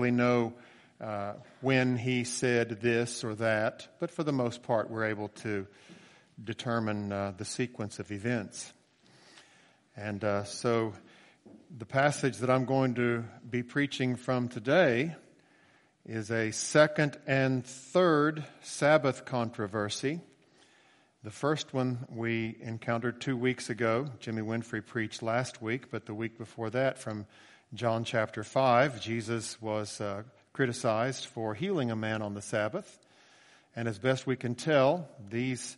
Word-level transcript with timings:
exactly 0.00 0.10
know 0.10 0.54
uh, 0.98 1.34
when 1.60 1.96
he 1.98 2.24
said 2.24 2.80
this 2.80 3.22
or 3.22 3.34
that, 3.34 3.86
but 3.98 4.10
for 4.10 4.24
the 4.24 4.32
most 4.32 4.62
part, 4.62 4.90
we're 4.90 5.04
able 5.04 5.28
to 5.28 5.66
determine 6.42 7.12
uh, 7.12 7.32
the 7.36 7.44
sequence 7.44 7.98
of 7.98 8.10
events. 8.10 8.72
And 9.96 10.24
uh, 10.24 10.44
so 10.44 10.94
the 11.76 11.84
passage 11.84 12.38
that 12.38 12.48
I'm 12.48 12.64
going 12.64 12.94
to 12.94 13.24
be 13.48 13.62
preaching 13.62 14.16
from 14.16 14.48
today 14.48 15.14
is 16.06 16.30
a 16.30 16.50
second 16.50 17.18
and 17.26 17.64
third 17.66 18.42
Sabbath 18.62 19.26
controversy. 19.26 20.20
The 21.24 21.30
first 21.30 21.74
one 21.74 22.06
we 22.08 22.56
encountered 22.62 23.20
two 23.20 23.36
weeks 23.36 23.68
ago. 23.68 24.06
Jimmy 24.18 24.40
Winfrey 24.40 24.84
preached 24.84 25.22
last 25.22 25.60
week, 25.60 25.90
but 25.90 26.06
the 26.06 26.14
week 26.14 26.38
before 26.38 26.70
that 26.70 26.98
from 26.98 27.26
John 27.72 28.02
chapter 28.02 28.42
5, 28.42 29.00
Jesus 29.00 29.62
was 29.62 30.00
uh, 30.00 30.24
criticized 30.52 31.26
for 31.26 31.54
healing 31.54 31.92
a 31.92 31.96
man 31.96 32.20
on 32.20 32.34
the 32.34 32.42
Sabbath. 32.42 32.98
And 33.76 33.86
as 33.86 33.96
best 33.96 34.26
we 34.26 34.34
can 34.34 34.56
tell, 34.56 35.08
these 35.28 35.76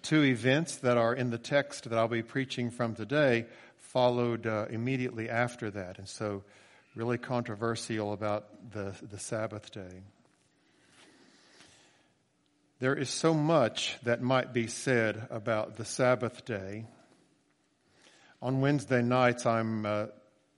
two 0.00 0.24
events 0.24 0.76
that 0.76 0.96
are 0.96 1.14
in 1.14 1.28
the 1.28 1.36
text 1.36 1.90
that 1.90 1.98
I'll 1.98 2.08
be 2.08 2.22
preaching 2.22 2.70
from 2.70 2.94
today 2.94 3.44
followed 3.76 4.46
uh, 4.46 4.68
immediately 4.70 5.28
after 5.28 5.70
that. 5.70 5.98
And 5.98 6.08
so, 6.08 6.44
really 6.96 7.18
controversial 7.18 8.14
about 8.14 8.46
the, 8.72 8.94
the 9.02 9.18
Sabbath 9.18 9.70
day. 9.70 10.00
There 12.80 12.94
is 12.94 13.10
so 13.10 13.34
much 13.34 13.98
that 14.04 14.22
might 14.22 14.54
be 14.54 14.66
said 14.66 15.26
about 15.30 15.76
the 15.76 15.84
Sabbath 15.84 16.46
day. 16.46 16.86
On 18.40 18.62
Wednesday 18.62 19.02
nights, 19.02 19.44
I'm 19.44 19.84
uh, 19.84 20.06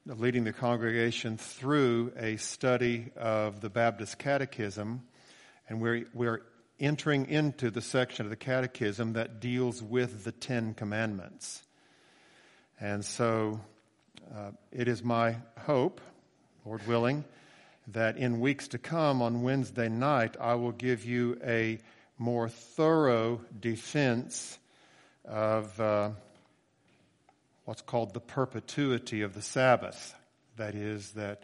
leading 0.07 0.45
the 0.45 0.53
congregation 0.53 1.37
through 1.37 2.13
a 2.17 2.37
study 2.37 3.11
of 3.17 3.61
the 3.61 3.69
Baptist 3.69 4.19
Catechism, 4.19 5.03
and 5.69 5.81
we're, 5.81 6.05
we're 6.15 6.43
entering 6.79 7.27
into 7.29 7.71
the 7.71 7.81
section 7.81 8.25
of 8.25 8.31
the 8.31 8.37
Catechism 8.37 9.15
that 9.15 9.41
deals 9.41 9.83
with 9.83 10.23
the 10.23 10.31
Ten 10.31 10.75
Commandments. 10.75 11.63
And 12.81 13.05
so 13.05 13.61
uh, 14.33 14.51
it 14.71 14.87
is 14.87 15.03
my 15.03 15.37
hope, 15.59 16.01
Lord 16.65 16.87
willing, 16.87 17.25
that 17.89 18.17
in 18.17 18.39
weeks 18.39 18.69
to 18.69 18.79
come 18.79 19.23
on 19.23 19.43
Wednesday 19.43 19.89
night, 19.89 20.37
I 20.41 20.55
will 20.55 20.73
give 20.73 21.05
you 21.05 21.37
a 21.45 21.81
more 22.17 22.49
thorough 22.49 23.41
defense 23.59 24.59
of 25.25 25.81
uh, 25.81 26.11
what's 27.67 27.83
called 27.83 28.15
the 28.15 28.21
perpetuity 28.21 29.23
of 29.23 29.35
the 29.35 29.43
Sabbath. 29.43 30.15
That 30.57 30.77
is, 30.77 31.11
that 31.13 31.43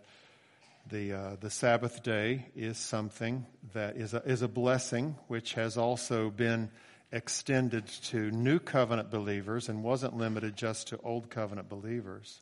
the, 0.89 1.13
uh, 1.13 1.37
the 1.41 1.51
Sabbath 1.51 2.05
day 2.05 2.47
is 2.55 2.79
something 2.79 3.45
that 3.75 3.97
is 3.97 4.15
a, 4.15 4.23
is 4.25 4.41
a 4.41 4.49
blessing, 4.49 5.17
which 5.27 5.55
has 5.55 5.77
also 5.77 6.31
been 6.31 6.71
extended 7.11 7.89
to 8.05 8.31
new 8.31 8.61
covenant 8.61 9.11
believers 9.11 9.69
and 9.69 9.83
wasn't 9.83 10.17
limited 10.17 10.57
just 10.57 10.89
to 10.89 11.01
old 11.03 11.29
covenant 11.29 11.69
believers. 11.69 12.41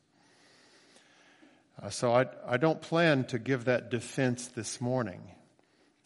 Uh, 1.82 1.88
so 1.88 2.12
I, 2.12 2.26
I 2.46 2.58
don't 2.58 2.82
plan 2.82 3.24
to 3.28 3.38
give 3.38 3.64
that 3.64 3.90
defense 3.90 4.48
this 4.48 4.78
morning. 4.78 5.22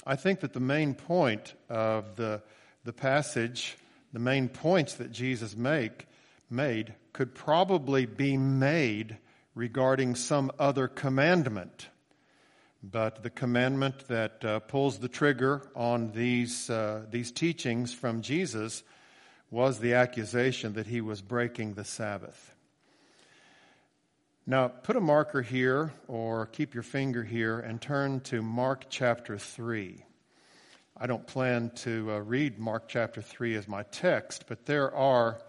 I 0.07 0.15
think 0.15 0.41
that 0.41 0.53
the 0.53 0.61
main 0.61 0.95
point 0.95 1.55
of 1.69 2.15
the, 2.15 2.41
the 2.85 2.93
passage, 2.93 3.77
the 4.13 4.21
main 4.21 4.49
points 4.49 4.95
that 4.95 5.11
Jesus 5.11 5.57
make, 5.57 6.07
made, 6.51 6.95
could 7.13 7.35
probably 7.35 8.07
be 8.07 8.37
made 8.37 9.19
regarding 9.55 10.15
some 10.15 10.51
other 10.59 10.89
commandment 10.89 11.89
but 12.91 13.23
the 13.23 13.31
commandment 13.31 14.07
that 14.09 14.45
uh, 14.45 14.61
pulls 14.61 14.99
the 14.99 15.09
trigger 15.09 15.63
on 15.75 16.13
these, 16.13 16.69
uh, 16.69 17.05
these 17.11 17.33
teachings 17.33 17.95
from 17.95 18.21
Jesus 18.21 18.83
was 19.51 19.79
the 19.79 19.95
accusation 19.95 20.75
that 20.75 20.87
he 20.87 21.01
was 21.01 21.23
breaking 21.23 21.75
the 21.75 21.85
Sabbath. 21.85 22.55
Now, 24.47 24.69
put 24.69 24.97
a 24.97 25.01
marker 25.01 25.41
here 25.41 25.95
or 26.09 26.47
keep 26.47 26.75
your 26.75 26.83
finger 26.83 27.23
here 27.23 27.59
and 27.59 27.81
turn 27.81 28.21
to 28.23 28.43
Mark 28.43 28.87
chapter 28.91 29.39
3. 29.39 30.05
I 30.97 31.07
don't 31.07 31.27
plan 31.27 31.71
to 31.77 32.13
uh, 32.13 32.19
read 32.19 32.59
Mark 32.59 32.89
chapter 32.89 33.23
3 33.23 33.55
as 33.55 33.67
my 33.67 33.85
text, 33.85 34.45
but 34.47 34.67
there 34.67 34.95
are 34.95 35.41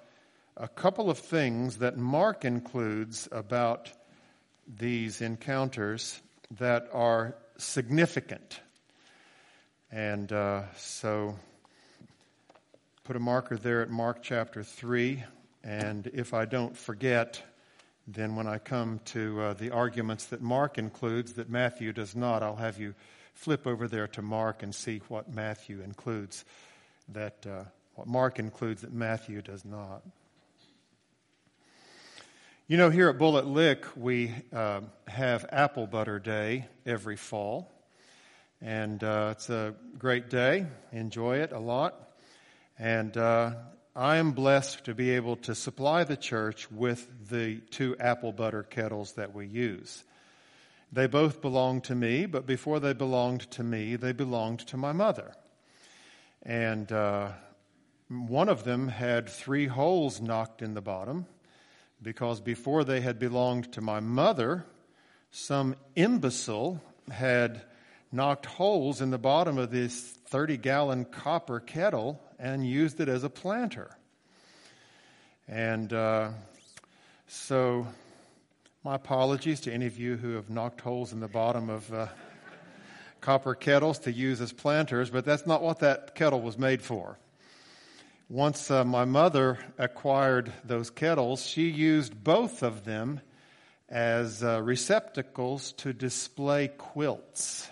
a 0.58 0.68
couple 0.70 1.10
of 1.10 1.20
things 1.20 1.78
that 1.80 1.98
Mark 1.98 2.46
includes 2.46 3.28
about 3.32 3.92
these 4.68 5.22
encounters 5.22 6.22
that 6.60 6.88
are 6.94 7.36
significant. 7.58 8.62
And 9.92 10.32
uh, 10.32 10.64
so 10.78 11.36
put 13.04 13.16
a 13.16 13.20
marker 13.20 13.58
there 13.58 13.82
at 13.82 13.90
Mark 13.90 14.24
chapter 14.24 14.64
3. 14.64 15.24
And 15.64 16.08
if 16.08 16.34
I 16.34 16.46
don't 16.46 16.78
forget, 16.78 17.42
then 18.08 18.36
when 18.36 18.48
I 18.48 18.58
come 18.58 19.02
to 19.06 19.42
uh, 19.42 19.54
the 19.54 19.72
arguments 19.72 20.28
that 20.28 20.42
Mark 20.42 20.78
includes 20.78 21.34
that 21.34 21.50
Matthew 21.50 21.92
does 21.92 22.16
not, 22.16 22.44
I'll 22.44 22.56
have 22.56 22.80
you 22.80 22.96
flip 23.34 23.68
over 23.68 23.90
there 23.90 24.08
to 24.08 24.22
Mark 24.22 24.64
and 24.64 24.74
see 24.74 25.02
what 25.10 25.34
Matthew 25.34 25.82
includes 25.82 26.46
that 27.10 27.46
uh, 27.46 27.66
what 27.96 28.08
Mark 28.08 28.40
includes 28.40 28.82
that 28.82 28.94
Matthew 28.94 29.42
does 29.42 29.66
not. 29.66 30.02
You 32.68 32.78
know, 32.78 32.90
here 32.90 33.10
at 33.10 33.20
Bullitt 33.20 33.46
Lick, 33.46 33.86
we 33.96 34.34
uh, 34.52 34.82
have 35.06 35.46
Apple 35.52 35.86
Butter 35.86 36.18
Day 36.18 36.66
every 36.84 37.16
fall. 37.16 37.72
And 38.60 39.04
uh, 39.04 39.34
it's 39.34 39.52
a 39.52 39.76
great 40.00 40.32
day. 40.32 40.66
Enjoy 40.92 41.38
it 41.42 41.52
a 41.52 41.60
lot. 41.60 41.94
And 42.80 43.16
uh, 43.18 43.52
I 43.96 44.18
am 44.18 44.32
blessed 44.32 44.86
to 44.86 44.96
be 44.96 45.12
able 45.12 45.36
to 45.44 45.54
supply 45.54 46.06
the 46.06 46.18
church 46.18 46.72
with 46.72 47.08
the 47.30 47.58
two 47.70 47.96
apple 48.00 48.32
butter 48.32 48.64
kettles 48.64 49.12
that 49.12 49.36
we 49.36 49.46
use. 49.46 50.04
They 50.92 51.06
both 51.06 51.42
belong 51.44 51.82
to 51.82 51.94
me, 51.94 52.26
but 52.26 52.48
before 52.48 52.80
they 52.80 52.94
belonged 52.94 53.42
to 53.52 53.64
me, 53.64 53.96
they 53.96 54.12
belonged 54.12 54.62
to 54.70 54.78
my 54.78 54.92
mother. 54.92 55.36
And 56.42 56.92
uh, 56.92 57.30
one 58.10 58.50
of 58.50 58.64
them 58.64 58.88
had 58.88 59.30
three 59.30 59.68
holes 59.68 60.20
knocked 60.20 60.64
in 60.64 60.74
the 60.74 60.82
bottom 60.82 61.28
because 62.06 62.40
before 62.40 62.84
they 62.84 63.02
had 63.02 63.18
belonged 63.18 63.74
to 63.74 63.82
my 63.82 64.00
mother, 64.00 64.64
some 65.32 65.76
imbecile 65.96 66.80
had 67.10 67.64
knocked 68.12 68.46
holes 68.46 69.02
in 69.02 69.10
the 69.10 69.18
bottom 69.18 69.58
of 69.58 69.72
this 69.72 70.02
30 70.28 70.58
gallon 70.58 71.06
copper 71.06 71.60
kettle 71.60 72.22
and 72.38 72.64
used 72.64 73.00
it 73.00 73.10
as 73.10 73.24
a 73.24 73.30
planter. 73.30 73.98
And 75.48 75.92
uh, 75.92 76.30
so, 77.28 77.88
my 78.84 78.94
apologies 78.94 79.62
to 79.62 79.74
any 79.74 79.88
of 79.88 79.98
you 79.98 80.16
who 80.16 80.36
have 80.36 80.48
knocked 80.48 80.82
holes 80.82 81.12
in 81.12 81.20
the 81.20 81.28
bottom 81.28 81.72
of 81.72 81.92
uh, 81.92 82.08
copper 83.20 83.56
kettles 83.56 83.98
to 84.00 84.12
use 84.12 84.40
as 84.42 84.54
planters, 84.54 85.10
but 85.10 85.26
that's 85.26 85.48
not 85.48 85.64
what 85.64 85.80
that 85.80 86.14
kettle 86.14 86.42
was 86.42 86.56
made 86.56 86.84
for. 86.84 87.18
Once 88.30 88.72
uh, 88.72 88.84
my 88.84 89.06
mother 89.06 89.60
acquired 89.78 90.52
those 90.64 90.90
kettles, 90.90 91.46
she 91.46 91.70
used 91.70 92.24
both 92.24 92.64
of 92.64 92.84
them 92.84 93.22
as 93.88 94.44
uh, 94.44 94.60
receptacles 94.64 95.74
to 95.74 95.94
display 95.94 96.68
quilts. 96.68 97.70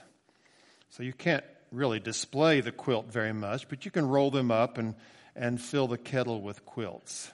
So 0.92 1.02
you 1.02 1.12
can't 1.12 1.44
really 1.72 2.00
display 2.00 2.62
the 2.62 2.72
quilt 2.72 3.12
very 3.12 3.34
much, 3.34 3.68
but 3.68 3.84
you 3.84 3.90
can 3.90 4.08
roll 4.08 4.30
them 4.30 4.52
up 4.52 4.78
and, 4.78 4.94
and 5.36 5.60
fill 5.60 5.88
the 5.88 5.98
kettle 5.98 6.40
with 6.40 6.64
quilts. 6.66 7.32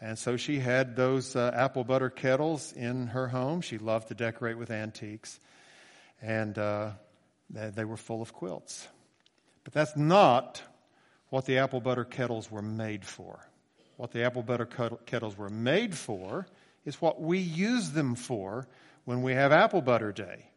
And 0.00 0.18
so 0.18 0.36
she 0.36 0.58
had 0.58 0.96
those 0.96 1.36
uh, 1.36 1.52
apple 1.54 1.84
butter 1.84 2.10
kettles 2.10 2.72
in 2.72 3.06
her 3.06 3.28
home. 3.28 3.60
She 3.60 3.78
loved 3.78 4.08
to 4.08 4.14
decorate 4.14 4.58
with 4.58 4.72
antiques. 4.72 5.38
And 6.20 6.58
uh, 6.58 6.90
they 7.48 7.84
were 7.84 7.96
full 7.96 8.20
of 8.20 8.32
quilts. 8.32 8.88
But 9.62 9.74
that's 9.74 9.96
not 9.96 10.60
what 11.32 11.46
the 11.46 11.56
apple 11.56 11.80
butter 11.80 12.04
kettles 12.04 12.50
were 12.50 12.60
made 12.60 13.06
for. 13.06 13.48
What 13.96 14.10
the 14.10 14.22
apple 14.22 14.42
butter 14.42 14.66
kettles 15.06 15.38
were 15.38 15.48
made 15.48 15.96
for 15.96 16.46
is 16.84 17.00
what 17.00 17.22
we 17.22 17.38
use 17.38 17.92
them 17.92 18.16
for 18.16 18.68
when 19.06 19.22
we 19.22 19.32
have 19.32 19.50
apple 19.50 19.80
butter 19.80 20.12
day. 20.12 20.50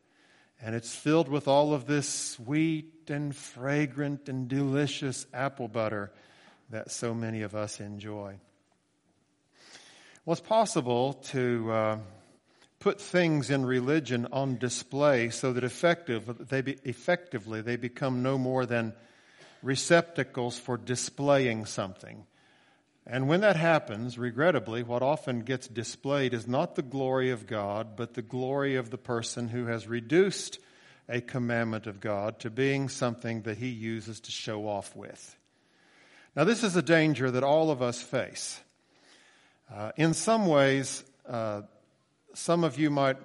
And 0.62 0.76
it's 0.76 0.94
filled 0.94 1.30
with 1.30 1.48
all 1.48 1.74
of 1.74 1.86
this 1.86 2.10
sweet 2.10 2.92
and 3.08 3.34
fragrant 3.34 4.28
and 4.28 4.50
delicious 4.50 5.26
apple 5.34 5.70
butter 5.70 6.12
that 6.72 6.92
so 6.92 7.14
many 7.14 7.44
of 7.44 7.56
us 7.56 7.80
enjoy. 7.80 8.36
Well, 10.26 10.34
it's 10.34 10.46
possible 10.46 11.14
to 11.30 11.72
uh, 11.72 11.98
put 12.80 13.00
things 13.00 13.50
in 13.50 13.66
religion 13.66 14.28
on 14.34 14.58
display 14.58 15.30
so 15.30 15.54
that 15.54 15.64
effective, 15.64 16.50
they 16.50 16.60
be, 16.60 16.76
effectively 16.84 17.62
they 17.62 17.78
become 17.78 18.22
no 18.22 18.38
more 18.38 18.66
than 18.66 18.94
receptacles 19.66 20.60
for 20.60 20.78
displaying 20.78 21.66
something. 21.66 22.26
And 23.08 23.28
when 23.28 23.42
that 23.42 23.56
happens, 23.56 24.18
regrettably, 24.18 24.84
what 24.84 25.02
often 25.02 25.42
gets 25.42 25.68
displayed 25.68 26.34
is 26.34 26.48
not 26.48 26.76
the 26.76 26.82
glory 26.84 27.32
of 27.32 27.48
God, 27.48 27.96
but 27.96 28.14
the 28.14 28.22
glory 28.22 28.76
of 28.76 28.92
the 28.92 28.98
person 28.98 29.48
who 29.48 29.66
has 29.66 29.88
reduced 29.88 30.60
a 31.10 31.20
commandment 31.20 31.88
of 31.88 32.00
God 32.00 32.40
to 32.40 32.50
being 32.50 32.90
something 32.90 33.42
that 33.44 33.58
he 33.58 33.70
uses 33.70 34.20
to 34.22 34.32
show 34.32 34.68
off 34.68 34.96
with. 34.96 35.36
Now, 36.36 36.44
this 36.44 36.64
is 36.64 36.76
a 36.76 36.82
danger 36.82 37.32
that 37.32 37.44
all 37.44 37.72
of 37.72 37.82
us 37.82 38.02
face. 38.02 38.60
Uh, 39.74 39.92
in 39.98 40.14
some 40.14 40.46
ways, 40.46 41.04
uh, 41.28 41.62
some 42.34 42.64
of 42.64 42.78
you 42.78 42.92
might 42.92 43.18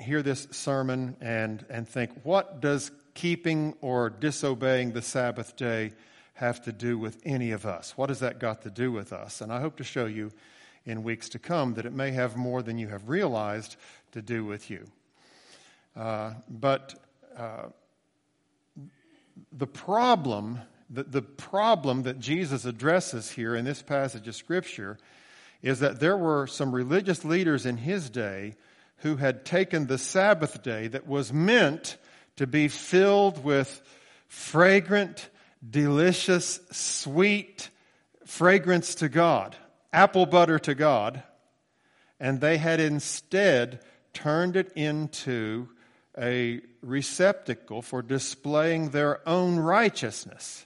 hear 0.00 0.22
this 0.22 0.48
sermon 0.50 1.16
and, 1.20 1.64
and 1.70 1.88
think, 1.88 2.10
what 2.24 2.60
does 2.60 2.90
keeping 3.14 3.74
or 3.80 4.10
disobeying 4.10 4.92
the 4.92 5.02
Sabbath 5.02 5.56
day 5.56 5.92
have 6.34 6.62
to 6.64 6.72
do 6.72 6.98
with 6.98 7.20
any 7.24 7.52
of 7.52 7.64
us? 7.64 7.96
What 7.96 8.08
has 8.08 8.20
that 8.20 8.38
got 8.38 8.62
to 8.62 8.70
do 8.70 8.92
with 8.92 9.12
us? 9.12 9.40
And 9.40 9.52
I 9.52 9.60
hope 9.60 9.76
to 9.76 9.84
show 9.84 10.06
you 10.06 10.32
in 10.84 11.02
weeks 11.02 11.28
to 11.30 11.38
come 11.38 11.74
that 11.74 11.86
it 11.86 11.92
may 11.92 12.10
have 12.10 12.36
more 12.36 12.62
than 12.62 12.78
you 12.78 12.88
have 12.88 13.08
realized 13.08 13.76
to 14.12 14.20
do 14.20 14.44
with 14.44 14.70
you. 14.70 14.84
Uh, 15.96 16.34
but 16.48 16.94
uh, 17.36 17.66
the 19.52 19.66
problem, 19.66 20.60
the, 20.90 21.04
the 21.04 21.22
problem 21.22 22.02
that 22.02 22.18
Jesus 22.18 22.64
addresses 22.64 23.30
here 23.30 23.54
in 23.54 23.64
this 23.64 23.82
passage 23.82 24.28
of 24.28 24.34
Scripture 24.34 24.98
is 25.62 25.80
that 25.80 26.00
there 26.00 26.16
were 26.16 26.46
some 26.46 26.74
religious 26.74 27.24
leaders 27.24 27.64
in 27.64 27.78
his 27.78 28.10
day 28.10 28.54
who 28.98 29.16
had 29.16 29.44
taken 29.44 29.86
the 29.86 29.98
Sabbath 29.98 30.62
day 30.62 30.88
that 30.88 31.06
was 31.06 31.32
meant 31.32 31.96
to 32.36 32.46
be 32.46 32.68
filled 32.68 33.42
with 33.44 33.82
fragrant, 34.28 35.28
delicious, 35.68 36.60
sweet 36.70 37.70
fragrance 38.26 38.96
to 38.96 39.08
God, 39.08 39.56
apple 39.92 40.26
butter 40.26 40.58
to 40.60 40.74
God, 40.74 41.22
and 42.18 42.40
they 42.40 42.56
had 42.56 42.80
instead 42.80 43.80
turned 44.12 44.56
it 44.56 44.72
into 44.74 45.68
a 46.16 46.60
receptacle 46.80 47.82
for 47.82 48.02
displaying 48.02 48.90
their 48.90 49.26
own 49.28 49.56
righteousness. 49.56 50.64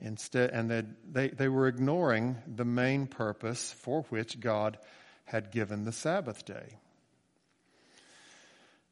Instead, 0.00 0.50
and 0.50 0.70
they, 0.70 0.82
they, 1.10 1.28
they 1.28 1.48
were 1.48 1.66
ignoring 1.66 2.36
the 2.46 2.64
main 2.64 3.06
purpose 3.06 3.72
for 3.72 4.02
which 4.10 4.38
God 4.38 4.78
had 5.24 5.50
given 5.50 5.84
the 5.84 5.92
Sabbath 5.92 6.44
day. 6.44 6.78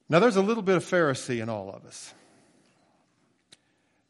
Now, 0.08 0.20
there's 0.20 0.37
a 0.37 0.43
little 0.43 0.62
bit 0.62 0.76
of 0.76 0.85
Pharisee 0.85 1.43
in 1.43 1.49
all 1.49 1.69
of 1.70 1.85
us. 1.85 2.14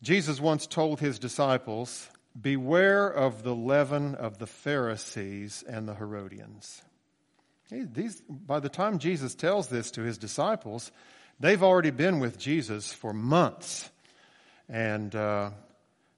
Jesus 0.02 0.40
once 0.40 0.66
told 0.66 1.00
his 1.00 1.18
disciples, 1.18 2.08
Beware 2.38 3.08
of 3.08 3.42
the 3.42 3.54
leaven 3.54 4.14
of 4.14 4.38
the 4.38 4.46
Pharisees 4.46 5.64
and 5.66 5.88
the 5.88 5.94
Herodians. 5.94 6.82
These, 7.70 8.20
by 8.28 8.60
the 8.60 8.68
time 8.68 8.98
Jesus 8.98 9.34
tells 9.34 9.68
this 9.68 9.90
to 9.92 10.02
his 10.02 10.18
disciples, 10.18 10.92
they've 11.40 11.62
already 11.62 11.90
been 11.90 12.20
with 12.20 12.38
Jesus 12.38 12.92
for 12.92 13.14
months. 13.14 13.90
And 14.68 15.14
uh, 15.14 15.50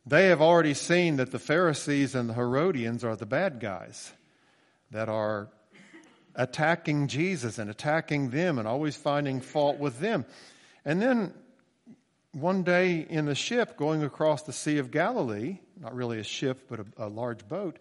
they 0.06 0.26
have 0.26 0.42
already 0.42 0.74
seen 0.74 1.16
that 1.16 1.30
the 1.30 1.38
Pharisees 1.38 2.14
and 2.14 2.28
the 2.28 2.34
Herodians 2.34 3.04
are 3.04 3.16
the 3.16 3.26
bad 3.26 3.60
guys 3.60 4.12
that 4.90 5.08
are 5.08 5.48
attacking 6.38 7.08
Jesus 7.08 7.58
and 7.58 7.68
attacking 7.68 8.30
them 8.30 8.58
and 8.58 8.66
always 8.66 8.96
finding 8.96 9.40
fault 9.40 9.78
with 9.78 9.98
them. 9.98 10.24
And 10.84 11.02
then 11.02 11.34
one 12.32 12.62
day 12.62 13.04
in 13.10 13.26
the 13.26 13.34
ship 13.34 13.76
going 13.76 14.04
across 14.04 14.42
the 14.42 14.52
Sea 14.52 14.78
of 14.78 14.90
Galilee, 14.90 15.58
not 15.78 15.94
really 15.94 16.20
a 16.20 16.24
ship, 16.24 16.66
but 16.70 16.80
a, 16.80 16.86
a 16.96 17.08
large 17.08 17.46
boat, 17.46 17.78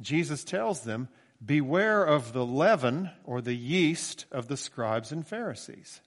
Jesus 0.00 0.44
tells 0.44 0.82
them, 0.82 1.08
Beware 1.42 2.04
of 2.04 2.34
the 2.34 2.44
leaven 2.44 3.10
or 3.24 3.40
the 3.40 3.54
yeast 3.54 4.26
of 4.30 4.48
the 4.48 4.58
scribes 4.58 5.10
and 5.10 5.26
Pharisees. 5.26 6.02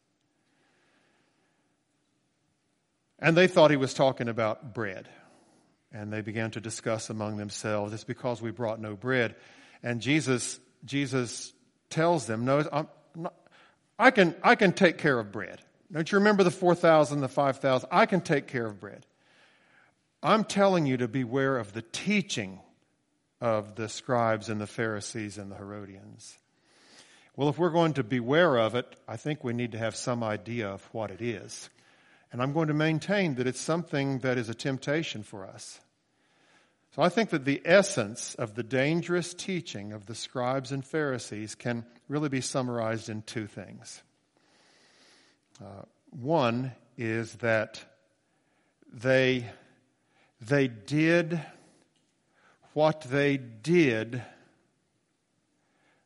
And 3.18 3.36
they 3.36 3.48
thought 3.48 3.72
he 3.72 3.78
was 3.78 3.96
talking 3.96 4.28
about 4.28 4.76
bread. 4.76 5.10
And 5.92 6.12
they 6.12 6.22
began 6.22 6.52
to 6.52 6.60
discuss 6.60 7.10
among 7.10 7.38
themselves, 7.38 7.94
it's 7.94 8.04
because 8.04 8.42
we 8.42 8.52
brought 8.52 8.80
no 8.80 8.96
bread. 8.96 9.36
And 9.82 10.02
Jesus, 10.02 10.60
Jesus 10.86 11.53
tells 11.94 12.26
them, 12.26 12.44
no, 12.44 12.90
not, 13.16 13.34
i 14.00 14.10
can, 14.10 14.36
I 14.42 14.56
can 14.56 14.74
take 14.74 14.98
care 14.98 15.20
of 15.20 15.32
bread. 15.32 15.62
Don't 15.92 16.12
you 16.12 16.18
remember 16.18 16.44
the 16.44 16.52
4,000, 16.52 17.22
the 17.22 17.28
5,000? 17.28 17.88
I 17.92 18.08
can 18.08 18.22
take 18.22 18.48
care 18.48 18.66
of 18.66 18.80
bread. 18.80 19.06
I'm 20.24 20.44
telling 20.44 20.88
you 20.88 20.98
to 20.98 21.08
beware 21.08 21.58
of 21.58 21.74
the 21.74 21.84
teaching 21.84 22.60
of 23.40 23.76
the 23.76 23.88
scribes 23.88 24.50
and 24.50 24.60
the 24.60 24.68
Pharisees 24.68 25.38
and 25.38 25.52
the 25.52 25.56
Herodians. 25.56 26.40
Well, 27.36 27.50
if 27.50 27.60
we're 27.60 27.70
going 27.70 27.94
to 27.94 28.04
beware 28.04 28.58
of 28.58 28.74
it, 28.74 28.96
I 29.08 29.18
think 29.18 29.44
we 29.44 29.54
need 29.54 29.74
to 29.74 29.78
have 29.78 29.96
some 29.96 30.24
idea 30.24 30.70
of 30.70 30.84
what 30.94 31.12
it 31.12 31.22
is. 31.22 31.70
And 32.32 32.42
I'm 32.42 32.54
going 32.54 32.70
to 32.70 32.74
maintain 32.74 33.36
that 33.36 33.46
it's 33.46 33.62
something 33.62 34.20
that 34.20 34.40
is 34.40 34.50
a 34.50 34.56
temptation 34.56 35.22
for 35.22 35.46
us. 35.46 35.80
So 36.96 37.02
I 37.02 37.10
think 37.10 37.32
that 37.32 37.44
the 37.44 37.60
essence 37.66 38.36
of 38.36 38.54
the 38.54 38.62
dangerous 38.62 39.34
teaching 39.34 39.94
of 39.94 40.06
the 40.06 40.14
scribes 40.14 40.72
and 40.72 40.86
Pharisees 40.86 41.56
can 41.56 41.86
really 42.08 42.30
be 42.30 42.40
summarized 42.40 43.10
in 43.10 43.24
two 43.24 43.48
things. 43.48 44.04
Uh, 45.60 45.86
one 46.12 46.72
is 46.96 47.34
that 47.38 47.84
they, 48.94 49.48
they 50.40 50.68
did 50.68 51.42
what 52.74 53.02
they 53.02 53.38
did 53.38 54.22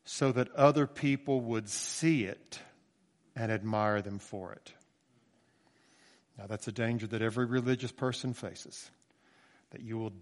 so 0.06 0.31
that 0.31 0.50
other 0.56 0.88
people 0.88 1.42
would 1.42 1.68
see 1.68 2.24
it 2.24 2.60
and 3.36 3.51
admire 3.51 4.01
them 4.01 4.19
for 4.19 4.54
it. 4.54 4.72
Now, 6.38 6.48
that's 6.48 6.69
a 6.69 6.72
danger 6.72 7.07
that 7.07 7.22
every 7.22 7.45
religious 7.45 7.92
person 7.92 8.33
faces. 8.33 8.90
That 9.72 9.81
you 9.81 9.98
will 9.98 10.13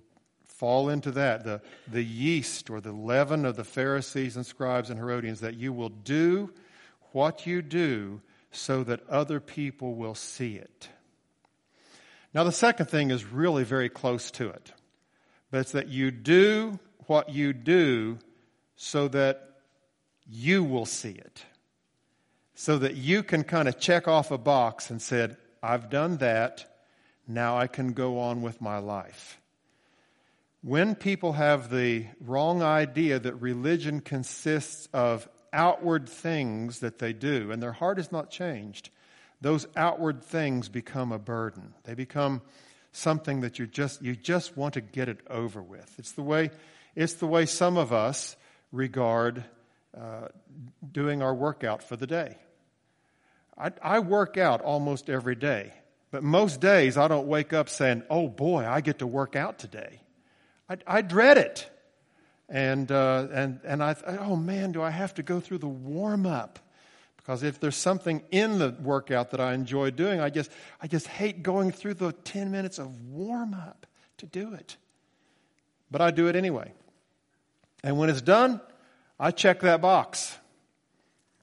fall 0.58 0.90
into 0.90 1.12
that, 1.12 1.44
the, 1.44 1.62
the 1.88 2.04
yeast 2.04 2.70
or 2.70 2.80
the 2.80 2.92
leaven 2.92 3.46
of 3.46 3.56
the 3.56 3.64
Pharisees 3.64 4.36
and 4.36 4.46
scribes 4.46 4.90
and 4.90 4.98
Herodians, 4.98 5.42
that 5.42 5.56
you 5.56 5.74
will 5.74 5.90
do 5.90 6.52
what 7.12 7.46
you 7.46 7.62
do 7.62 8.22
so 8.52 8.84
that 8.84 9.08
other 9.10 9.40
people 9.40 9.96
will 9.96 10.16
see 10.16 10.56
it. 10.56 10.90
Now, 12.34 12.44
the 12.44 12.52
second 12.52 12.88
thing 12.88 13.12
is 13.12 13.26
really 13.26 13.64
very 13.64 13.90
close 13.90 14.32
to 14.32 14.50
it, 14.50 14.72
but 15.52 15.62
it's 15.62 15.72
that 15.74 15.90
you 15.90 16.12
do 16.12 16.80
what 17.08 17.30
you 17.30 17.54
do 17.54 18.18
so 18.76 19.08
that 19.10 19.60
you 20.26 20.64
will 20.64 20.86
see 20.86 21.12
it. 21.12 21.44
So 22.56 22.78
that 22.80 22.96
you 22.96 23.24
can 23.24 23.44
kind 23.44 23.68
of 23.68 23.80
check 23.80 24.08
off 24.08 24.32
a 24.32 24.38
box 24.38 24.90
and 24.90 25.02
said, 25.02 25.36
I've 25.62 25.90
done 25.90 26.18
that. 26.18 26.66
Now 27.28 27.58
I 27.58 27.68
can 27.68 27.92
go 27.92 28.20
on 28.20 28.42
with 28.42 28.62
my 28.62 28.78
life 28.78 29.40
when 30.66 30.96
people 30.96 31.34
have 31.34 31.70
the 31.70 32.08
wrong 32.20 32.64
idea 32.64 33.20
that 33.20 33.36
religion 33.36 34.00
consists 34.00 34.90
of 34.94 35.30
outward 35.54 36.10
things 36.10 36.80
that 36.80 36.98
they 36.98 37.14
do 37.14 37.52
and 37.52 37.62
their 37.62 37.72
heart 37.72 38.00
is 38.00 38.12
not 38.12 38.32
changed, 38.32 38.90
those 39.42 39.68
outward 39.76 40.24
things 40.24 40.68
become 40.68 41.12
a 41.12 41.20
burden. 41.20 41.76
They 41.84 41.94
become 41.94 42.42
something 42.92 43.42
that 43.42 43.60
you 43.60 43.68
just 43.68 44.02
you 44.02 44.16
just 44.16 44.58
want 44.58 44.74
to 44.74 44.82
get 44.82 45.08
it 45.08 45.20
over 45.30 45.62
with. 45.62 45.94
It's 46.00 46.14
the 46.14 46.24
way 46.24 46.50
it's 46.96 47.14
the 47.14 47.28
way 47.28 47.46
some 47.46 47.78
of 47.78 47.94
us 47.94 48.36
regard 48.72 49.46
uh, 49.96 50.30
doing 50.92 51.22
our 51.22 51.36
workout 51.36 51.84
for 51.84 51.96
the 51.96 52.08
day. 52.08 52.38
I, 53.56 53.72
I 53.84 54.00
work 54.00 54.36
out 54.36 54.62
almost 54.62 55.12
every 55.12 55.36
day, 55.36 55.74
but 56.10 56.24
most 56.24 56.60
days 56.60 56.98
I 56.98 57.08
don't 57.08 57.28
wake 57.28 57.54
up 57.54 57.70
saying, 57.70 58.02
"Oh 58.10 58.28
boy, 58.30 58.66
I 58.66 58.82
get 58.82 58.98
to 58.98 59.06
work 59.06 59.36
out 59.36 59.60
today." 59.60 60.02
I, 60.70 60.78
I 60.88 61.02
dread 61.02 61.38
it. 61.38 61.70
And, 62.48 62.92
uh, 62.92 63.28
and, 63.32 63.60
and 63.64 63.82
I 63.82 63.96
oh 64.20 64.36
man, 64.36 64.72
do 64.72 64.82
I 64.82 64.92
have 64.92 65.16
to 65.16 65.24
go 65.24 65.40
through 65.40 65.60
the 65.60 65.68
warm 65.68 66.26
up? 66.26 66.60
Because 67.18 67.42
if 67.42 67.60
there's 67.60 67.76
something 67.76 68.22
in 68.30 68.60
the 68.60 68.76
workout 68.80 69.32
that 69.32 69.42
I 69.42 69.56
enjoy 69.56 69.90
doing, 69.90 70.20
I 70.20 70.30
just, 70.30 70.52
I 70.80 70.86
just 70.86 71.08
hate 71.08 71.42
going 71.42 71.72
through 71.72 71.96
the 71.96 72.12
10 72.12 72.52
minutes 72.52 72.78
of 72.78 73.02
warm 73.08 73.56
up 73.56 73.88
to 74.18 74.28
do 74.28 74.54
it. 74.54 74.78
But 75.90 76.02
I 76.02 76.12
do 76.12 76.28
it 76.28 76.36
anyway. 76.36 76.72
And 77.84 77.98
when 77.98 78.10
it's 78.10 78.22
done, 78.22 78.62
I 79.20 79.32
check 79.32 79.62
that 79.62 79.82
box. 79.82 80.38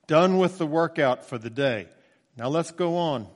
Done 0.07 0.39
with 0.39 0.59
the 0.59 0.67
workout 0.67 1.25
for 1.25 1.37
the 1.37 1.51
day. 1.51 1.89
Now 2.37 2.49
let's 2.49 2.71
go 2.71 2.97
on 2.97 3.27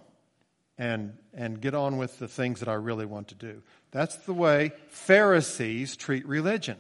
and, 0.79 1.17
and 1.33 1.61
get 1.61 1.75
on 1.75 1.97
with 1.97 2.19
the 2.19 2.29
things 2.29 2.61
that 2.61 2.69
I 2.69 2.75
really 2.75 3.07
want 3.07 3.29
to 3.29 3.35
do. 3.35 3.63
That's 3.91 4.17
the 4.17 4.35
way 4.35 4.73
Pharisees 4.89 5.97
treat 5.97 6.27
religion. 6.27 6.77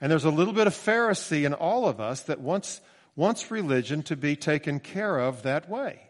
And 0.00 0.10
there's 0.10 0.24
a 0.24 0.30
little 0.30 0.54
bit 0.54 0.66
of 0.66 0.74
Pharisee 0.74 1.44
in 1.44 1.54
all 1.54 1.88
of 1.88 2.00
us 2.00 2.22
that 2.22 2.40
wants, 2.40 2.80
wants 3.14 3.50
religion 3.50 4.02
to 4.04 4.16
be 4.16 4.36
taken 4.36 4.80
care 4.80 5.18
of 5.18 5.42
that 5.42 5.68
way. 5.68 6.00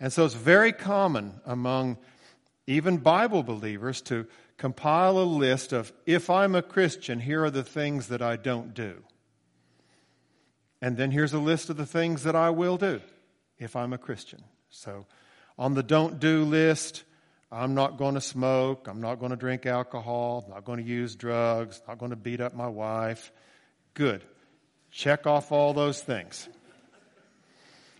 And 0.00 0.12
so 0.12 0.24
it's 0.24 0.34
very 0.34 0.72
common 0.72 1.40
among 1.44 1.98
even 2.66 2.98
Bible 2.98 3.42
believers 3.42 4.00
to 4.02 4.26
compile 4.56 5.18
a 5.18 5.24
list 5.24 5.72
of, 5.72 5.92
if 6.06 6.30
I'm 6.30 6.54
a 6.54 6.62
Christian, 6.62 7.20
here 7.20 7.44
are 7.44 7.50
the 7.50 7.64
things 7.64 8.08
that 8.08 8.22
I 8.22 8.36
don't 8.36 8.74
do. 8.74 9.02
And 10.80 10.96
then 10.96 11.12
here's 11.12 11.32
a 11.32 11.38
list 11.38 11.70
of 11.70 11.76
the 11.76 11.86
things 11.86 12.24
that 12.24 12.34
I 12.34 12.50
will 12.50 12.76
do 12.76 13.00
if 13.58 13.76
I'm 13.76 13.92
a 13.92 13.98
Christian. 13.98 14.42
So 14.70 15.06
On 15.58 15.74
the 15.74 15.82
don't 15.82 16.18
do 16.18 16.44
list, 16.44 17.04
I'm 17.50 17.74
not 17.74 17.98
going 17.98 18.14
to 18.14 18.20
smoke. 18.20 18.88
I'm 18.88 19.00
not 19.00 19.16
going 19.16 19.30
to 19.30 19.36
drink 19.36 19.66
alcohol. 19.66 20.44
I'm 20.46 20.54
not 20.54 20.64
going 20.64 20.78
to 20.78 20.84
use 20.84 21.14
drugs. 21.14 21.80
I'm 21.80 21.92
not 21.92 21.98
going 21.98 22.10
to 22.10 22.16
beat 22.16 22.40
up 22.40 22.54
my 22.54 22.68
wife. 22.68 23.30
Good. 23.94 24.24
Check 24.90 25.26
off 25.26 25.52
all 25.52 25.74
those 25.74 26.00
things. 26.00 26.48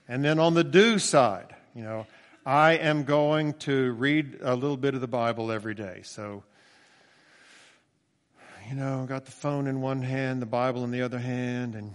And 0.08 0.24
then 0.24 0.38
on 0.38 0.54
the 0.54 0.64
do 0.64 0.98
side, 0.98 1.54
you 1.74 1.82
know, 1.82 2.06
I 2.44 2.72
am 2.72 3.04
going 3.04 3.54
to 3.60 3.92
read 3.92 4.38
a 4.42 4.54
little 4.54 4.76
bit 4.76 4.94
of 4.94 5.00
the 5.00 5.06
Bible 5.06 5.52
every 5.52 5.74
day. 5.74 6.00
So, 6.02 6.42
you 8.68 8.74
know, 8.74 9.04
got 9.08 9.26
the 9.26 9.30
phone 9.30 9.66
in 9.66 9.80
one 9.80 10.02
hand, 10.02 10.42
the 10.42 10.46
Bible 10.46 10.82
in 10.82 10.90
the 10.90 11.02
other 11.02 11.18
hand, 11.18 11.74
and 11.74 11.94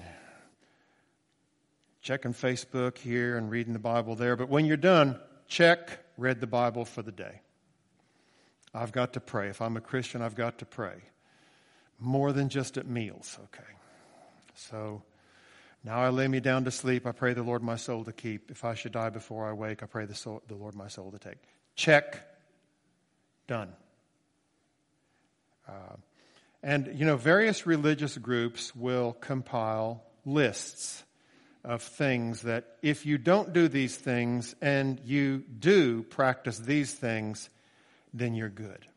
checking 2.02 2.34
Facebook 2.34 2.98
here 2.98 3.38
and 3.38 3.50
reading 3.50 3.74
the 3.74 3.80
Bible 3.80 4.16
there. 4.16 4.36
But 4.36 4.48
when 4.48 4.66
you're 4.66 4.78
done, 4.78 5.20
check, 5.48 6.00
read 6.18 6.42
the 6.42 6.48
Bible 6.48 6.86
for 6.86 7.02
the 7.02 7.12
day. 7.12 7.42
I've 8.74 8.92
got 8.92 9.14
to 9.14 9.20
pray. 9.20 9.50
If 9.50 9.62
I'm 9.62 9.78
a 9.78 9.82
Christian, 9.82 10.22
I've 10.22 10.36
got 10.36 10.60
to 10.60 10.66
pray. 10.66 11.02
More 12.00 12.32
than 12.32 12.50
just 12.50 12.78
at 12.78 12.86
meals, 12.86 13.40
okay? 13.46 13.64
So, 14.54 15.02
now 15.84 16.00
I 16.00 16.10
lay 16.10 16.28
me 16.28 16.40
down 16.40 16.66
to 16.66 16.72
sleep. 16.72 17.08
I 17.08 17.12
pray 17.12 17.34
the 17.34 17.44
Lord 17.44 17.64
my 17.64 17.76
soul 17.76 18.04
to 18.04 18.12
keep. 18.12 18.52
If 18.52 18.66
I 18.66 18.76
should 18.76 18.92
die 18.92 19.10
before 19.10 19.48
I 19.48 19.54
wake, 19.54 19.82
I 19.82 19.86
pray 19.86 20.06
the, 20.06 20.16
soul, 20.16 20.44
the 20.48 20.56
Lord 20.56 20.76
my 20.76 20.88
soul 20.88 21.12
to 21.12 21.20
take. 21.20 21.38
Check. 21.76 22.22
Done. 23.48 23.72
Uh, 25.68 25.96
and, 26.62 26.92
you 26.94 27.06
know, 27.06 27.18
various 27.18 27.66
religious 27.66 28.18
groups 28.18 28.76
will 28.76 29.14
compile 29.14 30.04
lists 30.26 31.04
of 31.68 31.82
things 31.82 32.44
that 32.44 32.78
if 32.82 33.06
you 33.06 33.18
don't 33.18 33.52
do 33.52 33.68
these 33.68 33.96
things 33.96 34.56
and 34.62 35.02
you 35.04 35.44
do 35.60 36.02
practice 36.04 36.58
these 36.58 36.94
things, 36.94 37.50
then 38.14 38.34
you're 38.34 38.48
good. 38.48 38.88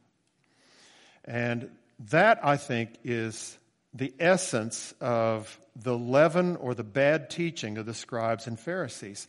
And 1.25 1.69
that, 2.11 2.39
I 2.45 2.57
think, 2.57 2.91
is 3.03 3.59
the 3.93 4.15
essence 4.21 4.95
of 5.01 5.59
the 5.75 5.99
leaven 5.99 6.57
or 6.57 6.75
the 6.75 6.85
bad 6.85 7.29
teaching 7.29 7.77
of 7.77 7.87
the 7.87 7.95
scribes 7.95 8.47
and 8.47 8.59
Pharisees. 8.59 9.27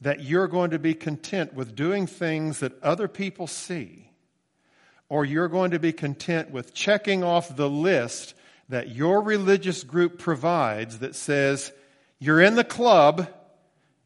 That 0.00 0.22
you're 0.22 0.48
going 0.48 0.70
to 0.70 0.78
be 0.78 0.94
content 0.94 1.52
with 1.52 1.76
doing 1.76 2.06
things 2.06 2.60
that 2.60 2.82
other 2.82 3.06
people 3.06 3.46
see, 3.46 4.10
or 5.10 5.26
you're 5.26 5.48
going 5.48 5.72
to 5.72 5.78
be 5.78 5.92
content 5.92 6.52
with 6.52 6.72
checking 6.72 7.22
off 7.22 7.54
the 7.54 7.68
list 7.68 8.34
that 8.70 8.88
your 8.88 9.20
religious 9.22 9.84
group 9.84 10.18
provides 10.18 11.00
that 11.00 11.14
says 11.14 11.72
you're 12.18 12.40
in 12.40 12.54
the 12.54 12.64
club 12.64 13.28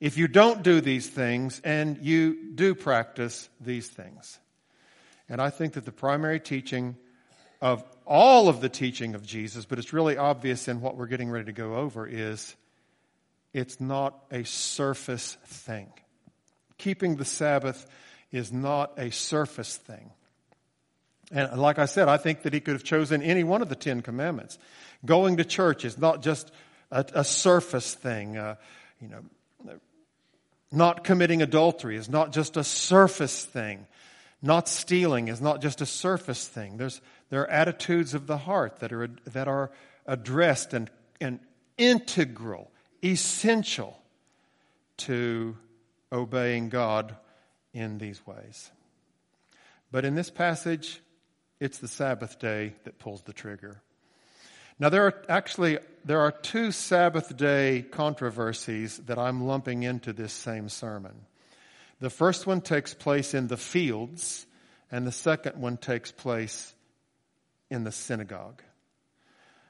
if 0.00 0.18
you 0.18 0.28
don't 0.28 0.62
do 0.62 0.80
these 0.80 1.08
things 1.08 1.60
and 1.64 1.98
you 2.02 2.52
do 2.54 2.74
practice 2.74 3.48
these 3.60 3.88
things. 3.88 4.38
And 5.28 5.40
I 5.40 5.50
think 5.50 5.74
that 5.74 5.84
the 5.84 5.92
primary 5.92 6.40
teaching 6.40 6.96
of 7.60 7.84
all 8.04 8.48
of 8.48 8.60
the 8.60 8.68
teaching 8.68 9.14
of 9.14 9.24
Jesus, 9.24 9.64
but 9.64 9.78
it's 9.78 9.92
really 9.92 10.16
obvious 10.16 10.66
in 10.66 10.80
what 10.80 10.96
we're 10.96 11.06
getting 11.06 11.30
ready 11.30 11.46
to 11.46 11.52
go 11.52 11.76
over, 11.76 12.06
is 12.06 12.56
it's 13.52 13.80
not 13.80 14.18
a 14.30 14.44
surface 14.44 15.36
thing. 15.46 15.92
Keeping 16.78 17.16
the 17.16 17.24
Sabbath 17.24 17.86
is 18.32 18.52
not 18.52 18.92
a 18.98 19.10
surface 19.10 19.76
thing. 19.76 20.10
And 21.30 21.60
like 21.60 21.78
I 21.78 21.86
said, 21.86 22.08
I 22.08 22.16
think 22.16 22.42
that 22.42 22.52
he 22.52 22.60
could 22.60 22.74
have 22.74 22.82
chosen 22.82 23.22
any 23.22 23.44
one 23.44 23.62
of 23.62 23.68
the 23.68 23.76
Ten 23.76 24.02
Commandments. 24.02 24.58
Going 25.04 25.36
to 25.36 25.44
church 25.44 25.84
is 25.84 25.96
not 25.96 26.22
just 26.22 26.50
a, 26.92 27.04
a 27.14 27.24
surface 27.24 27.94
thing. 27.94 28.36
Uh, 28.36 28.54
you 29.00 29.08
know, 29.08 29.22
not 30.70 31.04
committing 31.04 31.42
adultery 31.42 31.96
is 31.96 32.08
not 32.08 32.32
just 32.32 32.56
a 32.56 32.62
surface 32.64 33.44
thing. 33.44 33.86
Not 34.40 34.68
stealing 34.68 35.28
is 35.28 35.40
not 35.40 35.60
just 35.60 35.80
a 35.80 35.86
surface 35.86 36.46
thing. 36.46 36.76
There's, 36.76 37.00
there 37.30 37.42
are 37.42 37.50
attitudes 37.50 38.14
of 38.14 38.26
the 38.26 38.38
heart 38.38 38.80
that 38.80 38.92
are, 38.92 39.08
that 39.26 39.48
are 39.48 39.70
addressed 40.06 40.74
and, 40.74 40.90
and 41.20 41.40
integral, 41.78 42.70
essential 43.04 43.98
to 44.98 45.56
obeying 46.10 46.68
God 46.68 47.16
in 47.72 47.98
these 47.98 48.24
ways. 48.26 48.70
But 49.90 50.04
in 50.04 50.14
this 50.14 50.30
passage, 50.30 51.00
it's 51.60 51.78
the 51.78 51.88
Sabbath 51.88 52.38
day 52.38 52.74
that 52.84 52.98
pulls 52.98 53.22
the 53.22 53.32
trigger. 53.32 53.82
Now 54.78 54.88
there 54.88 55.06
are 55.06 55.22
actually 55.28 55.78
there 56.04 56.20
are 56.20 56.32
two 56.32 56.72
Sabbath 56.72 57.36
day 57.36 57.84
controversies 57.90 58.98
that 58.98 59.18
I'm 59.18 59.44
lumping 59.44 59.84
into 59.84 60.12
this 60.12 60.32
same 60.32 60.68
sermon. 60.68 61.14
The 62.00 62.10
first 62.10 62.46
one 62.46 62.60
takes 62.60 62.94
place 62.94 63.34
in 63.34 63.46
the 63.46 63.56
fields, 63.56 64.46
and 64.90 65.06
the 65.06 65.12
second 65.12 65.60
one 65.60 65.76
takes 65.76 66.10
place 66.10 66.74
in 67.70 67.84
the 67.84 67.92
synagogue. 67.92 68.62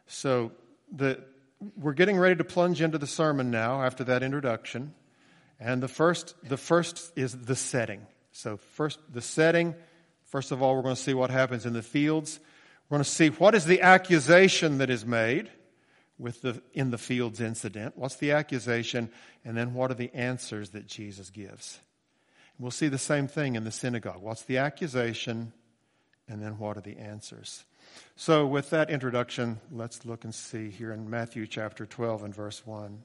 So 0.06 0.52
the, 0.90 1.23
we're 1.76 1.92
getting 1.92 2.18
ready 2.18 2.37
to 2.37 2.44
plunge 2.44 2.80
into 2.80 2.99
the 2.99 3.06
sermon 3.06 3.50
now 3.50 3.82
after 3.82 4.04
that 4.04 4.23
introduction. 4.23 4.94
And 5.61 5.82
the 5.82 5.88
first, 5.88 6.35
the 6.42 6.56
first 6.56 7.12
is 7.16 7.37
the 7.37 7.54
setting. 7.54 8.06
So 8.32 8.56
first, 8.56 8.99
the 9.12 9.21
setting. 9.21 9.75
First 10.25 10.50
of 10.50 10.62
all, 10.62 10.75
we're 10.75 10.82
going 10.82 10.97
to 10.97 11.00
see 11.00 11.14
what 11.14 11.30
happens 11.30 11.66
in 11.66 11.75
the 11.75 11.82
fields. 11.82 12.40
We're 12.92 12.99
going 12.99 13.04
to 13.04 13.11
see 13.11 13.28
what 13.28 13.54
is 13.54 13.64
the 13.64 13.80
accusation 13.80 14.76
that 14.76 14.90
is 14.90 15.06
made 15.06 15.49
with 16.18 16.42
the 16.42 16.61
in 16.75 16.90
the 16.90 16.99
fields 16.99 17.40
incident. 17.40 17.96
What's 17.96 18.16
the 18.16 18.32
accusation? 18.32 19.11
And 19.46 19.56
then 19.56 19.72
what 19.72 19.90
are 19.90 19.94
the 19.94 20.12
answers 20.12 20.72
that 20.72 20.88
Jesus 20.88 21.30
gives? 21.30 21.80
We'll 22.58 22.70
see 22.70 22.88
the 22.88 22.99
same 22.99 23.28
thing 23.28 23.56
in 23.56 23.64
the 23.64 23.70
synagogue. 23.70 24.20
What's 24.20 24.42
the 24.42 24.58
accusation? 24.58 25.54
And 26.28 26.42
then 26.42 26.58
what 26.58 26.76
are 26.76 26.82
the 26.82 26.99
answers? 26.99 27.64
So, 28.14 28.46
with 28.46 28.68
that 28.68 28.90
introduction, 28.90 29.62
let's 29.70 30.04
look 30.04 30.25
and 30.25 30.34
see 30.34 30.68
here 30.68 30.92
in 30.92 31.08
Matthew 31.08 31.46
chapter 31.46 31.87
12 31.87 32.25
and 32.25 32.34
verse 32.34 32.66
1. 32.66 33.04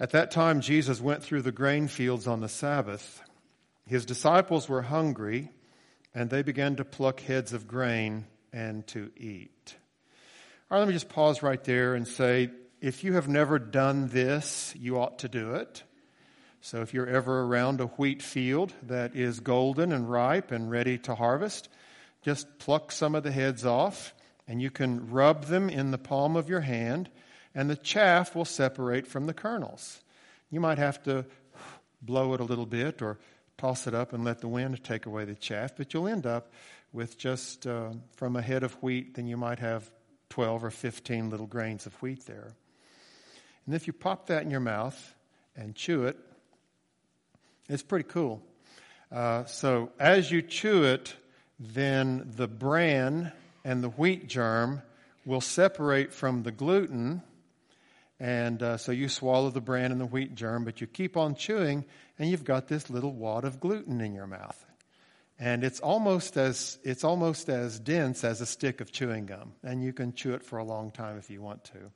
At 0.00 0.10
that 0.10 0.32
time, 0.32 0.60
Jesus 0.60 1.00
went 1.00 1.22
through 1.22 1.42
the 1.42 1.52
grain 1.52 1.86
fields 1.86 2.26
on 2.26 2.40
the 2.40 2.48
Sabbath. 2.48 3.22
His 3.86 4.04
disciples 4.04 4.68
were 4.68 4.82
hungry, 4.82 5.52
and 6.12 6.28
they 6.28 6.42
began 6.42 6.74
to 6.74 6.84
pluck 6.84 7.20
heads 7.20 7.52
of 7.52 7.68
grain 7.68 8.26
and 8.52 8.86
to 8.88 9.10
eat. 9.16 9.76
All 10.70 10.76
right, 10.76 10.80
let 10.80 10.88
me 10.88 10.94
just 10.94 11.08
pause 11.08 11.42
right 11.42 11.62
there 11.64 11.94
and 11.94 12.06
say 12.06 12.50
if 12.80 13.04
you 13.04 13.14
have 13.14 13.28
never 13.28 13.58
done 13.58 14.08
this, 14.08 14.74
you 14.76 14.98
ought 14.98 15.20
to 15.20 15.28
do 15.28 15.54
it. 15.54 15.82
So 16.60 16.80
if 16.80 16.94
you're 16.94 17.08
ever 17.08 17.42
around 17.42 17.80
a 17.80 17.86
wheat 17.86 18.22
field 18.22 18.72
that 18.84 19.16
is 19.16 19.40
golden 19.40 19.92
and 19.92 20.10
ripe 20.10 20.52
and 20.52 20.70
ready 20.70 20.98
to 20.98 21.14
harvest, 21.14 21.68
just 22.22 22.58
pluck 22.58 22.92
some 22.92 23.14
of 23.14 23.22
the 23.22 23.32
heads 23.32 23.66
off 23.66 24.14
and 24.46 24.62
you 24.62 24.70
can 24.70 25.10
rub 25.10 25.44
them 25.44 25.68
in 25.68 25.90
the 25.90 25.98
palm 25.98 26.36
of 26.36 26.48
your 26.48 26.60
hand 26.60 27.10
and 27.54 27.68
the 27.68 27.76
chaff 27.76 28.34
will 28.34 28.44
separate 28.44 29.06
from 29.06 29.26
the 29.26 29.34
kernels. 29.34 30.00
You 30.50 30.60
might 30.60 30.78
have 30.78 31.02
to 31.04 31.26
blow 32.00 32.34
it 32.34 32.40
a 32.40 32.44
little 32.44 32.66
bit 32.66 33.02
or 33.02 33.18
toss 33.58 33.86
it 33.86 33.94
up 33.94 34.12
and 34.12 34.24
let 34.24 34.40
the 34.40 34.48
wind 34.48 34.82
take 34.82 35.06
away 35.06 35.24
the 35.24 35.34
chaff, 35.34 35.76
but 35.76 35.92
you'll 35.92 36.08
end 36.08 36.26
up 36.26 36.52
with 36.92 37.16
just 37.18 37.66
uh, 37.66 37.90
from 38.16 38.36
a 38.36 38.42
head 38.42 38.62
of 38.62 38.74
wheat, 38.82 39.14
then 39.14 39.26
you 39.26 39.36
might 39.36 39.58
have 39.58 39.90
12 40.30 40.64
or 40.64 40.70
15 40.70 41.30
little 41.30 41.46
grains 41.46 41.86
of 41.86 41.94
wheat 42.02 42.26
there. 42.26 42.54
And 43.66 43.74
if 43.74 43.86
you 43.86 43.92
pop 43.92 44.26
that 44.26 44.42
in 44.42 44.50
your 44.50 44.60
mouth 44.60 45.14
and 45.56 45.74
chew 45.74 46.04
it, 46.04 46.18
it's 47.68 47.82
pretty 47.82 48.08
cool. 48.08 48.42
Uh, 49.10 49.44
so 49.44 49.90
as 49.98 50.30
you 50.30 50.42
chew 50.42 50.84
it, 50.84 51.14
then 51.58 52.32
the 52.36 52.48
bran 52.48 53.32
and 53.64 53.82
the 53.82 53.90
wheat 53.90 54.26
germ 54.26 54.82
will 55.24 55.40
separate 55.40 56.12
from 56.12 56.42
the 56.42 56.50
gluten. 56.50 57.22
And 58.18 58.62
uh, 58.62 58.76
so 58.76 58.92
you 58.92 59.08
swallow 59.08 59.50
the 59.50 59.60
bran 59.60 59.92
and 59.92 60.00
the 60.00 60.06
wheat 60.06 60.34
germ, 60.34 60.64
but 60.64 60.80
you 60.80 60.86
keep 60.86 61.16
on 61.16 61.34
chewing, 61.34 61.84
and 62.18 62.30
you've 62.30 62.44
got 62.44 62.68
this 62.68 62.90
little 62.90 63.12
wad 63.12 63.44
of 63.44 63.60
gluten 63.60 64.00
in 64.00 64.14
your 64.14 64.26
mouth. 64.26 64.64
And 65.42 65.64
it's 65.64 65.80
almost 65.80 66.36
as 66.36 66.78
it's 66.84 67.02
almost 67.02 67.48
as 67.48 67.80
dense 67.80 68.22
as 68.22 68.40
a 68.40 68.46
stick 68.46 68.80
of 68.80 68.92
chewing 68.92 69.26
gum, 69.26 69.54
and 69.64 69.82
you 69.82 69.92
can 69.92 70.14
chew 70.14 70.34
it 70.34 70.44
for 70.44 70.60
a 70.60 70.64
long 70.64 70.92
time 70.92 71.18
if 71.18 71.30
you 71.30 71.42
want 71.42 71.64
to. 71.64 71.90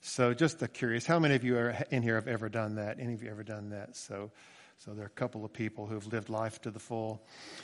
So, 0.00 0.32
just 0.32 0.62
a 0.62 0.68
curious, 0.68 1.04
how 1.04 1.18
many 1.18 1.34
of 1.34 1.44
you 1.44 1.58
are 1.58 1.76
in 1.90 2.02
here 2.02 2.14
have 2.14 2.26
ever 2.26 2.48
done 2.48 2.76
that? 2.76 2.98
Any 2.98 3.12
of 3.12 3.22
you 3.22 3.30
ever 3.30 3.42
done 3.42 3.68
that? 3.68 3.96
So, 3.96 4.30
so 4.78 4.94
there 4.94 5.04
are 5.04 5.08
a 5.08 5.10
couple 5.10 5.44
of 5.44 5.52
people 5.52 5.88
who've 5.88 6.06
lived 6.10 6.30
life 6.30 6.62
to 6.62 6.70
the 6.70 6.78
full. 6.78 7.20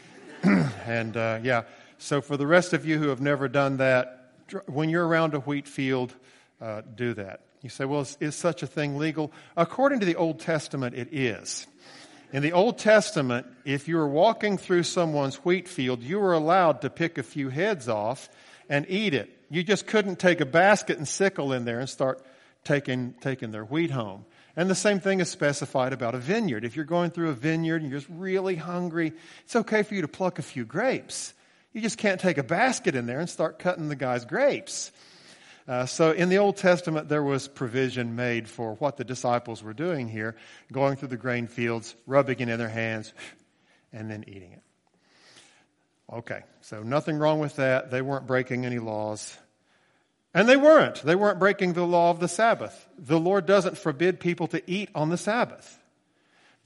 and 0.42 1.16
uh, 1.16 1.38
yeah, 1.42 1.62
so 1.96 2.20
for 2.20 2.36
the 2.36 2.46
rest 2.46 2.74
of 2.74 2.84
you 2.84 2.98
who 2.98 3.08
have 3.08 3.22
never 3.22 3.48
done 3.48 3.78
that, 3.78 4.32
when 4.66 4.90
you're 4.90 5.06
around 5.06 5.32
a 5.32 5.40
wheat 5.40 5.66
field, 5.66 6.14
uh, 6.60 6.82
do 6.94 7.14
that. 7.14 7.40
You 7.62 7.70
say, 7.70 7.86
well, 7.86 8.02
is, 8.02 8.18
is 8.20 8.34
such 8.34 8.62
a 8.62 8.66
thing 8.66 8.98
legal? 8.98 9.32
According 9.56 10.00
to 10.00 10.06
the 10.06 10.16
Old 10.16 10.40
Testament, 10.40 10.94
it 10.94 11.08
is. 11.10 11.66
In 12.32 12.42
the 12.42 12.52
Old 12.52 12.78
Testament, 12.78 13.46
if 13.64 13.86
you 13.86 13.96
were 13.96 14.08
walking 14.08 14.58
through 14.58 14.82
someone's 14.82 15.36
wheat 15.36 15.68
field, 15.68 16.02
you 16.02 16.18
were 16.18 16.32
allowed 16.32 16.80
to 16.80 16.90
pick 16.90 17.18
a 17.18 17.22
few 17.22 17.50
heads 17.50 17.88
off 17.88 18.28
and 18.68 18.84
eat 18.88 19.14
it. 19.14 19.30
You 19.48 19.62
just 19.62 19.86
couldn't 19.86 20.18
take 20.18 20.40
a 20.40 20.46
basket 20.46 20.98
and 20.98 21.06
sickle 21.06 21.52
in 21.52 21.64
there 21.64 21.78
and 21.78 21.88
start 21.88 22.20
taking, 22.64 23.14
taking 23.20 23.52
their 23.52 23.64
wheat 23.64 23.92
home. 23.92 24.24
And 24.56 24.68
the 24.68 24.74
same 24.74 24.98
thing 24.98 25.20
is 25.20 25.30
specified 25.30 25.92
about 25.92 26.16
a 26.16 26.18
vineyard. 26.18 26.64
If 26.64 26.74
you're 26.74 26.84
going 26.84 27.10
through 27.10 27.28
a 27.28 27.34
vineyard 27.34 27.82
and 27.82 27.90
you're 27.90 28.00
just 28.00 28.10
really 28.10 28.56
hungry, 28.56 29.12
it's 29.44 29.54
okay 29.54 29.84
for 29.84 29.94
you 29.94 30.02
to 30.02 30.08
pluck 30.08 30.40
a 30.40 30.42
few 30.42 30.64
grapes. 30.64 31.32
You 31.72 31.80
just 31.80 31.98
can't 31.98 32.20
take 32.20 32.38
a 32.38 32.42
basket 32.42 32.96
in 32.96 33.06
there 33.06 33.20
and 33.20 33.30
start 33.30 33.60
cutting 33.60 33.88
the 33.88 33.96
guy's 33.96 34.24
grapes. 34.24 34.90
Uh, 35.68 35.84
so 35.84 36.12
in 36.12 36.28
the 36.28 36.38
Old 36.38 36.56
Testament, 36.56 37.08
there 37.08 37.22
was 37.22 37.48
provision 37.48 38.14
made 38.14 38.48
for 38.48 38.74
what 38.74 38.96
the 38.96 39.04
disciples 39.04 39.62
were 39.62 39.74
doing 39.74 40.08
here, 40.08 40.36
going 40.72 40.96
through 40.96 41.08
the 41.08 41.16
grain 41.16 41.48
fields, 41.48 41.96
rubbing 42.06 42.38
it 42.38 42.48
in 42.48 42.58
their 42.58 42.68
hands, 42.68 43.12
and 43.92 44.10
then 44.10 44.24
eating 44.28 44.52
it. 44.52 44.62
Okay, 46.12 46.42
so 46.60 46.84
nothing 46.84 47.18
wrong 47.18 47.40
with 47.40 47.56
that. 47.56 47.90
They 47.90 48.00
weren't 48.00 48.28
breaking 48.28 48.64
any 48.64 48.78
laws. 48.78 49.36
And 50.32 50.48
they 50.48 50.56
weren't. 50.56 51.02
They 51.02 51.16
weren't 51.16 51.40
breaking 51.40 51.72
the 51.72 51.86
law 51.86 52.10
of 52.10 52.20
the 52.20 52.28
Sabbath. 52.28 52.88
The 52.96 53.18
Lord 53.18 53.46
doesn't 53.46 53.76
forbid 53.78 54.20
people 54.20 54.46
to 54.48 54.62
eat 54.70 54.90
on 54.94 55.08
the 55.08 55.16
Sabbath. 55.16 55.78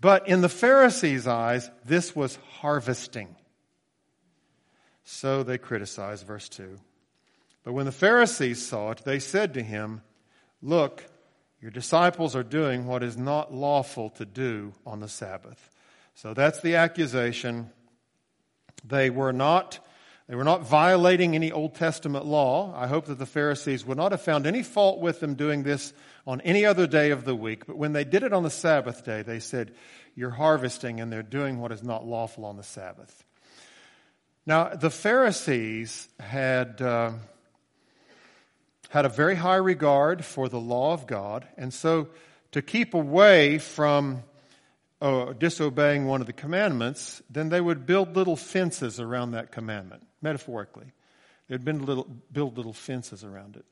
But 0.00 0.28
in 0.28 0.40
the 0.42 0.48
Pharisees' 0.48 1.26
eyes, 1.26 1.70
this 1.84 2.14
was 2.14 2.38
harvesting. 2.58 3.36
So 5.04 5.42
they 5.42 5.56
criticize 5.56 6.22
verse 6.22 6.48
2. 6.48 6.78
But 7.62 7.74
when 7.74 7.86
the 7.86 7.92
Pharisees 7.92 8.66
saw 8.66 8.92
it, 8.92 9.02
they 9.04 9.18
said 9.18 9.54
to 9.54 9.62
him, 9.62 10.02
Look, 10.62 11.04
your 11.60 11.70
disciples 11.70 12.34
are 12.34 12.42
doing 12.42 12.86
what 12.86 13.02
is 13.02 13.16
not 13.16 13.52
lawful 13.52 14.10
to 14.10 14.24
do 14.24 14.72
on 14.86 15.00
the 15.00 15.08
Sabbath. 15.08 15.70
So 16.14 16.34
that's 16.34 16.60
the 16.60 16.76
accusation. 16.76 17.70
They 18.84 19.10
were 19.10 19.32
not, 19.32 19.78
they 20.26 20.34
were 20.34 20.44
not 20.44 20.62
violating 20.62 21.34
any 21.34 21.52
Old 21.52 21.74
Testament 21.74 22.24
law. 22.24 22.74
I 22.74 22.86
hope 22.86 23.06
that 23.06 23.18
the 23.18 23.26
Pharisees 23.26 23.84
would 23.84 23.98
not 23.98 24.12
have 24.12 24.22
found 24.22 24.46
any 24.46 24.62
fault 24.62 25.00
with 25.00 25.20
them 25.20 25.34
doing 25.34 25.62
this 25.62 25.92
on 26.26 26.40
any 26.42 26.64
other 26.64 26.86
day 26.86 27.10
of 27.10 27.24
the 27.24 27.34
week. 27.34 27.66
But 27.66 27.76
when 27.76 27.92
they 27.92 28.04
did 28.04 28.22
it 28.22 28.32
on 28.32 28.42
the 28.42 28.50
Sabbath 28.50 29.04
day, 29.04 29.22
they 29.22 29.40
said, 29.40 29.74
You're 30.14 30.30
harvesting 30.30 31.00
and 31.00 31.12
they're 31.12 31.22
doing 31.22 31.60
what 31.60 31.72
is 31.72 31.82
not 31.82 32.06
lawful 32.06 32.46
on 32.46 32.56
the 32.56 32.62
Sabbath. 32.62 33.24
Now, 34.46 34.74
the 34.74 34.90
Pharisees 34.90 36.08
had. 36.18 36.80
Uh, 36.80 37.12
had 38.90 39.04
a 39.04 39.08
very 39.08 39.36
high 39.36 39.56
regard 39.56 40.24
for 40.24 40.48
the 40.48 40.60
law 40.60 40.92
of 40.92 41.06
God, 41.06 41.46
and 41.56 41.72
so 41.72 42.08
to 42.52 42.60
keep 42.60 42.94
away 42.94 43.58
from 43.58 44.22
uh, 45.00 45.32
disobeying 45.32 46.06
one 46.06 46.20
of 46.20 46.26
the 46.26 46.32
commandments, 46.32 47.22
then 47.30 47.48
they 47.48 47.60
would 47.60 47.86
build 47.86 48.16
little 48.16 48.36
fences 48.36 49.00
around 49.00 49.30
that 49.30 49.52
commandment, 49.52 50.06
metaphorically. 50.20 50.92
They'd 51.48 51.64
little, 51.64 52.06
build 52.32 52.56
little 52.56 52.72
fences 52.72 53.24
around 53.24 53.56
it. 53.56 53.64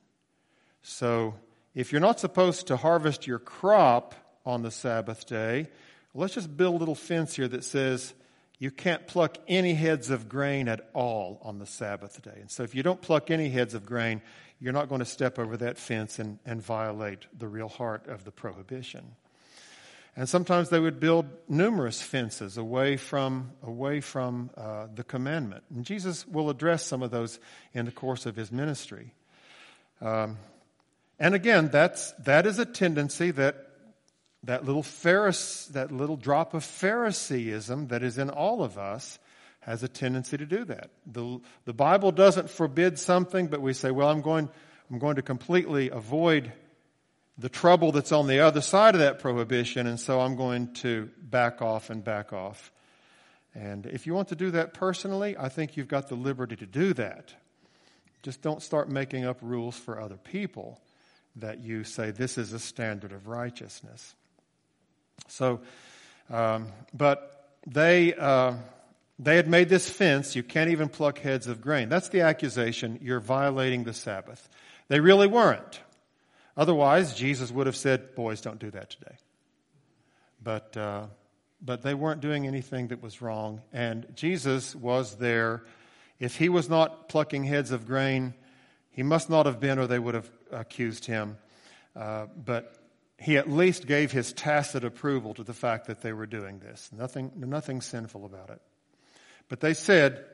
So 0.82 1.34
if 1.74 1.92
you're 1.92 2.00
not 2.00 2.18
supposed 2.18 2.68
to 2.68 2.76
harvest 2.76 3.26
your 3.26 3.38
crop 3.38 4.14
on 4.46 4.62
the 4.62 4.70
Sabbath 4.70 5.26
day, 5.26 5.68
let's 6.14 6.34
just 6.34 6.56
build 6.56 6.76
a 6.76 6.78
little 6.78 6.94
fence 6.94 7.36
here 7.36 7.48
that 7.48 7.64
says 7.64 8.14
you 8.58 8.70
can't 8.70 9.06
pluck 9.06 9.38
any 9.46 9.74
heads 9.74 10.10
of 10.10 10.28
grain 10.28 10.66
at 10.66 10.88
all 10.92 11.40
on 11.42 11.58
the 11.58 11.66
Sabbath 11.66 12.20
day. 12.22 12.38
And 12.40 12.50
so 12.50 12.62
if 12.62 12.74
you 12.74 12.82
don't 12.82 13.00
pluck 13.00 13.30
any 13.30 13.48
heads 13.48 13.74
of 13.74 13.86
grain, 13.86 14.22
you're 14.60 14.72
not 14.72 14.88
going 14.88 15.00
to 15.00 15.04
step 15.04 15.38
over 15.38 15.56
that 15.56 15.78
fence 15.78 16.18
and, 16.18 16.38
and 16.44 16.62
violate 16.62 17.26
the 17.36 17.46
real 17.46 17.68
heart 17.68 18.06
of 18.08 18.24
the 18.24 18.32
prohibition. 18.32 19.14
And 20.16 20.28
sometimes 20.28 20.68
they 20.68 20.80
would 20.80 20.98
build 20.98 21.26
numerous 21.48 22.02
fences 22.02 22.56
away 22.58 22.96
from, 22.96 23.52
away 23.62 24.00
from 24.00 24.50
uh, 24.56 24.88
the 24.92 25.04
commandment. 25.04 25.62
And 25.72 25.84
Jesus 25.84 26.26
will 26.26 26.50
address 26.50 26.84
some 26.84 27.02
of 27.02 27.12
those 27.12 27.38
in 27.72 27.84
the 27.84 27.92
course 27.92 28.26
of 28.26 28.34
his 28.34 28.50
ministry. 28.50 29.14
Um, 30.00 30.38
and 31.20 31.34
again, 31.34 31.68
that's, 31.68 32.12
that 32.24 32.46
is 32.46 32.58
a 32.58 32.66
tendency 32.66 33.30
that 33.32 33.68
that 34.44 34.64
little 34.64 34.82
Pharise, 34.82 35.68
that 35.68 35.90
little 35.90 36.16
drop 36.16 36.54
of 36.54 36.64
Phariseeism 36.64 37.88
that 37.88 38.02
is 38.02 38.18
in 38.18 38.30
all 38.30 38.62
of 38.62 38.78
us 38.78 39.18
has 39.68 39.82
a 39.82 39.88
tendency 39.88 40.38
to 40.38 40.46
do 40.46 40.64
that. 40.64 40.88
The, 41.06 41.40
the 41.66 41.74
Bible 41.74 42.10
doesn't 42.10 42.48
forbid 42.48 42.98
something, 42.98 43.48
but 43.48 43.60
we 43.60 43.74
say, 43.74 43.90
well, 43.90 44.08
I'm 44.08 44.22
going, 44.22 44.48
I'm 44.90 44.98
going 44.98 45.16
to 45.16 45.22
completely 45.22 45.90
avoid 45.90 46.50
the 47.36 47.50
trouble 47.50 47.92
that's 47.92 48.10
on 48.10 48.28
the 48.28 48.40
other 48.40 48.62
side 48.62 48.94
of 48.94 49.02
that 49.02 49.18
prohibition, 49.18 49.86
and 49.86 50.00
so 50.00 50.20
I'm 50.20 50.36
going 50.36 50.72
to 50.76 51.10
back 51.20 51.60
off 51.60 51.90
and 51.90 52.02
back 52.02 52.32
off. 52.32 52.72
And 53.54 53.84
if 53.84 54.06
you 54.06 54.14
want 54.14 54.28
to 54.28 54.36
do 54.36 54.52
that 54.52 54.72
personally, 54.72 55.36
I 55.38 55.50
think 55.50 55.76
you've 55.76 55.86
got 55.86 56.08
the 56.08 56.14
liberty 56.14 56.56
to 56.56 56.66
do 56.66 56.94
that. 56.94 57.34
Just 58.22 58.40
don't 58.40 58.62
start 58.62 58.88
making 58.88 59.26
up 59.26 59.36
rules 59.42 59.76
for 59.76 60.00
other 60.00 60.16
people 60.16 60.80
that 61.36 61.62
you 61.62 61.84
say 61.84 62.10
this 62.10 62.38
is 62.38 62.54
a 62.54 62.58
standard 62.58 63.12
of 63.12 63.28
righteousness. 63.28 64.14
So, 65.26 65.60
um, 66.30 66.68
but 66.94 67.50
they. 67.66 68.14
Uh, 68.14 68.54
they 69.18 69.36
had 69.36 69.48
made 69.48 69.68
this 69.68 69.90
fence, 69.90 70.36
you 70.36 70.42
can't 70.42 70.70
even 70.70 70.88
pluck 70.88 71.18
heads 71.18 71.46
of 71.46 71.60
grain. 71.60 71.88
That's 71.88 72.08
the 72.08 72.20
accusation, 72.20 73.00
you're 73.02 73.20
violating 73.20 73.84
the 73.84 73.92
Sabbath. 73.92 74.48
They 74.88 75.00
really 75.00 75.26
weren't. 75.26 75.80
Otherwise, 76.56 77.14
Jesus 77.14 77.50
would 77.50 77.66
have 77.66 77.76
said, 77.76 78.14
Boys, 78.14 78.40
don't 78.40 78.58
do 78.58 78.70
that 78.70 78.90
today. 78.90 79.16
But, 80.42 80.76
uh, 80.76 81.06
but 81.60 81.82
they 81.82 81.94
weren't 81.94 82.20
doing 82.20 82.46
anything 82.46 82.88
that 82.88 83.02
was 83.02 83.20
wrong. 83.20 83.60
And 83.72 84.06
Jesus 84.14 84.74
was 84.74 85.16
there. 85.16 85.64
If 86.18 86.36
he 86.36 86.48
was 86.48 86.68
not 86.68 87.08
plucking 87.08 87.44
heads 87.44 87.70
of 87.70 87.86
grain, 87.86 88.34
he 88.90 89.02
must 89.02 89.30
not 89.30 89.46
have 89.46 89.60
been, 89.60 89.78
or 89.78 89.86
they 89.86 89.98
would 89.98 90.14
have 90.14 90.30
accused 90.50 91.04
him. 91.04 91.38
Uh, 91.94 92.26
but 92.36 92.74
he 93.18 93.36
at 93.36 93.50
least 93.50 93.86
gave 93.86 94.12
his 94.12 94.32
tacit 94.32 94.84
approval 94.84 95.34
to 95.34 95.44
the 95.44 95.54
fact 95.54 95.86
that 95.86 96.02
they 96.02 96.12
were 96.12 96.26
doing 96.26 96.60
this. 96.60 96.90
Nothing, 96.92 97.32
nothing 97.36 97.80
sinful 97.80 98.24
about 98.24 98.50
it. 98.50 98.60
But 99.48 99.60
they 99.60 99.74
said, 99.74 100.24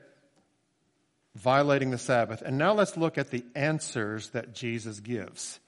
violating 1.35 1.91
the 1.91 1.97
Sabbath. 1.97 2.41
And 2.41 2.57
now 2.57 2.73
let's 2.73 2.97
look 2.97 3.17
at 3.17 3.29
the 3.29 3.45
answers 3.53 4.29
that 4.29 4.53
Jesus 4.53 4.99
gives. 4.99 5.59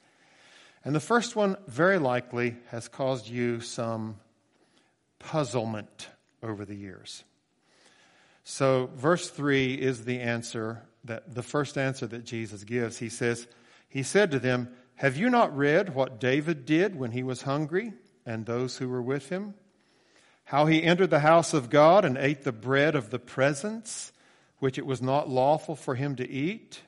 And 0.83 0.95
the 0.95 1.01
first 1.01 1.35
one, 1.35 1.57
very 1.67 1.99
likely, 1.99 2.55
has 2.69 2.87
caused 2.87 3.27
you 3.27 3.59
some 3.59 4.17
puzzlement 5.19 6.07
over 6.41 6.63
the 6.63 6.75
years. 6.75 7.23
So, 8.43 8.89
verse 8.95 9.29
3 9.29 9.73
is 9.73 10.05
the 10.05 10.21
answer 10.21 10.83
that 11.03 11.35
the 11.35 11.43
first 11.43 11.77
answer 11.77 12.07
that 12.07 12.23
Jesus 12.23 12.63
gives. 12.63 12.97
He 12.97 13.09
says, 13.09 13.47
He 13.89 14.03
said 14.03 14.31
to 14.31 14.39
them, 14.39 14.69
Have 14.95 15.17
you 15.17 15.29
not 15.29 15.55
read 15.55 15.93
what 15.93 16.21
David 16.21 16.65
did 16.65 16.95
when 16.95 17.11
he 17.11 17.23
was 17.23 17.41
hungry 17.41 17.91
and 18.25 18.45
those 18.45 18.77
who 18.77 18.87
were 18.87 19.01
with 19.01 19.27
him? 19.27 19.53
How 20.47 20.65
he 20.65 20.81
entered 20.81 21.09
the 21.09 21.19
house 21.19 21.53
of 21.53 21.69
God 21.69 22.05
and 22.05 22.17
ate 22.17 22.43
the 22.45 22.53
bread 22.53 22.95
of 22.95 23.09
the 23.09 23.19
presence, 23.19 24.13
which 24.59 24.77
it 24.77 24.85
was 24.85 25.01
not 25.01 25.27
lawful 25.27 25.75
for 25.75 25.93
him 25.93 26.15
to 26.15 26.29
eat, 26.29 26.79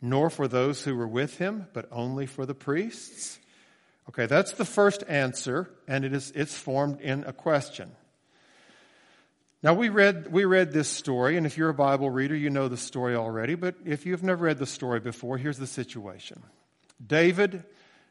nor 0.00 0.30
for 0.30 0.48
those 0.48 0.82
who 0.82 0.96
were 0.96 1.06
with 1.06 1.36
him, 1.36 1.66
but 1.74 1.86
only 1.92 2.24
for 2.24 2.46
the 2.46 2.54
priests? 2.54 3.38
Okay, 4.08 4.24
that's 4.24 4.52
the 4.52 4.64
first 4.64 5.04
answer, 5.08 5.68
and 5.86 6.06
it 6.06 6.14
is, 6.14 6.32
it's 6.34 6.56
formed 6.56 7.02
in 7.02 7.24
a 7.24 7.34
question. 7.34 7.90
Now 9.62 9.74
we 9.74 9.90
read, 9.90 10.32
we 10.32 10.46
read 10.46 10.72
this 10.72 10.88
story, 10.88 11.36
and 11.36 11.44
if 11.44 11.58
you're 11.58 11.68
a 11.68 11.74
Bible 11.74 12.08
reader, 12.08 12.34
you 12.34 12.48
know 12.48 12.68
the 12.68 12.78
story 12.78 13.14
already, 13.14 13.56
but 13.56 13.74
if 13.84 14.06
you've 14.06 14.22
never 14.22 14.46
read 14.46 14.56
the 14.56 14.64
story 14.64 15.00
before, 15.00 15.36
here's 15.36 15.58
the 15.58 15.66
situation. 15.66 16.42
David 17.06 17.62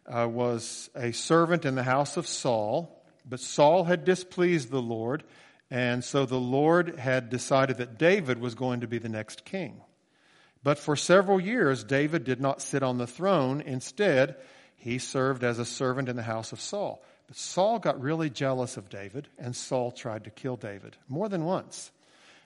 uh, 0.06 0.28
was 0.30 0.92
a 0.96 1.12
servant 1.12 1.66
in 1.66 1.74
the 1.74 1.82
house 1.82 2.18
of 2.18 2.28
Saul, 2.28 3.02
but 3.28 3.40
Saul 3.40 3.86
had 3.86 4.06
displeased 4.06 4.70
the 4.70 4.82
Lord, 4.82 5.24
and 5.72 6.04
so 6.04 6.26
the 6.26 6.40
Lord 6.40 6.98
had 6.98 7.30
decided 7.30 7.78
that 7.78 7.98
David 7.98 8.40
was 8.40 8.56
going 8.56 8.82
to 8.82 8.88
be 8.88 8.98
the 8.98 9.10
next 9.10 9.46
king. 9.46 9.82
But 10.64 10.80
for 10.80 10.96
several 10.96 11.40
years, 11.40 11.84
David 11.84 12.24
did 12.24 12.42
not 12.42 12.62
sit 12.62 12.84
on 12.84 12.98
the 12.98 13.08
throne. 13.08 13.62
Instead, 13.62 14.36
he 14.76 14.98
served 14.98 15.44
as 15.44 15.60
a 15.60 15.66
servant 15.66 16.10
in 16.10 16.16
the 16.16 16.24
house 16.24 16.52
of 16.52 16.60
Saul. 16.60 17.04
But 17.28 17.38
Saul 17.38 17.80
got 17.80 18.02
really 18.02 18.30
jealous 18.30 18.78
of 18.78 18.90
David, 18.90 19.28
and 19.38 19.56
Saul 19.56 19.92
tried 19.92 20.24
to 20.26 20.30
kill 20.30 20.58
David 20.58 20.96
more 21.08 21.30
than 21.30 21.46
once. 21.46 21.92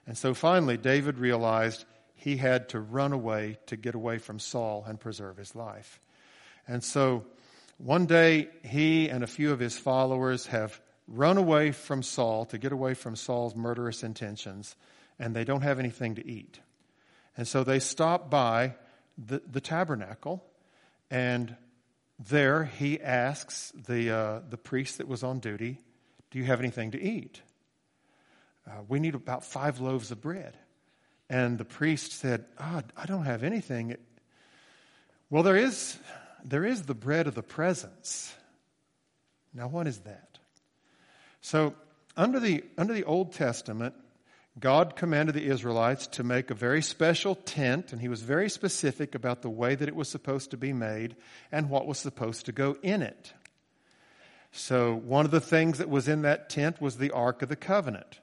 And 0.07 0.17
so 0.17 0.33
finally, 0.33 0.77
David 0.77 1.17
realized 1.17 1.85
he 2.15 2.37
had 2.37 2.69
to 2.69 2.79
run 2.79 3.13
away 3.13 3.57
to 3.67 3.77
get 3.77 3.95
away 3.95 4.17
from 4.17 4.39
Saul 4.39 4.83
and 4.87 4.99
preserve 4.99 5.37
his 5.37 5.55
life. 5.55 5.99
And 6.67 6.83
so 6.83 7.25
one 7.79 8.07
day, 8.07 8.49
he 8.61 9.09
and 9.09 9.23
a 9.23 9.27
few 9.27 9.53
of 9.53 9.59
his 9.59 9.77
followers 9.77 10.47
have 10.47 10.81
run 11.07 11.37
away 11.37 11.71
from 11.71 12.03
Saul 12.03 12.43
to 12.47 12.57
get 12.57 12.73
away 12.73 12.93
from 12.93 13.15
Saul's 13.15 13.55
murderous 13.55 14.03
intentions, 14.03 14.75
and 15.17 15.33
they 15.33 15.45
don't 15.45 15.61
have 15.61 15.79
anything 15.79 16.15
to 16.15 16.27
eat. 16.27 16.59
And 17.37 17.47
so 17.47 17.63
they 17.63 17.79
stop 17.79 18.29
by 18.29 18.75
the, 19.17 19.41
the 19.49 19.61
tabernacle, 19.61 20.43
and 21.09 21.55
there 22.19 22.65
he 22.65 22.99
asks 22.99 23.71
the, 23.87 24.11
uh, 24.11 24.39
the 24.49 24.57
priest 24.57 24.97
that 24.97 25.07
was 25.07 25.23
on 25.23 25.39
duty, 25.39 25.79
Do 26.31 26.39
you 26.39 26.45
have 26.45 26.59
anything 26.59 26.91
to 26.91 27.01
eat? 27.01 27.41
Uh, 28.67 28.81
we 28.89 28.99
need 28.99 29.15
about 29.15 29.45
five 29.45 29.79
loaves 29.79 30.11
of 30.11 30.19
bread. 30.19 30.57
And 31.29 31.57
the 31.57 31.65
priest 31.65 32.11
said, 32.11 32.43
oh, 32.59 32.81
I 32.97 33.05
don't 33.05 33.23
have 33.23 33.43
anything. 33.43 33.95
Well, 35.29 35.43
there 35.43 35.55
is 35.55 35.97
there 36.43 36.65
is 36.65 36.83
the 36.83 36.93
bread 36.93 37.27
of 37.27 37.35
the 37.35 37.43
presence. 37.43 38.33
Now, 39.53 39.67
what 39.67 39.87
is 39.87 39.99
that? 39.99 40.39
So, 41.41 41.73
under 42.15 42.39
the, 42.39 42.63
under 42.77 42.93
the 42.93 43.05
Old 43.05 43.33
Testament, 43.33 43.95
God 44.59 44.95
commanded 44.95 45.35
the 45.35 45.45
Israelites 45.45 46.07
to 46.07 46.23
make 46.23 46.51
a 46.51 46.55
very 46.55 46.81
special 46.81 47.35
tent, 47.35 47.91
and 47.91 48.01
He 48.01 48.09
was 48.09 48.21
very 48.21 48.49
specific 48.49 49.15
about 49.15 49.41
the 49.41 49.49
way 49.49 49.75
that 49.75 49.87
it 49.87 49.95
was 49.95 50.09
supposed 50.09 50.51
to 50.51 50.57
be 50.57 50.73
made 50.73 51.15
and 51.51 51.69
what 51.69 51.87
was 51.87 51.97
supposed 51.97 52.45
to 52.45 52.51
go 52.51 52.77
in 52.81 53.01
it. 53.01 53.33
So, 54.51 54.95
one 54.95 55.25
of 55.25 55.31
the 55.31 55.39
things 55.39 55.77
that 55.77 55.89
was 55.89 56.07
in 56.07 56.23
that 56.23 56.49
tent 56.49 56.81
was 56.81 56.97
the 56.97 57.11
Ark 57.11 57.41
of 57.41 57.49
the 57.49 57.55
Covenant. 57.55 58.19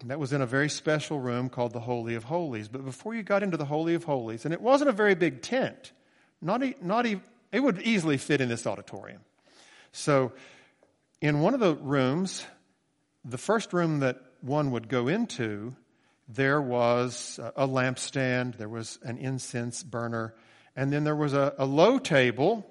And 0.00 0.10
that 0.10 0.18
was 0.18 0.32
in 0.32 0.42
a 0.42 0.46
very 0.46 0.68
special 0.68 1.20
room 1.20 1.48
called 1.48 1.72
the 1.72 1.80
Holy 1.80 2.14
of 2.14 2.24
Holies. 2.24 2.68
But 2.68 2.84
before 2.84 3.14
you 3.14 3.22
got 3.22 3.42
into 3.42 3.56
the 3.56 3.64
Holy 3.64 3.94
of 3.94 4.04
Holies, 4.04 4.44
and 4.44 4.52
it 4.52 4.60
wasn't 4.60 4.90
a 4.90 4.92
very 4.92 5.14
big 5.14 5.40
tent, 5.40 5.92
not, 6.42 6.62
not 6.82 7.06
even, 7.06 7.22
it 7.54 7.62
would 7.62 7.82
easily 7.82 8.16
fit 8.16 8.40
in 8.40 8.48
this 8.48 8.66
auditorium. 8.66 9.20
So, 9.92 10.32
in 11.20 11.38
one 11.38 11.54
of 11.54 11.60
the 11.60 11.76
rooms, 11.76 12.44
the 13.24 13.38
first 13.38 13.72
room 13.72 14.00
that 14.00 14.20
one 14.40 14.72
would 14.72 14.88
go 14.88 15.06
into, 15.06 15.76
there 16.28 16.60
was 16.60 17.38
a 17.54 17.68
lampstand, 17.68 18.56
there 18.56 18.68
was 18.68 18.98
an 19.04 19.18
incense 19.18 19.84
burner, 19.84 20.34
and 20.74 20.92
then 20.92 21.04
there 21.04 21.14
was 21.14 21.32
a, 21.32 21.54
a 21.56 21.64
low 21.64 22.00
table 22.00 22.66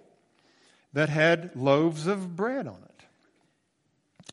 that 0.91 1.07
had 1.07 1.55
loaves 1.55 2.05
of 2.05 2.35
bread 2.35 2.67
on 2.67 2.83
it. 2.83 3.05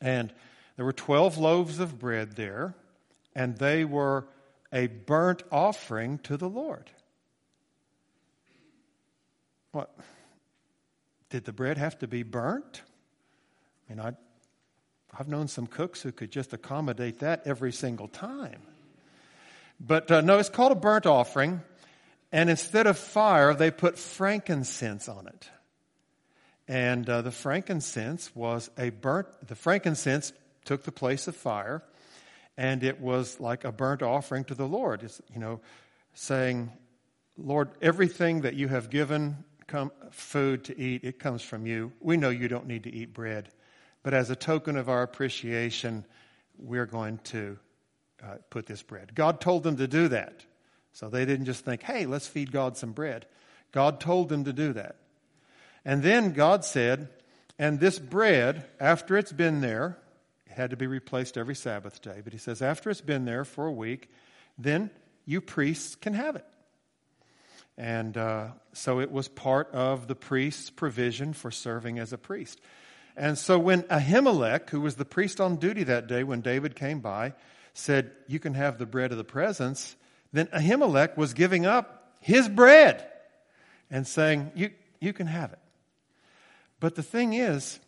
And 0.00 0.32
there 0.74 0.84
were 0.84 0.92
12 0.92 1.38
loaves 1.38 1.78
of 1.78 2.00
bread 2.00 2.34
there, 2.34 2.74
and 3.36 3.56
they 3.56 3.84
were 3.84 4.26
a 4.72 4.88
burnt 4.88 5.44
offering 5.52 6.18
to 6.24 6.36
the 6.36 6.48
Lord. 6.48 6.90
What? 9.70 9.94
Did 11.30 11.44
the 11.44 11.52
bread 11.52 11.78
have 11.78 11.98
to 12.00 12.08
be 12.08 12.22
burnt? 12.22 12.82
I 13.88 13.92
mean, 13.92 14.00
I, 14.00 14.12
I've 15.18 15.28
known 15.28 15.48
some 15.48 15.66
cooks 15.66 16.02
who 16.02 16.12
could 16.12 16.30
just 16.30 16.52
accommodate 16.52 17.20
that 17.20 17.42
every 17.46 17.72
single 17.72 18.08
time. 18.08 18.62
But 19.80 20.10
uh, 20.10 20.20
no, 20.20 20.38
it's 20.38 20.48
called 20.48 20.72
a 20.72 20.76
burnt 20.76 21.06
offering. 21.06 21.62
And 22.32 22.50
instead 22.50 22.86
of 22.86 22.98
fire, 22.98 23.54
they 23.54 23.70
put 23.70 23.98
frankincense 23.98 25.08
on 25.08 25.26
it. 25.26 25.48
And 26.68 27.08
uh, 27.08 27.22
the 27.22 27.32
frankincense 27.32 28.34
was 28.34 28.70
a 28.78 28.90
burnt, 28.90 29.26
the 29.46 29.56
frankincense 29.56 30.32
took 30.64 30.84
the 30.84 30.92
place 30.92 31.26
of 31.26 31.34
fire, 31.34 31.82
and 32.56 32.84
it 32.84 33.00
was 33.00 33.40
like 33.40 33.64
a 33.64 33.72
burnt 33.72 34.02
offering 34.02 34.44
to 34.44 34.54
the 34.54 34.68
Lord. 34.68 35.02
It's, 35.02 35.20
you 35.32 35.40
know, 35.40 35.60
saying, 36.14 36.70
Lord, 37.36 37.70
everything 37.82 38.42
that 38.42 38.54
you 38.54 38.68
have 38.68 38.90
given 38.90 39.44
come, 39.70 39.92
food 40.10 40.64
to 40.64 40.78
eat, 40.78 41.04
it 41.04 41.18
comes 41.18 41.42
from 41.42 41.64
you. 41.64 41.92
We 42.00 42.16
know 42.16 42.30
you 42.30 42.48
don't 42.48 42.66
need 42.66 42.84
to 42.84 42.92
eat 42.92 43.14
bread. 43.14 43.48
But 44.02 44.14
as 44.14 44.28
a 44.30 44.36
token 44.36 44.76
of 44.76 44.88
our 44.88 45.02
appreciation, 45.02 46.04
we're 46.58 46.86
going 46.86 47.18
to 47.24 47.56
uh, 48.22 48.36
put 48.50 48.66
this 48.66 48.82
bread. 48.82 49.14
God 49.14 49.40
told 49.40 49.62
them 49.62 49.76
to 49.76 49.86
do 49.86 50.08
that. 50.08 50.44
So 50.92 51.08
they 51.08 51.24
didn't 51.24 51.46
just 51.46 51.64
think, 51.64 51.82
hey, 51.82 52.06
let's 52.06 52.26
feed 52.26 52.50
God 52.50 52.76
some 52.76 52.92
bread. 52.92 53.26
God 53.70 54.00
told 54.00 54.28
them 54.28 54.44
to 54.44 54.52
do 54.52 54.72
that. 54.72 54.96
And 55.84 56.02
then 56.02 56.32
God 56.32 56.64
said, 56.64 57.08
and 57.58 57.78
this 57.78 57.98
bread, 57.98 58.66
after 58.80 59.16
it's 59.16 59.32
been 59.32 59.60
there, 59.60 59.98
it 60.46 60.52
had 60.52 60.70
to 60.70 60.76
be 60.76 60.88
replaced 60.88 61.38
every 61.38 61.54
Sabbath 61.54 62.02
day, 62.02 62.20
but 62.24 62.32
he 62.32 62.38
says, 62.38 62.60
after 62.60 62.90
it's 62.90 63.00
been 63.00 63.24
there 63.24 63.44
for 63.44 63.66
a 63.66 63.72
week, 63.72 64.10
then 64.58 64.90
you 65.24 65.40
priests 65.40 65.94
can 65.94 66.14
have 66.14 66.34
it. 66.34 66.44
And 67.76 68.16
uh, 68.16 68.48
so 68.72 69.00
it 69.00 69.10
was 69.10 69.28
part 69.28 69.70
of 69.72 70.06
the 70.06 70.14
priest's 70.14 70.70
provision 70.70 71.32
for 71.32 71.50
serving 71.50 71.98
as 71.98 72.12
a 72.12 72.18
priest. 72.18 72.60
And 73.16 73.36
so 73.36 73.58
when 73.58 73.82
Ahimelech, 73.84 74.70
who 74.70 74.80
was 74.80 74.96
the 74.96 75.04
priest 75.04 75.40
on 75.40 75.56
duty 75.56 75.84
that 75.84 76.06
day 76.06 76.24
when 76.24 76.40
David 76.40 76.76
came 76.76 77.00
by, 77.00 77.34
said, 77.74 78.12
You 78.26 78.38
can 78.38 78.54
have 78.54 78.78
the 78.78 78.86
bread 78.86 79.12
of 79.12 79.18
the 79.18 79.24
presence, 79.24 79.96
then 80.32 80.46
Ahimelech 80.48 81.16
was 81.16 81.34
giving 81.34 81.66
up 81.66 82.16
his 82.20 82.48
bread 82.48 83.06
and 83.90 84.06
saying, 84.06 84.52
You, 84.54 84.70
you 85.00 85.12
can 85.12 85.26
have 85.26 85.52
it. 85.52 85.58
But 86.78 86.94
the 86.94 87.02
thing 87.02 87.34
is, 87.34 87.78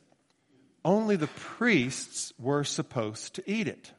only 0.85 1.17
the 1.17 1.29
priests 1.29 2.33
were 2.39 2.65
supposed 2.65 3.35
to 3.35 3.51
eat 3.51 3.69
it. 3.69 3.93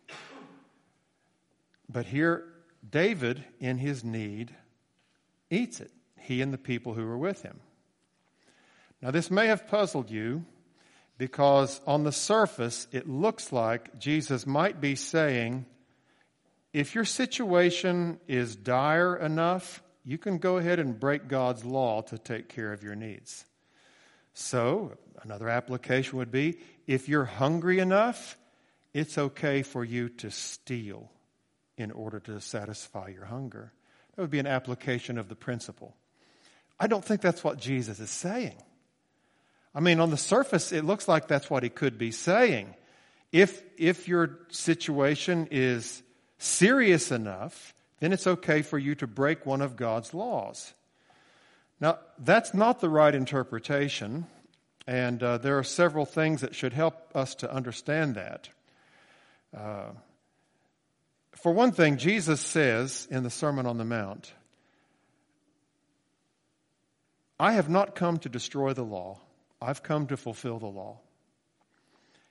But 1.89 2.06
here, 2.08 2.43
David, 2.88 3.43
in 3.60 3.78
his 3.78 4.04
need, 4.04 4.54
eats 5.54 5.80
it, 5.80 5.92
he 6.20 6.42
and 6.42 6.54
the 6.54 6.58
people 6.58 6.94
who 6.94 7.06
were 7.06 7.18
with 7.18 7.42
him. 7.42 7.60
Now, 9.02 9.12
this 9.12 9.30
may 9.30 9.48
have 9.48 9.68
puzzled 9.68 10.10
you 10.10 10.46
because 11.18 11.82
on 11.86 12.04
the 12.04 12.12
surface, 12.12 12.88
it 12.92 13.08
looks 13.08 13.52
like 13.52 14.00
Jesus 14.00 14.48
might 14.48 14.82
be 14.82 14.96
saying, 14.96 15.66
if 16.72 16.96
your 16.96 17.06
situation 17.06 18.20
is 18.28 18.56
dire 18.56 19.16
enough, 19.16 19.84
you 20.04 20.18
can 20.18 20.38
go 20.38 20.58
ahead 20.58 20.80
and 20.80 21.00
break 21.00 21.28
God's 21.28 21.63
law 21.63 22.02
to 22.04 22.18
take 22.18 22.50
care 22.50 22.74
of 22.74 22.84
your 22.84 22.96
needs. 22.96 23.46
So, 24.34 24.98
another 25.22 25.50
application 25.50 26.18
would 26.18 26.32
be 26.32 26.58
if 26.88 27.08
you're 27.08 27.26
hungry 27.26 27.80
enough, 27.80 28.38
it's 28.94 29.18
okay 29.18 29.62
for 29.62 29.86
you 29.86 30.10
to 30.10 30.32
steal 30.32 31.12
in 31.78 31.92
order 31.92 32.20
to 32.22 32.42
satisfy 32.42 33.10
your 33.10 33.26
hunger. 33.26 33.72
That 34.15 34.21
would 34.21 34.32
be 34.32 34.39
an 34.39 34.47
application 34.47 35.17
of 35.17 35.30
the 35.30 35.36
principle. 35.36 35.95
I 36.80 36.88
don't 36.88 37.04
think 37.04 37.21
that's 37.21 37.43
what 37.43 37.60
Jesus 37.60 37.99
is 37.99 38.10
saying. 38.10 38.56
I 39.76 39.80
mean, 39.80 39.99
on 39.99 40.12
the 40.12 40.17
surface, 40.17 40.71
it 40.71 40.86
looks 40.86 41.08
like 41.08 41.28
that's 41.28 41.49
what 41.49 41.63
he 41.63 41.69
could 41.69 41.97
be 41.97 42.12
saying. 42.12 42.76
If, 43.32 43.63
if 43.78 44.08
your 44.08 44.39
situation 44.49 45.47
is 45.49 46.04
serious 46.38 47.12
enough, 47.12 47.73
then 47.99 48.13
it's 48.13 48.28
okay 48.28 48.62
for 48.62 48.78
you 48.78 48.93
to 48.95 49.08
break 49.08 49.45
one 49.45 49.62
of 49.62 49.76
God's 49.76 50.13
laws. 50.13 50.73
Now, 51.80 51.99
that's 52.19 52.54
not 52.54 52.80
the 52.80 52.89
right 52.89 53.13
interpretation, 53.13 54.28
and 54.86 55.23
uh, 55.23 55.38
there 55.39 55.58
are 55.58 55.63
several 55.63 56.06
things 56.06 56.41
that 56.41 56.54
should 56.54 56.73
help 56.73 57.10
us 57.15 57.34
to 57.36 57.52
understand 57.52 58.15
that. 58.15 58.49
Uh, 59.58 59.89
for 61.43 61.51
one 61.51 61.73
thing, 61.73 61.97
Jesus 61.97 62.39
says 62.39 63.06
in 63.12 63.23
the 63.23 63.29
Sermon 63.29 63.65
on 63.65 63.77
the 63.77 63.84
Mount, 63.84 64.32
I 67.38 67.51
have 67.51 67.67
not 67.67 67.95
come 67.95 68.17
to 68.19 68.29
destroy 68.29 68.71
the 68.71 68.86
law, 68.86 69.19
I've 69.62 69.84
come 69.84 70.08
to 70.08 70.15
fulfill 70.15 70.58
the 70.60 70.67
law. 70.67 71.01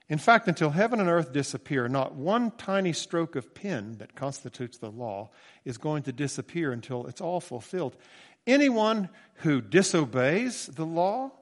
In 0.08 0.16
fact, 0.16 0.48
until 0.48 0.70
heaven 0.70 0.98
and 0.98 1.10
earth 1.10 1.30
disappear, 1.30 1.88
not 1.88 2.14
one 2.14 2.52
tiny 2.52 2.94
stroke 2.94 3.36
of 3.36 3.54
pen 3.54 3.96
that 3.98 4.14
constitutes 4.14 4.78
the 4.78 4.90
law 4.90 5.28
is 5.66 5.76
going 5.76 6.04
to 6.04 6.12
disappear 6.12 6.72
until 6.72 7.06
it's 7.06 7.20
all 7.20 7.40
fulfilled. 7.40 7.94
Anyone 8.46 9.10
who 9.36 9.60
disobeys 9.60 10.68
the 10.68 10.86
law 10.86 11.32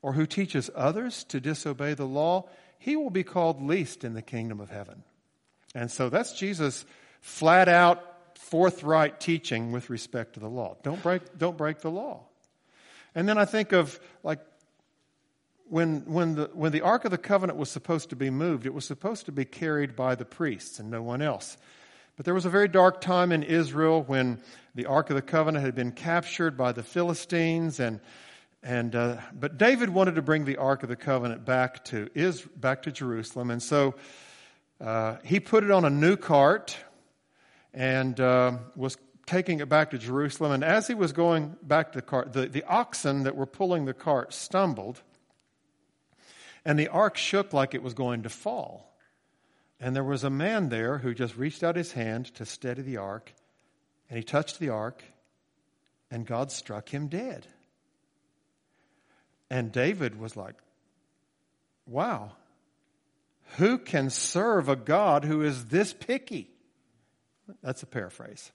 or 0.00 0.14
who 0.14 0.24
teaches 0.24 0.70
others 0.74 1.24
to 1.24 1.40
disobey 1.40 1.92
the 1.92 2.06
law, 2.06 2.48
he 2.78 2.96
will 2.96 3.10
be 3.10 3.22
called 3.22 3.60
least 3.60 4.02
in 4.02 4.14
the 4.14 4.22
kingdom 4.22 4.60
of 4.60 4.70
heaven. 4.70 5.04
And 5.74 5.90
so 5.90 6.08
that's 6.08 6.32
Jesus' 6.32 6.86
flat 7.20 7.68
out, 7.68 8.36
forthright 8.36 9.20
teaching 9.20 9.72
with 9.72 9.90
respect 9.90 10.34
to 10.34 10.40
the 10.40 10.48
law. 10.48 10.76
Don't 10.82 11.02
break, 11.02 11.22
don't 11.38 11.56
break 11.56 11.80
the 11.80 11.90
law. 11.90 12.24
And 13.14 13.28
then 13.28 13.38
I 13.38 13.44
think 13.44 13.72
of 13.72 13.98
like 14.22 14.40
when, 15.68 16.00
when, 16.06 16.34
the, 16.34 16.50
when 16.54 16.72
the 16.72 16.80
Ark 16.80 17.04
of 17.04 17.10
the 17.10 17.18
Covenant 17.18 17.58
was 17.58 17.70
supposed 17.70 18.10
to 18.10 18.16
be 18.16 18.30
moved, 18.30 18.64
it 18.64 18.72
was 18.72 18.84
supposed 18.84 19.26
to 19.26 19.32
be 19.32 19.44
carried 19.44 19.94
by 19.94 20.14
the 20.14 20.24
priests 20.24 20.78
and 20.78 20.90
no 20.90 21.02
one 21.02 21.20
else. 21.20 21.56
But 22.16 22.24
there 22.24 22.34
was 22.34 22.46
a 22.46 22.50
very 22.50 22.68
dark 22.68 23.00
time 23.00 23.30
in 23.30 23.42
Israel 23.42 24.02
when 24.02 24.42
the 24.74 24.86
Ark 24.86 25.10
of 25.10 25.16
the 25.16 25.22
Covenant 25.22 25.64
had 25.64 25.74
been 25.74 25.92
captured 25.92 26.56
by 26.56 26.72
the 26.72 26.82
Philistines, 26.82 27.80
and, 27.80 28.00
and, 28.62 28.94
uh, 28.96 29.18
but 29.32 29.58
David 29.58 29.90
wanted 29.90 30.16
to 30.16 30.22
bring 30.22 30.44
the 30.44 30.56
Ark 30.56 30.82
of 30.82 30.88
the 30.88 30.96
Covenant 30.96 31.44
back 31.44 31.84
to, 31.86 32.08
Is, 32.14 32.42
back 32.42 32.82
to 32.82 32.92
Jerusalem, 32.92 33.50
and 33.50 33.62
so 33.62 33.94
uh, 34.80 35.16
he 35.24 35.38
put 35.38 35.64
it 35.64 35.70
on 35.70 35.84
a 35.84 35.90
new 35.90 36.16
cart 36.16 36.76
and 37.72 38.18
uh, 38.18 38.52
was 38.76 38.96
taking 39.26 39.60
it 39.60 39.68
back 39.68 39.90
to 39.90 39.98
Jerusalem. 39.98 40.52
And 40.52 40.64
as 40.64 40.86
he 40.86 40.94
was 40.94 41.12
going 41.12 41.56
back 41.62 41.92
to 41.92 41.98
the 41.98 42.02
cart, 42.02 42.32
the, 42.32 42.46
the 42.46 42.64
oxen 42.64 43.24
that 43.24 43.36
were 43.36 43.46
pulling 43.46 43.84
the 43.84 43.94
cart 43.94 44.32
stumbled 44.32 45.02
and 46.64 46.78
the 46.78 46.88
ark 46.88 47.16
shook 47.16 47.52
like 47.52 47.74
it 47.74 47.82
was 47.82 47.94
going 47.94 48.22
to 48.24 48.28
fall. 48.28 48.94
And 49.80 49.94
there 49.94 50.04
was 50.04 50.24
a 50.24 50.30
man 50.30 50.68
there 50.68 50.98
who 50.98 51.14
just 51.14 51.36
reached 51.36 51.62
out 51.62 51.76
his 51.76 51.92
hand 51.92 52.34
to 52.34 52.44
steady 52.44 52.82
the 52.82 52.96
ark, 52.96 53.32
and 54.10 54.18
he 54.18 54.24
touched 54.24 54.58
the 54.58 54.70
ark, 54.70 55.04
and 56.10 56.26
God 56.26 56.50
struck 56.50 56.88
him 56.88 57.08
dead. 57.08 57.46
And 59.50 59.70
David 59.72 60.18
was 60.18 60.36
like, 60.36 60.56
wow, 61.86 62.32
who 63.56 63.78
can 63.78 64.10
serve 64.10 64.68
a 64.68 64.76
God 64.76 65.24
who 65.24 65.42
is 65.42 65.66
this 65.66 65.94
picky? 65.94 66.50
That's 67.62 67.82
a 67.82 67.86
paraphrase. 67.86 68.52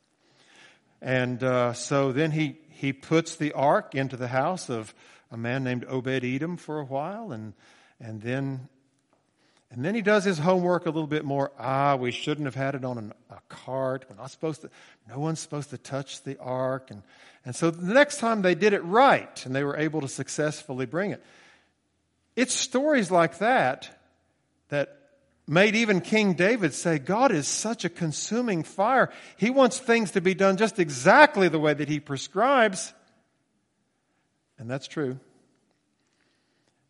And 1.02 1.44
uh, 1.44 1.74
so 1.74 2.12
then 2.12 2.32
he, 2.32 2.58
he 2.70 2.94
puts 2.94 3.36
the 3.36 3.52
ark 3.54 3.96
into 3.96 4.18
the 4.18 4.30
house 4.30 4.70
of 4.70 4.94
a 5.32 5.38
man 5.38 5.64
named 5.64 5.86
Obed 5.88 6.24
Edom 6.24 6.58
for 6.58 6.80
a 6.80 6.86
while, 6.86 7.32
and 7.32 7.54
and 8.00 8.22
then 8.22 8.70
And 9.72 9.84
then 9.84 9.96
he 9.96 10.04
does 10.04 10.24
his 10.24 10.38
homework 10.38 10.86
a 10.86 10.92
little 10.92 11.08
bit 11.08 11.26
more. 11.26 11.52
Ah, 11.58 11.96
we 11.96 12.12
shouldn't 12.12 12.46
have 12.46 12.54
had 12.54 12.76
it 12.76 12.86
on 12.86 12.98
an, 13.00 13.14
a 13.32 13.40
cart. 13.50 14.06
We're 14.08 14.18
not 14.18 14.30
supposed 14.30 14.62
to, 14.62 14.70
no 15.10 15.18
one's 15.18 15.40
supposed 15.40 15.72
to 15.72 15.80
touch 15.80 16.22
the 16.24 16.38
ark. 16.40 16.92
And, 16.92 17.02
and 17.44 17.56
so 17.56 17.72
the 17.72 17.94
next 17.94 18.20
time 18.20 18.44
they 18.44 18.54
did 18.54 18.74
it 18.74 18.84
right 18.84 19.44
and 19.46 19.56
they 19.56 19.64
were 19.64 19.76
able 19.76 20.02
to 20.02 20.08
successfully 20.08 20.86
bring 20.86 21.10
it. 21.10 21.24
It's 22.36 22.54
stories 22.54 23.10
like 23.10 23.40
that 23.40 24.00
that 24.70 25.03
made 25.48 25.76
even 25.76 26.02
King 26.02 26.34
David 26.34 26.74
say, 26.74 27.00
God 27.00 27.32
is 27.32 27.48
such 27.48 27.86
a 27.86 27.90
consuming 27.90 28.64
fire. 28.64 29.10
He 29.38 29.50
wants 29.50 29.80
things 29.80 30.12
to 30.12 30.22
be 30.22 30.34
done 30.34 30.58
just 30.58 30.80
exactly 30.80 31.50
the 31.50 31.60
way 31.60 31.74
that 31.74 31.90
he 31.90 32.00
prescribes. 32.00 32.94
And 34.58 34.70
that's 34.70 34.88
true 34.88 35.20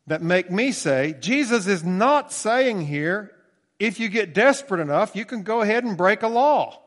that 0.07 0.21
make 0.21 0.51
me 0.51 0.71
say 0.71 1.15
Jesus 1.19 1.67
is 1.67 1.83
not 1.83 2.31
saying 2.31 2.85
here, 2.85 3.31
if 3.79 3.99
you 3.99 4.09
get 4.09 4.33
desperate 4.33 4.81
enough, 4.81 5.15
you 5.15 5.25
can 5.25 5.43
go 5.43 5.61
ahead 5.61 5.83
and 5.83 5.97
break 5.97 6.23
a 6.23 6.27
law. 6.27 6.79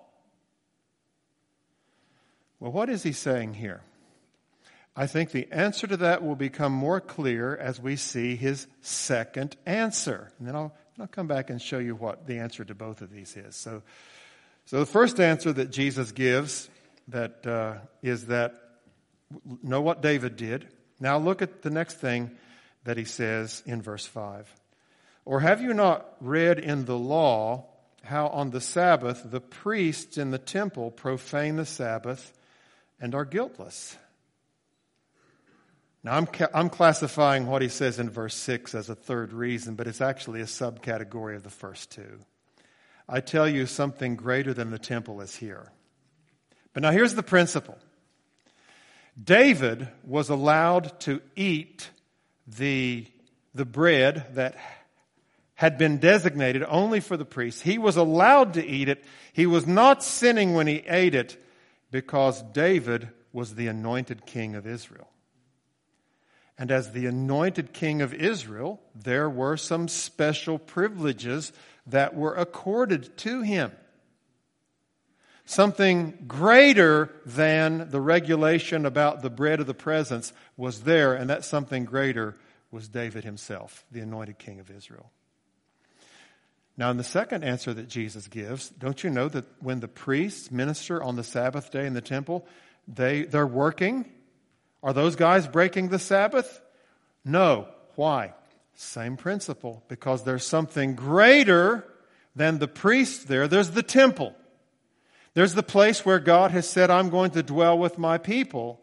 Well, 2.61 2.73
what 2.73 2.89
is 2.89 3.03
he 3.03 3.13
saying 3.13 3.55
here? 3.55 3.83
I 4.95 5.07
think 5.07 5.31
the 5.31 5.47
answer 5.53 5.87
to 5.87 5.97
that 5.99 6.23
will 6.23 6.37
become 6.37 6.73
more 6.73 7.01
clear 7.01 7.55
as 7.55 7.79
we 7.79 7.97
see 7.97 8.35
his 8.35 8.67
second 8.81 9.57
answer. 9.67 10.33
And 10.39 10.49
then 10.49 10.57
I'll, 10.57 10.75
I'll 10.99 11.07
come 11.07 11.27
back 11.27 11.51
and 11.51 11.61
show 11.61 11.79
you 11.79 11.95
what 11.95 12.27
the 12.27 12.39
answer 12.39 12.65
to 12.65 12.75
both 12.75 13.03
of 13.03 13.11
these 13.11 13.37
is. 13.37 13.55
So, 13.55 13.83
so 14.65 14.79
the 14.79 14.87
first 14.87 15.21
answer 15.21 15.53
that 15.53 15.71
Jesus 15.71 16.11
gives 16.13 16.71
that 17.09 17.47
uh, 17.47 17.75
is 18.03 18.27
that 18.27 18.55
know 19.63 19.83
what 19.83 20.01
David 20.01 20.37
did. 20.37 20.69
Now 20.99 21.19
look 21.19 21.43
at 21.43 21.63
the 21.63 21.71
next 21.71 21.95
thing 22.01 22.31
that 22.85 22.97
he 22.97 23.05
says 23.05 23.63
in 23.67 23.83
verse 23.83 24.07
5. 24.07 24.51
Or 25.27 25.41
have 25.41 25.61
you 25.61 25.75
not 25.75 26.07
read 26.21 26.59
in 26.59 26.87
the 26.87 26.97
law 26.97 27.67
how 28.05 28.29
on 28.29 28.51
the 28.51 28.61
Sabbath 28.61 29.23
the 29.25 29.41
priests 29.41 30.17
in 30.17 30.31
the 30.31 30.39
temple 30.39 30.91
profane 30.91 31.57
the 31.57 31.67
Sabbath 31.67 32.33
and 33.01 33.15
are 33.15 33.25
guiltless? 33.25 33.97
Now, 36.07 36.19
I'm, 36.19 36.29
I'm 36.55 36.71
classifying 36.71 37.49
what 37.49 37.63
he 37.63 37.69
says 37.69 37.99
in 37.99 38.11
verse 38.11 38.37
6 38.37 38.77
as 38.77 38.89
a 38.89 38.95
third 38.95 39.33
reason, 39.33 39.75
but 39.75 39.89
it's 39.89 40.01
actually 40.01 40.41
a 40.41 40.45
subcategory 40.45 41.35
of 41.35 41.43
the 41.43 41.51
first 41.51 41.91
two. 41.91 42.21
I 43.09 43.19
tell 43.19 43.49
you, 43.49 43.67
something 43.67 44.15
greater 44.15 44.55
than 44.55 44.71
the 44.71 44.79
temple 44.79 45.21
is 45.21 45.35
here. 45.35 45.73
But 46.73 46.85
now 46.85 46.93
here's 46.93 47.17
the 47.17 47.25
principle 47.25 47.77
David 49.21 49.89
was 50.05 50.29
allowed 50.29 51.01
to 51.01 51.21
eat 51.35 51.91
the, 52.47 53.09
the 53.53 53.65
bread 53.65 54.27
that 54.35 54.57
had 55.55 55.77
been 55.77 55.99
designated 55.99 56.65
only 56.69 57.01
for 57.01 57.17
the 57.17 57.25
priests. 57.25 57.63
He 57.63 57.79
was 57.79 57.97
allowed 57.97 58.55
to 58.55 58.65
eat 58.65 58.89
it. 58.89 59.05
He 59.33 59.47
was 59.47 59.67
not 59.67 60.05
sinning 60.05 60.55
when 60.55 60.69
he 60.69 60.85
ate 60.87 61.17
it 61.17 61.37
because 61.91 62.43
David 62.43 63.09
was 63.33 63.57
the 63.57 63.67
anointed 63.67 64.25
king 64.25 64.55
of 64.55 64.69
Israel. 64.69 65.09
And 66.59 66.71
as 66.71 66.93
the 66.93 67.07
anointed 67.07 67.73
king 67.73 68.01
of 68.01 68.15
Israel, 68.15 68.81
there 68.95 69.29
were 69.29 69.57
some 69.57 69.89
special 69.89 70.59
privileges 70.59 71.53
that 71.87 72.15
were 72.15 72.35
accorded 72.35 73.17
to 73.19 73.43
him. 73.43 73.73
Something 75.45 76.25
greater 76.27 77.13
than 77.25 77.91
the 77.91 78.01
regulation 78.01 78.85
about 78.85 79.23
the 79.23 79.31
bread 79.31 79.61
of 79.61 79.67
the 79.67 79.75
presence 79.75 80.33
was 80.57 80.81
there, 80.83 81.15
and 81.15 81.31
that 81.31 81.45
something 81.45 81.85
greater 81.85 82.35
was 82.71 82.89
David 82.89 83.23
himself, 83.23 83.85
the 83.93 84.01
anointed 84.01 84.39
king 84.39 84.59
of 84.59 84.71
Israel. 84.71 85.11
Now, 86.77 86.91
in 86.91 86.97
the 86.97 87.05
second 87.05 87.45
answer 87.45 87.73
that 87.73 87.89
Jesus 87.89 88.29
gives, 88.29 88.71
don't 88.71 89.03
you 89.03 89.09
know 89.09 89.29
that 89.29 89.45
when 89.61 89.81
the 89.81 89.89
priests 89.89 90.51
minister 90.51 91.03
on 91.03 91.17
the 91.17 91.25
Sabbath 91.25 91.71
day 91.71 91.87
in 91.87 91.95
the 91.95 92.01
temple, 92.01 92.47
they, 92.89 93.23
they're 93.23 93.47
working? 93.47 94.11
Are 94.83 94.93
those 94.93 95.17
guys 95.17 95.47
breaking 95.47 95.89
the 95.89 95.99
Sabbath? 95.99 96.63
No. 97.25 97.69
Why? 97.95 98.35
Same 98.75 99.17
principle, 99.17 99.83
because 99.89 100.25
there's 100.25 100.45
something 100.45 100.95
greater 100.95 101.87
than 102.35 102.59
the 102.59 102.69
priest 102.69 103.27
there. 103.27 103.49
There's 103.49 103.71
the 103.71 103.83
temple. 103.83 104.35
There's 105.35 105.55
the 105.55 105.63
place 105.63 106.05
where 106.05 106.19
God 106.19 106.51
has 106.51 106.69
said, 106.69 106.91
I'm 106.91 107.11
going 107.11 107.31
to 107.33 107.43
dwell 107.43 107.79
with 107.79 107.99
my 107.99 108.19
people. 108.19 108.81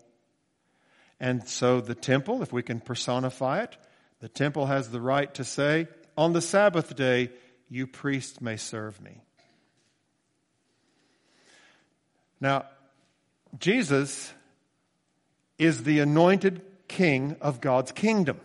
And 1.19 1.47
so 1.47 1.79
the 1.79 1.95
temple, 1.95 2.41
if 2.41 2.51
we 2.51 2.63
can 2.63 2.79
personify 2.79 3.61
it, 3.61 3.77
the 4.19 4.29
temple 4.29 4.65
has 4.65 4.89
the 4.89 5.01
right 5.01 5.33
to 5.35 5.43
say, 5.43 5.87
on 6.17 6.33
the 6.33 6.41
Sabbath 6.41 6.95
day, 6.95 7.29
you 7.69 7.87
priests 7.87 8.41
may 8.41 8.57
serve 8.57 9.01
me. 9.01 9.21
Now, 12.39 12.65
Jesus 13.59 14.33
is 15.57 15.83
the 15.83 15.99
anointed 15.99 16.61
king 16.87 17.35
of 17.41 17.61
God's 17.61 17.91
kingdom. 17.91 18.39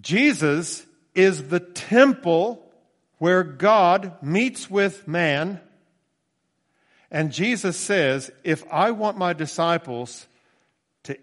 Jesus 0.00 0.86
is 1.14 1.48
the 1.48 1.60
temple 1.60 2.64
where 3.18 3.42
God 3.42 4.22
meets 4.22 4.70
with 4.70 5.08
man 5.08 5.60
and 7.10 7.32
Jesus 7.32 7.76
says, 7.76 8.30
if 8.44 8.64
I 8.70 8.90
want 8.90 9.16
my 9.16 9.32
disciples 9.32 10.26
to, 11.04 11.16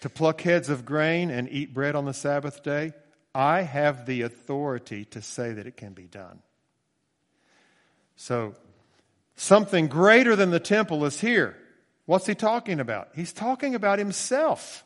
to 0.00 0.08
pluck 0.08 0.40
heads 0.40 0.70
of 0.70 0.84
grain 0.86 1.30
and 1.30 1.48
eat 1.50 1.74
bread 1.74 1.94
on 1.94 2.06
the 2.06 2.14
Sabbath 2.14 2.62
day, 2.62 2.92
I 3.34 3.62
have 3.62 4.06
the 4.06 4.22
authority 4.22 5.04
to 5.06 5.20
say 5.20 5.52
that 5.52 5.66
it 5.66 5.76
can 5.76 5.92
be 5.92 6.06
done. 6.06 6.40
So, 8.16 8.54
something 9.34 9.88
greater 9.88 10.34
than 10.36 10.50
the 10.50 10.60
temple 10.60 11.04
is 11.04 11.20
here. 11.20 11.54
What's 12.06 12.26
he 12.26 12.34
talking 12.34 12.80
about? 12.80 13.10
He's 13.14 13.32
talking 13.32 13.74
about 13.74 13.98
himself. 13.98 14.84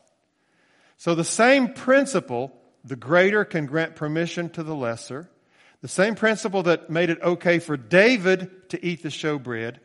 So, 0.97 1.15
the 1.15 1.23
same 1.23 1.73
principle, 1.73 2.51
the 2.83 2.95
greater 2.95 3.45
can 3.45 3.65
grant 3.65 3.95
permission 3.95 4.49
to 4.51 4.63
the 4.63 4.75
lesser. 4.75 5.29
The 5.81 5.87
same 5.87 6.13
principle 6.13 6.63
that 6.63 6.89
made 6.89 7.09
it 7.09 7.21
okay 7.21 7.57
for 7.57 7.77
David 7.77 8.69
to 8.69 8.85
eat 8.85 9.01
the 9.01 9.09
showbread 9.09 9.77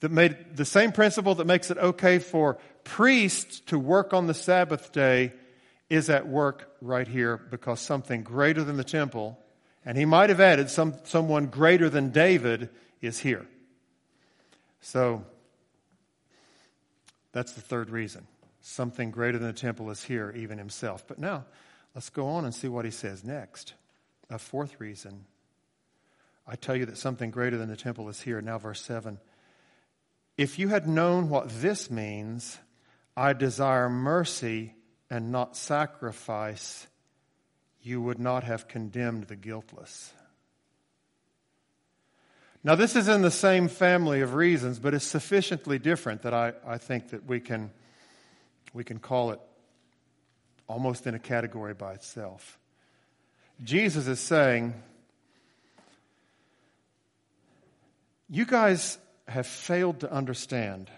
that 0.00 0.10
made 0.10 0.56
the 0.56 0.64
same 0.64 0.92
principle 0.92 1.34
that 1.36 1.46
makes 1.46 1.70
it 1.70 1.78
okay 1.78 2.18
for 2.18 2.58
priests 2.84 3.60
to 3.60 3.78
work 3.78 4.12
on 4.12 4.26
the 4.26 4.34
Sabbath 4.34 4.92
day 4.92 5.32
is 5.90 6.10
at 6.10 6.28
work 6.28 6.70
right 6.80 7.08
here 7.08 7.36
because 7.36 7.80
something 7.80 8.22
greater 8.22 8.62
than 8.62 8.76
the 8.76 8.84
temple, 8.84 9.38
and 9.84 9.96
he 9.96 10.04
might 10.04 10.28
have 10.28 10.40
added 10.40 10.70
some, 10.70 10.94
someone 11.04 11.46
greater 11.46 11.88
than 11.88 12.10
David 12.10 12.68
is 13.00 13.18
here. 13.20 13.46
So 14.80 15.24
that's 17.38 17.52
the 17.52 17.60
third 17.60 17.90
reason. 17.90 18.26
Something 18.62 19.12
greater 19.12 19.38
than 19.38 19.46
the 19.46 19.52
temple 19.52 19.90
is 19.90 20.02
here, 20.02 20.34
even 20.36 20.58
himself. 20.58 21.06
But 21.06 21.20
now, 21.20 21.44
let's 21.94 22.10
go 22.10 22.26
on 22.26 22.44
and 22.44 22.52
see 22.52 22.66
what 22.66 22.84
he 22.84 22.90
says 22.90 23.22
next. 23.22 23.74
A 24.28 24.40
fourth 24.40 24.80
reason. 24.80 25.24
I 26.48 26.56
tell 26.56 26.74
you 26.74 26.86
that 26.86 26.98
something 26.98 27.30
greater 27.30 27.56
than 27.56 27.68
the 27.68 27.76
temple 27.76 28.08
is 28.08 28.20
here. 28.20 28.40
Now, 28.40 28.58
verse 28.58 28.82
7. 28.82 29.20
If 30.36 30.58
you 30.58 30.68
had 30.68 30.88
known 30.88 31.28
what 31.28 31.48
this 31.62 31.92
means, 31.92 32.58
I 33.16 33.34
desire 33.34 33.88
mercy 33.88 34.74
and 35.08 35.30
not 35.30 35.56
sacrifice, 35.56 36.88
you 37.80 38.02
would 38.02 38.18
not 38.18 38.42
have 38.42 38.66
condemned 38.66 39.24
the 39.24 39.36
guiltless. 39.36 40.12
Now, 42.64 42.74
this 42.74 42.96
is 42.96 43.08
in 43.08 43.22
the 43.22 43.30
same 43.30 43.68
family 43.68 44.20
of 44.20 44.34
reasons, 44.34 44.78
but 44.78 44.92
it's 44.92 45.04
sufficiently 45.04 45.78
different 45.78 46.22
that 46.22 46.34
I, 46.34 46.52
I 46.66 46.78
think 46.78 47.10
that 47.10 47.24
we 47.24 47.40
can, 47.40 47.70
we 48.72 48.82
can 48.82 48.98
call 48.98 49.30
it 49.30 49.40
almost 50.66 51.06
in 51.06 51.14
a 51.14 51.18
category 51.18 51.74
by 51.74 51.94
itself. 51.94 52.58
Jesus 53.62 54.06
is 54.06 54.20
saying, 54.20 54.74
You 58.28 58.44
guys 58.44 58.98
have 59.26 59.46
failed 59.46 60.00
to 60.00 60.12
understand 60.12 60.90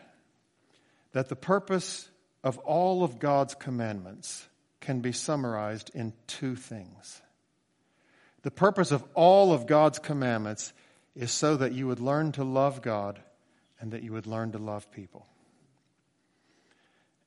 that 1.12 1.28
the 1.28 1.36
purpose 1.36 2.08
of 2.42 2.58
all 2.58 3.04
of 3.04 3.18
God's 3.18 3.54
commandments 3.54 4.46
can 4.80 5.00
be 5.00 5.12
summarized 5.12 5.90
in 5.94 6.12
two 6.26 6.56
things. 6.56 7.20
The 8.42 8.50
purpose 8.50 8.90
of 8.90 9.04
all 9.14 9.52
of 9.52 9.66
God's 9.66 9.98
commandments 9.98 10.72
is 11.14 11.30
so 11.30 11.56
that 11.56 11.72
you 11.72 11.86
would 11.86 12.00
learn 12.00 12.32
to 12.32 12.44
love 12.44 12.82
God 12.82 13.20
and 13.80 13.92
that 13.92 14.02
you 14.02 14.12
would 14.12 14.26
learn 14.26 14.52
to 14.52 14.58
love 14.58 14.90
people. 14.92 15.26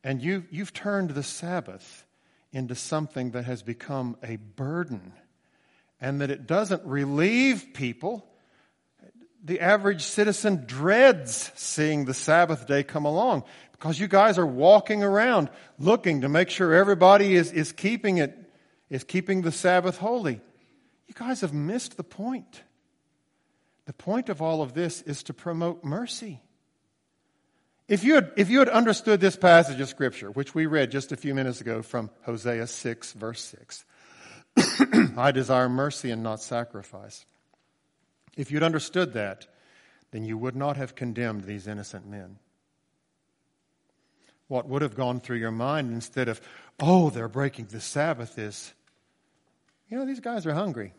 And 0.04 0.22
you, 0.22 0.46
you've 0.52 0.74
turned 0.74 1.12
the 1.12 1.24
Sabbath 1.24 2.06
into 2.52 2.76
something 2.76 3.32
that 3.32 3.46
has 3.46 3.64
become 3.64 4.18
a 4.24 4.36
burden 4.36 5.14
and 6.00 6.22
that 6.22 6.30
it 6.30 6.46
doesn't 6.46 6.84
relieve 6.86 7.68
people 7.74 8.28
the 9.44 9.60
average 9.60 10.04
citizen 10.04 10.64
dreads 10.66 11.52
seeing 11.56 12.06
the 12.06 12.14
Sabbath 12.14 12.66
day 12.66 12.82
come 12.82 13.06
along 13.06 13.44
because 13.74 14.00
you 14.00 14.08
guys 14.08 14.38
are 14.38 14.46
walking 14.46 15.04
around 15.04 15.50
looking 15.78 16.22
to 16.22 16.30
make 16.30 16.50
sure 16.50 16.74
everybody 16.74 17.36
is, 17.36 17.52
is 17.52 17.74
keeping 17.74 18.20
it, 18.20 18.38
is 18.90 19.04
keeping 19.04 19.42
the 19.42 19.52
Sabbath 19.52 19.98
holy. 19.98 20.40
You 21.08 21.14
guys 21.14 21.42
have 21.42 21.54
missed 21.54 21.98
the 21.98 22.04
point. 22.04 22.64
The 23.86 23.94
point 23.94 24.30
of 24.30 24.42
all 24.42 24.62
of 24.62 24.74
this 24.74 25.02
is 25.02 25.24
to 25.24 25.34
promote 25.34 25.84
mercy. 25.84 26.42
If 27.88 28.04
you, 28.04 28.16
had, 28.16 28.32
if 28.38 28.50
you 28.50 28.60
had 28.60 28.70
understood 28.70 29.20
this 29.20 29.36
passage 29.36 29.80
of 29.82 29.90
Scripture, 29.90 30.32
which 30.32 30.56
we 30.56 30.66
read 30.68 30.90
just 30.90 31.12
a 31.12 31.18
few 31.18 31.36
minutes 31.36 31.60
ago 31.60 31.82
from 31.82 32.10
Hosea 32.22 32.68
6, 32.68 33.12
verse 33.14 33.42
6, 33.44 33.86
I 35.18 35.32
desire 35.32 35.68
mercy 35.68 36.10
and 36.10 36.24
not 36.24 36.42
sacrifice. 36.42 37.26
If 38.38 38.52
you'd 38.52 38.64
understood 38.64 39.14
that, 39.14 39.48
then 40.12 40.24
you 40.24 40.38
would 40.38 40.56
not 40.56 40.78
have 40.78 40.96
condemned 40.96 41.44
these 41.44 41.68
innocent 41.68 42.08
men. 42.08 42.38
What 44.48 44.68
would 44.68 44.82
have 44.82 44.96
gone 44.96 45.20
through 45.20 45.38
your 45.38 45.52
mind 45.52 45.92
instead 45.92 46.30
of, 46.30 46.40
oh, 46.80 47.10
they're 47.10 47.28
breaking 47.28 47.66
the 47.66 47.82
Sabbath 47.82 48.38
is, 48.38 48.74
you 49.90 49.98
know, 49.98 50.06
these 50.06 50.20
guys 50.20 50.46
are 50.46 50.54
hungry. 50.54 50.94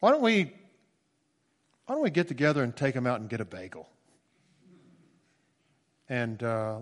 Why 0.00 0.10
don't 0.10 0.22
we, 0.22 0.52
why 1.86 1.94
don't 1.94 2.02
we 2.02 2.10
get 2.10 2.28
together 2.28 2.62
and 2.62 2.74
take 2.74 2.94
them 2.94 3.06
out 3.06 3.20
and 3.20 3.28
get 3.28 3.40
a 3.40 3.44
bagel? 3.44 3.88
And 6.08 6.42
uh, 6.42 6.78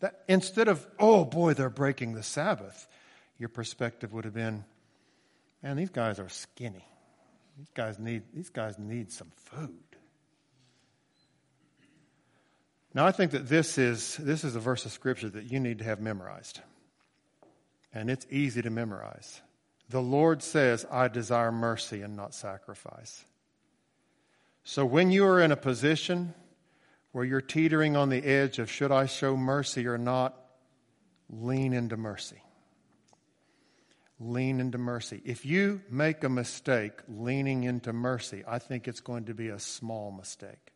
that, 0.00 0.22
instead 0.28 0.68
of, 0.68 0.86
oh 0.98 1.24
boy, 1.24 1.54
they're 1.54 1.70
breaking 1.70 2.14
the 2.14 2.22
Sabbath, 2.22 2.86
your 3.38 3.48
perspective 3.48 4.12
would 4.12 4.24
have 4.24 4.34
been, 4.34 4.64
man, 5.62 5.76
these 5.76 5.90
guys 5.90 6.18
are 6.18 6.28
skinny. 6.28 6.86
These 7.58 7.70
guys 7.74 7.98
need, 7.98 8.22
these 8.32 8.50
guys 8.50 8.78
need 8.78 9.12
some 9.12 9.30
food. 9.36 9.70
Now, 12.94 13.06
I 13.06 13.12
think 13.12 13.32
that 13.32 13.48
this 13.48 13.76
is, 13.76 14.16
this 14.16 14.44
is 14.44 14.54
a 14.54 14.60
verse 14.60 14.86
of 14.86 14.92
Scripture 14.92 15.28
that 15.28 15.50
you 15.50 15.58
need 15.58 15.78
to 15.78 15.84
have 15.84 16.00
memorized. 16.00 16.60
And 17.92 18.08
it's 18.08 18.26
easy 18.30 18.62
to 18.62 18.70
memorize. 18.70 19.40
The 19.90 20.00
Lord 20.00 20.42
says, 20.42 20.86
I 20.90 21.08
desire 21.08 21.52
mercy 21.52 22.02
and 22.02 22.16
not 22.16 22.34
sacrifice. 22.34 23.24
So 24.64 24.86
when 24.86 25.10
you 25.10 25.26
are 25.26 25.40
in 25.40 25.52
a 25.52 25.56
position 25.56 26.34
where 27.12 27.24
you're 27.24 27.42
teetering 27.42 27.96
on 27.96 28.08
the 28.08 28.24
edge 28.24 28.58
of 28.58 28.70
should 28.70 28.90
I 28.90 29.06
show 29.06 29.36
mercy 29.36 29.86
or 29.86 29.98
not, 29.98 30.34
lean 31.28 31.72
into 31.72 31.96
mercy. 31.96 32.42
Lean 34.18 34.58
into 34.58 34.78
mercy. 34.78 35.20
If 35.24 35.44
you 35.44 35.82
make 35.90 36.24
a 36.24 36.28
mistake 36.28 36.94
leaning 37.08 37.64
into 37.64 37.92
mercy, 37.92 38.42
I 38.48 38.58
think 38.58 38.88
it's 38.88 39.00
going 39.00 39.26
to 39.26 39.34
be 39.34 39.48
a 39.48 39.58
small 39.58 40.10
mistake. 40.10 40.72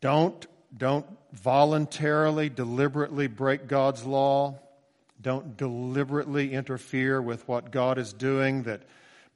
Don't, 0.00 0.46
don't 0.76 1.06
voluntarily, 1.32 2.48
deliberately 2.48 3.26
break 3.26 3.66
God's 3.66 4.04
law. 4.04 4.60
Don't 5.20 5.56
deliberately 5.56 6.52
interfere 6.52 7.20
with 7.20 7.46
what 7.46 7.70
God 7.70 7.98
is 7.98 8.12
doing 8.12 8.62
that 8.62 8.82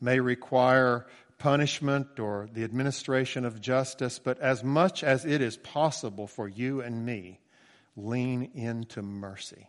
may 0.00 0.20
require 0.20 1.06
punishment 1.38 2.18
or 2.18 2.48
the 2.52 2.64
administration 2.64 3.44
of 3.44 3.60
justice, 3.60 4.18
but 4.18 4.38
as 4.40 4.64
much 4.64 5.04
as 5.04 5.24
it 5.24 5.42
is 5.42 5.56
possible 5.58 6.26
for 6.26 6.48
you 6.48 6.80
and 6.80 7.04
me, 7.04 7.40
lean 7.96 8.50
into 8.54 9.02
mercy. 9.02 9.68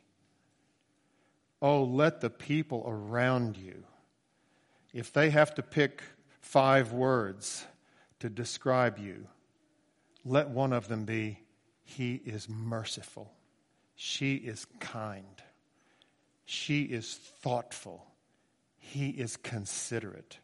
Oh, 1.61 1.83
let 1.83 2.21
the 2.21 2.29
people 2.29 2.83
around 2.87 3.57
you, 3.57 3.83
if 4.93 5.11
they 5.11 5.29
have 5.31 5.55
to 5.55 5.63
pick 5.63 6.03
five 6.41 6.91
words 6.91 7.65
to 8.19 8.29
describe 8.29 8.97
you, 8.99 9.27
let 10.23 10.49
one 10.49 10.73
of 10.73 10.87
them 10.87 11.05
be 11.05 11.39
He 11.83 12.15
is 12.15 12.47
merciful, 12.49 13.31
she 13.95 14.35
is 14.35 14.65
kind, 14.79 15.41
she 16.45 16.83
is 16.83 17.15
thoughtful, 17.41 18.05
He 18.77 19.09
is 19.09 19.37
considerate. 19.37 20.37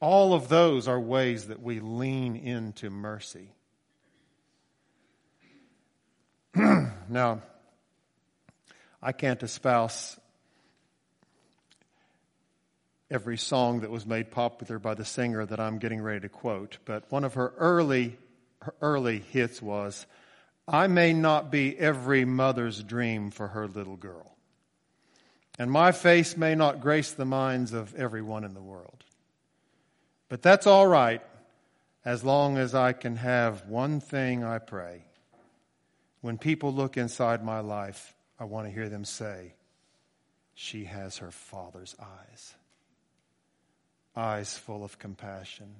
All 0.00 0.34
of 0.34 0.48
those 0.48 0.88
are 0.88 1.00
ways 1.00 1.46
that 1.46 1.62
we 1.62 1.80
lean 1.80 2.36
into 2.36 2.90
mercy. 2.90 3.50
now, 6.54 7.42
I 9.02 9.12
can't 9.12 9.42
espouse 9.42 10.18
every 13.10 13.38
song 13.38 13.80
that 13.80 13.90
was 13.90 14.04
made 14.04 14.30
popular 14.30 14.78
by 14.78 14.94
the 14.94 15.04
singer 15.04 15.46
that 15.46 15.60
I'm 15.60 15.78
getting 15.78 16.02
ready 16.02 16.20
to 16.20 16.28
quote, 16.28 16.78
but 16.84 17.10
one 17.10 17.24
of 17.24 17.34
her 17.34 17.54
early 17.56 18.18
her 18.62 18.74
early 18.80 19.20
hits 19.20 19.62
was 19.62 20.06
I 20.66 20.88
may 20.88 21.12
not 21.12 21.50
be 21.50 21.78
every 21.78 22.24
mother's 22.24 22.82
dream 22.82 23.30
for 23.30 23.48
her 23.48 23.68
little 23.68 23.96
girl. 23.96 24.35
And 25.58 25.70
my 25.70 25.92
face 25.92 26.36
may 26.36 26.54
not 26.54 26.80
grace 26.80 27.12
the 27.12 27.24
minds 27.24 27.72
of 27.72 27.94
everyone 27.94 28.44
in 28.44 28.54
the 28.54 28.62
world. 28.62 29.04
But 30.28 30.42
that's 30.42 30.66
all 30.66 30.86
right 30.86 31.22
as 32.04 32.24
long 32.24 32.56
as 32.56 32.74
I 32.74 32.92
can 32.92 33.16
have 33.16 33.66
one 33.66 34.00
thing 34.00 34.44
I 34.44 34.58
pray. 34.58 35.02
When 36.20 36.38
people 36.38 36.72
look 36.72 36.96
inside 36.96 37.44
my 37.44 37.60
life, 37.60 38.14
I 38.38 38.44
want 38.44 38.66
to 38.66 38.72
hear 38.72 38.88
them 38.88 39.04
say, 39.04 39.54
She 40.54 40.84
has 40.84 41.18
her 41.18 41.30
father's 41.30 41.94
eyes. 42.00 42.54
Eyes 44.16 44.56
full 44.56 44.84
of 44.84 44.98
compassion, 44.98 45.74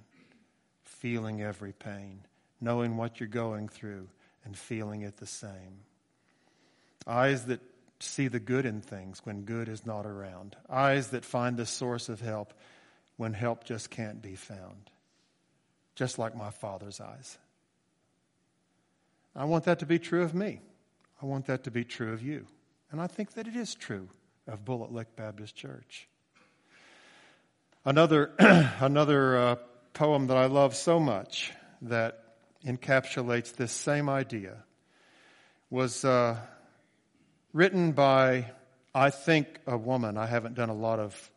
feeling 0.85 1.43
every 1.43 1.73
pain, 1.73 2.21
knowing 2.61 2.97
what 2.97 3.19
you're 3.19 3.29
going 3.29 3.69
through 3.69 4.09
and 4.45 4.57
feeling 4.57 5.03
it 5.03 5.17
the 5.17 5.27
same. 5.27 5.81
Eyes 7.07 7.47
that 7.47 7.61
see 8.01 8.29
the 8.29 8.41
good 8.41 8.67
in 8.67 8.81
things 8.81 9.21
when 9.25 9.43
good 9.43 9.69
is 9.69 9.87
not 9.87 10.07
around. 10.07 10.57
Eyes 10.69 11.09
that 11.09 11.25
find 11.25 11.57
the 11.57 11.67
source 11.67 12.09
of 12.09 12.21
help 12.21 12.53
when 13.17 13.33
help 13.33 13.65
just 13.65 13.91
can't 13.91 14.21
be 14.21 14.35
found. 14.35 14.91
Just 15.95 16.19
like 16.19 16.37
my 16.37 16.51
Father's 16.51 17.01
eyes. 17.01 17.39
I 19.35 19.45
want 19.45 19.65
that 19.65 19.81
to 19.81 19.87
be 19.87 19.99
true 19.99 20.23
of 20.23 20.35
me. 20.35 20.61
I 21.23 21.27
want 21.27 21.47
that 21.47 21.65
to 21.65 21.71
be 21.71 21.85
true 21.85 22.13
of 22.13 22.23
you. 22.23 22.47
And 22.91 23.01
I 23.01 23.07
think 23.07 23.33
that 23.35 23.47
it 23.47 23.57
is 23.57 23.75
true 23.75 24.09
of 24.47 24.65
Bullitt 24.65 24.93
Lick 24.93 25.17
Baptist 25.17 25.57
Church. 25.57 26.09
Another, 27.85 28.33
another 28.39 29.37
uh, 29.37 29.57
poem 29.93 30.27
that 30.27 30.37
I 30.37 30.47
love 30.47 30.75
so 30.75 31.01
much 31.01 31.53
that 31.83 32.23
encapsulates 32.65 33.55
this 33.55 33.73
same 33.73 34.09
idea 34.09 34.57
was 35.71 36.05
uh, 36.05 36.37
written 37.57 37.93
by, 37.93 38.45
I 38.95 39.09
think, 39.09 39.61
a 39.67 39.79
woman. 39.79 40.19
I 40.19 40.27
haven't 40.27 40.57
done 40.57 40.69
a 40.69 40.75
lot 40.75 40.99
of 40.99 41.31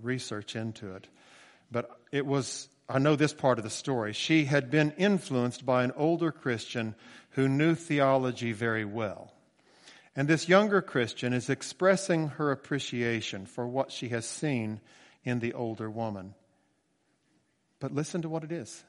research 0.00 0.56
into 0.56 0.94
it. 0.94 1.06
But 1.70 1.90
it 2.10 2.24
was, 2.24 2.70
I 2.88 2.98
know 2.98 3.14
this 3.14 3.34
part 3.34 3.58
of 3.58 3.64
the 3.64 3.70
story. 3.70 4.14
She 4.14 4.46
had 4.46 4.70
been 4.70 4.92
influenced 4.92 5.66
by 5.66 5.84
an 5.84 5.92
older 5.94 6.32
Christian 6.32 6.94
who 7.32 7.46
knew 7.46 7.74
theology 7.74 8.52
very 8.52 8.86
well. 8.86 9.34
And 10.16 10.26
this 10.26 10.48
younger 10.48 10.80
Christian 10.80 11.34
is 11.34 11.50
expressing 11.50 12.28
her 12.28 12.50
appreciation 12.50 13.44
for 13.44 13.66
what 13.66 13.92
she 13.92 14.08
has 14.08 14.26
seen 14.26 14.80
in 15.24 15.40
the 15.40 15.52
older 15.52 15.90
woman. 15.90 16.34
But 17.80 17.92
listen 17.92 18.22
to 18.22 18.30
what 18.30 18.44
it 18.44 18.50
is. 18.50 18.82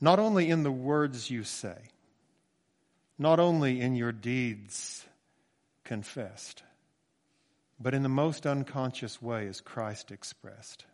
Not 0.00 0.18
only 0.18 0.48
in 0.48 0.62
the 0.62 0.72
words 0.72 1.30
you 1.30 1.44
say, 1.44 1.76
not 3.20 3.38
only 3.38 3.82
in 3.82 3.94
your 3.94 4.12
deeds 4.12 5.04
confessed, 5.84 6.62
but 7.78 7.92
in 7.92 8.02
the 8.02 8.08
most 8.08 8.46
unconscious 8.46 9.20
way 9.20 9.44
is 9.44 9.60
Christ 9.60 10.10
expressed. 10.10 10.86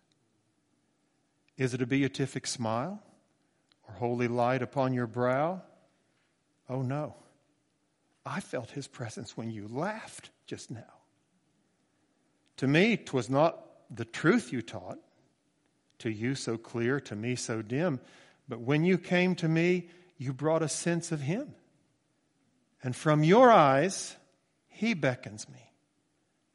Is 1.56 1.72
it 1.72 1.82
a 1.82 1.86
beatific 1.86 2.48
smile 2.48 3.00
or 3.86 3.94
holy 3.94 4.26
light 4.26 4.60
upon 4.60 4.92
your 4.92 5.06
brow? 5.06 5.62
Oh 6.68 6.82
no. 6.82 7.14
I 8.24 8.40
felt 8.40 8.72
his 8.72 8.88
presence 8.88 9.36
when 9.36 9.52
you 9.52 9.68
laughed 9.68 10.30
just 10.48 10.68
now. 10.68 10.82
To 12.56 12.66
me, 12.66 12.96
'twas 12.96 13.30
not 13.30 13.64
the 13.88 14.04
truth 14.04 14.52
you 14.52 14.62
taught, 14.62 14.98
to 16.00 16.10
you 16.10 16.34
so 16.34 16.58
clear, 16.58 16.98
to 17.02 17.14
me 17.14 17.36
so 17.36 17.62
dim, 17.62 18.00
but 18.48 18.58
when 18.58 18.82
you 18.82 18.98
came 18.98 19.36
to 19.36 19.46
me, 19.46 19.90
you 20.18 20.32
brought 20.32 20.64
a 20.64 20.68
sense 20.68 21.12
of 21.12 21.20
him. 21.20 21.54
And 22.82 22.94
from 22.94 23.24
your 23.24 23.50
eyes, 23.50 24.16
he 24.68 24.94
beckons 24.94 25.48
me 25.48 25.72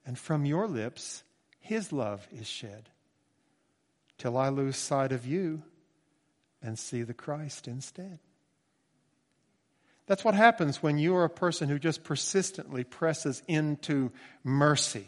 and 0.05 0.17
from 0.17 0.45
your 0.45 0.67
lips 0.67 1.23
his 1.59 1.93
love 1.93 2.27
is 2.31 2.47
shed, 2.47 2.89
till 4.17 4.37
I 4.37 4.49
lose 4.49 4.77
sight 4.77 5.11
of 5.11 5.25
you 5.25 5.61
and 6.61 6.77
see 6.77 7.03
the 7.03 7.13
Christ 7.13 7.67
instead. 7.67 8.19
That's 10.07 10.25
what 10.25 10.33
happens 10.35 10.83
when 10.83 10.97
you 10.97 11.15
are 11.15 11.23
a 11.23 11.29
person 11.29 11.69
who 11.69 11.79
just 11.79 12.03
persistently 12.03 12.83
presses 12.83 13.41
into 13.47 14.11
mercy. 14.43 15.07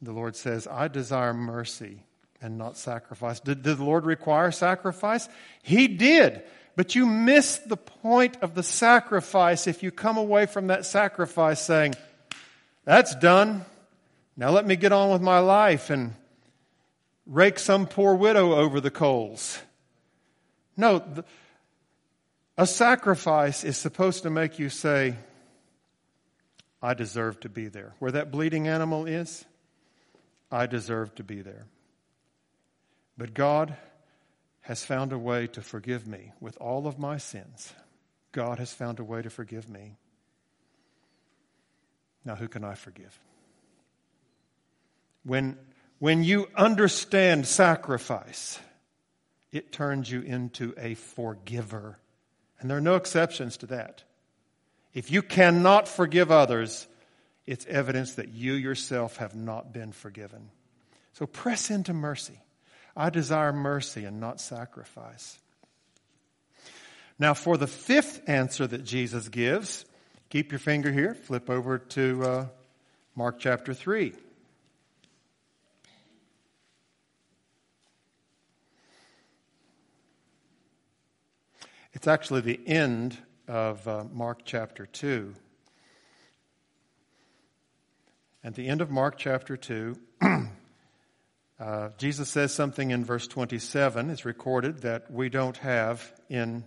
The 0.00 0.12
Lord 0.12 0.36
says, 0.36 0.66
I 0.66 0.88
desire 0.88 1.34
mercy 1.34 2.04
and 2.40 2.56
not 2.56 2.76
sacrifice. 2.76 3.40
Did, 3.40 3.62
did 3.62 3.78
the 3.78 3.84
Lord 3.84 4.06
require 4.06 4.50
sacrifice? 4.52 5.28
He 5.62 5.88
did. 5.88 6.42
But 6.76 6.94
you 6.94 7.06
miss 7.06 7.58
the 7.58 7.76
point 7.76 8.36
of 8.42 8.54
the 8.54 8.62
sacrifice 8.62 9.66
if 9.66 9.82
you 9.82 9.90
come 9.90 10.16
away 10.16 10.46
from 10.46 10.68
that 10.68 10.84
sacrifice 10.86 11.60
saying, 11.60 11.94
That's 12.84 13.14
done. 13.14 13.64
Now 14.36 14.50
let 14.50 14.66
me 14.66 14.76
get 14.76 14.92
on 14.92 15.10
with 15.10 15.22
my 15.22 15.38
life 15.38 15.90
and 15.90 16.14
rake 17.26 17.58
some 17.58 17.86
poor 17.86 18.14
widow 18.14 18.54
over 18.54 18.80
the 18.80 18.90
coals. 18.90 19.60
No, 20.76 20.98
the, 20.98 21.24
a 22.58 22.66
sacrifice 22.66 23.62
is 23.64 23.76
supposed 23.76 24.24
to 24.24 24.30
make 24.30 24.58
you 24.58 24.68
say, 24.68 25.16
I 26.82 26.94
deserve 26.94 27.40
to 27.40 27.48
be 27.48 27.68
there. 27.68 27.94
Where 27.98 28.12
that 28.12 28.30
bleeding 28.30 28.68
animal 28.68 29.06
is, 29.06 29.44
I 30.50 30.66
deserve 30.66 31.14
to 31.14 31.24
be 31.24 31.40
there. 31.40 31.66
But 33.16 33.34
God 33.34 33.76
has 34.64 34.82
found 34.82 35.12
a 35.12 35.18
way 35.18 35.46
to 35.46 35.60
forgive 35.60 36.06
me 36.06 36.32
with 36.40 36.56
all 36.56 36.86
of 36.86 36.98
my 36.98 37.18
sins. 37.18 37.74
God 38.32 38.58
has 38.58 38.72
found 38.72 38.98
a 38.98 39.04
way 39.04 39.20
to 39.20 39.28
forgive 39.28 39.68
me. 39.68 39.98
Now, 42.24 42.34
who 42.34 42.48
can 42.48 42.64
I 42.64 42.74
forgive? 42.74 43.18
When, 45.22 45.58
when 45.98 46.24
you 46.24 46.48
understand 46.56 47.46
sacrifice, 47.46 48.58
it 49.52 49.70
turns 49.70 50.10
you 50.10 50.22
into 50.22 50.72
a 50.78 50.94
forgiver. 50.94 51.98
And 52.58 52.70
there 52.70 52.78
are 52.78 52.82
no 52.82 52.96
exceptions 52.96 53.58
to 53.58 53.66
that. 53.66 54.02
If 54.94 55.10
you 55.10 55.20
cannot 55.20 55.88
forgive 55.88 56.30
others, 56.30 56.88
it's 57.44 57.66
evidence 57.66 58.14
that 58.14 58.28
you 58.28 58.54
yourself 58.54 59.18
have 59.18 59.34
not 59.34 59.74
been 59.74 59.92
forgiven. 59.92 60.48
So 61.12 61.26
press 61.26 61.70
into 61.70 61.92
mercy. 61.92 62.40
I 62.96 63.10
desire 63.10 63.52
mercy 63.52 64.04
and 64.04 64.20
not 64.20 64.40
sacrifice. 64.40 65.38
Now, 67.18 67.34
for 67.34 67.56
the 67.56 67.66
fifth 67.66 68.22
answer 68.28 68.66
that 68.66 68.84
Jesus 68.84 69.28
gives, 69.28 69.84
keep 70.30 70.52
your 70.52 70.58
finger 70.58 70.92
here, 70.92 71.14
flip 71.14 71.48
over 71.48 71.78
to 71.78 72.24
uh, 72.24 72.46
Mark 73.14 73.38
chapter 73.38 73.72
3. 73.72 74.12
It's 81.92 82.08
actually 82.08 82.40
the 82.40 82.60
end 82.66 83.16
of 83.46 83.86
uh, 83.86 84.04
Mark 84.12 84.40
chapter 84.44 84.86
2. 84.86 85.34
At 88.42 88.56
the 88.56 88.66
end 88.66 88.80
of 88.80 88.90
Mark 88.90 89.16
chapter 89.16 89.56
2, 89.56 89.96
uh, 91.58 91.90
Jesus 91.98 92.28
says 92.28 92.52
something 92.52 92.90
in 92.90 93.04
verse 93.04 93.28
27. 93.28 94.10
It's 94.10 94.24
recorded 94.24 94.82
that 94.82 95.10
we 95.10 95.28
don't 95.28 95.56
have 95.58 96.12
in, 96.28 96.64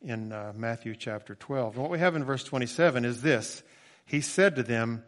in 0.00 0.32
uh, 0.32 0.52
Matthew 0.56 0.94
chapter 0.96 1.34
12. 1.34 1.74
And 1.74 1.82
what 1.82 1.90
we 1.90 1.98
have 1.98 2.16
in 2.16 2.24
verse 2.24 2.42
27 2.44 3.04
is 3.04 3.20
this 3.20 3.62
He 4.06 4.22
said 4.22 4.56
to 4.56 4.62
them, 4.62 5.04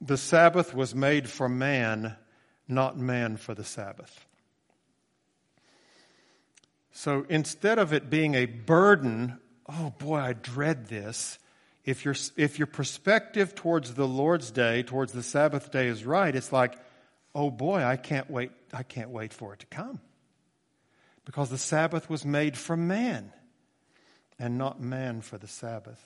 The 0.00 0.16
Sabbath 0.16 0.74
was 0.74 0.94
made 0.94 1.28
for 1.28 1.48
man, 1.48 2.16
not 2.66 2.98
man 2.98 3.36
for 3.36 3.54
the 3.54 3.64
Sabbath. 3.64 4.26
So 6.90 7.24
instead 7.28 7.78
of 7.78 7.92
it 7.92 8.10
being 8.10 8.34
a 8.34 8.46
burden, 8.46 9.38
oh 9.68 9.94
boy, 9.98 10.16
I 10.16 10.32
dread 10.32 10.88
this. 10.88 11.38
If 11.84 12.04
your, 12.04 12.14
if 12.36 12.58
your 12.58 12.66
perspective 12.66 13.54
towards 13.54 13.94
the 13.94 14.06
Lord's 14.06 14.50
day, 14.50 14.82
towards 14.82 15.12
the 15.12 15.22
Sabbath 15.22 15.70
day 15.70 15.86
is 15.86 16.04
right, 16.04 16.34
it's 16.34 16.52
like, 16.52 16.76
oh 17.34 17.50
boy, 17.50 17.82
I 17.82 17.96
can't 17.96 18.30
wait, 18.30 18.52
I 18.72 18.82
can't 18.82 19.10
wait 19.10 19.32
for 19.32 19.54
it 19.54 19.60
to 19.60 19.66
come. 19.66 20.00
Because 21.24 21.50
the 21.50 21.58
Sabbath 21.58 22.10
was 22.10 22.24
made 22.24 22.56
for 22.56 22.76
man 22.76 23.32
and 24.38 24.58
not 24.58 24.80
man 24.80 25.20
for 25.20 25.38
the 25.38 25.46
Sabbath. 25.46 26.02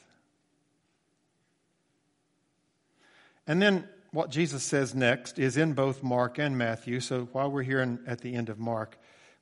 And 3.47 3.62
then 3.62 3.89
what 4.11 4.31
Jesus 4.31 4.62
says 4.62 4.95
next 4.95 5.39
is 5.39 5.57
in 5.57 5.72
both 5.72 6.03
Mark 6.03 6.39
and 6.39 6.59
Matthew. 6.59 7.01
So 7.01 7.29
while 7.33 7.51
we're 7.51 7.62
here 7.62 7.81
in, 7.81 8.01
at 8.07 8.20
the 8.20 8.35
end 8.35 8.49
of 8.49 8.59
Mark, 8.59 8.99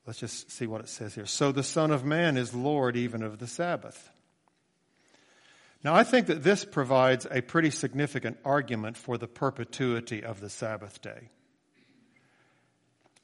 Let's 0.07 0.19
just 0.19 0.51
see 0.51 0.67
what 0.67 0.83
it 0.83 0.89
says 0.89 1.15
here. 1.15 1.27
So 1.27 1.51
the 1.51 1.63
Son 1.63 1.91
of 1.91 2.05
Man 2.05 2.37
is 2.37 2.55
Lord 2.55 2.97
even 2.97 3.23
of 3.23 3.39
the 3.39 3.47
Sabbath. 3.47 4.11
Now, 5.83 5.95
I 5.95 6.05
think 6.05 6.27
that 6.29 6.43
this 6.43 6.65
provides 6.65 7.27
a 7.31 7.43
pretty 7.43 7.71
significant 7.71 8.39
argument 8.45 8.97
for 8.97 9.19
the 9.19 9.29
perpetuity 9.29 10.23
of 10.23 10.41
the 10.41 10.49
Sabbath 10.49 11.01
day. 11.03 11.31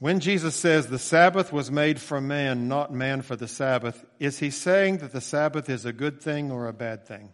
When 0.01 0.21
Jesus 0.21 0.57
says 0.57 0.87
the 0.87 0.99
Sabbath 0.99 1.53
was 1.53 1.71
made 1.71 2.01
for 2.01 2.23
man, 2.23 2.69
not 2.69 2.91
man 2.91 3.21
for 3.21 3.37
the 3.37 3.47
Sabbath, 3.47 4.03
is 4.19 4.39
he 4.39 4.51
saying 4.51 4.99
that 4.99 5.13
the 5.13 5.21
Sabbath 5.21 5.69
is 5.69 5.85
a 5.85 5.93
good 5.93 6.23
thing 6.23 6.51
or 6.51 6.67
a 6.67 6.73
bad 6.73 7.07
thing? 7.07 7.29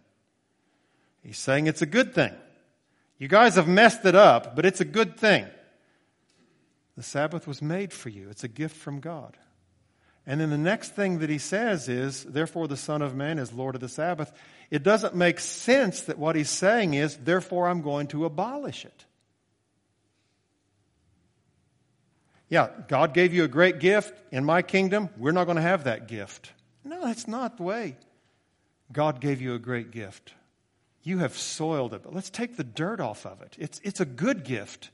He's 1.23 1.39
saying 1.39 1.67
it's 1.67 1.81
a 1.81 1.85
good 1.85 2.13
thing. 2.13 2.33
You 3.19 3.29
guys 3.29 3.55
have 3.55 3.69
messed 3.69 4.03
it 4.05 4.15
up, 4.15 4.53
but 4.53 4.65
it's 4.65 4.81
a 4.81 4.85
good 4.85 5.17
thing. 5.17 5.45
The 6.97 7.03
Sabbath 7.03 7.47
was 7.47 7.61
made 7.61 7.93
for 7.93 8.09
you, 8.09 8.29
it's 8.29 8.43
a 8.43 8.49
gift 8.49 8.75
from 8.75 8.99
God. 8.99 9.37
And 10.25 10.41
then 10.41 10.49
the 10.49 10.57
next 10.57 10.93
thing 10.93 11.19
that 11.19 11.29
he 11.29 11.37
says 11.37 11.87
is, 11.87 12.25
therefore 12.25 12.67
the 12.67 12.75
Son 12.75 13.01
of 13.01 13.15
Man 13.15 13.39
is 13.39 13.53
Lord 13.53 13.75
of 13.75 13.81
the 13.81 13.87
Sabbath. 13.87 14.33
It 14.69 14.83
doesn't 14.83 15.15
make 15.15 15.39
sense 15.39 16.01
that 16.01 16.19
what 16.19 16.35
he's 16.35 16.49
saying 16.49 16.95
is, 16.95 17.15
therefore 17.15 17.69
I'm 17.69 17.81
going 17.81 18.07
to 18.07 18.25
abolish 18.25 18.83
it. 18.83 19.05
Yeah, 22.49 22.69
God 22.87 23.13
gave 23.13 23.33
you 23.33 23.43
a 23.43 23.47
great 23.47 23.79
gift. 23.79 24.13
In 24.31 24.45
my 24.45 24.61
kingdom, 24.61 25.09
we're 25.17 25.31
not 25.31 25.45
going 25.45 25.57
to 25.57 25.61
have 25.61 25.83
that 25.83 26.07
gift. 26.07 26.51
No, 26.83 27.03
that's 27.05 27.27
not 27.27 27.57
the 27.57 27.63
way. 27.63 27.97
God 28.91 29.19
gave 29.19 29.41
you 29.41 29.53
a 29.53 29.59
great 29.59 29.91
gift. 29.91 30.33
You 31.03 31.19
have 31.19 31.37
soiled 31.37 31.93
it, 31.93 32.03
but 32.03 32.13
let's 32.13 32.29
take 32.29 32.55
the 32.55 32.63
dirt 32.63 32.99
off 32.99 33.25
of 33.25 33.41
it. 33.41 33.55
It's, 33.59 33.81
it's 33.83 33.99
a 33.99 34.05
good 34.05 34.43
gift. 34.43 34.89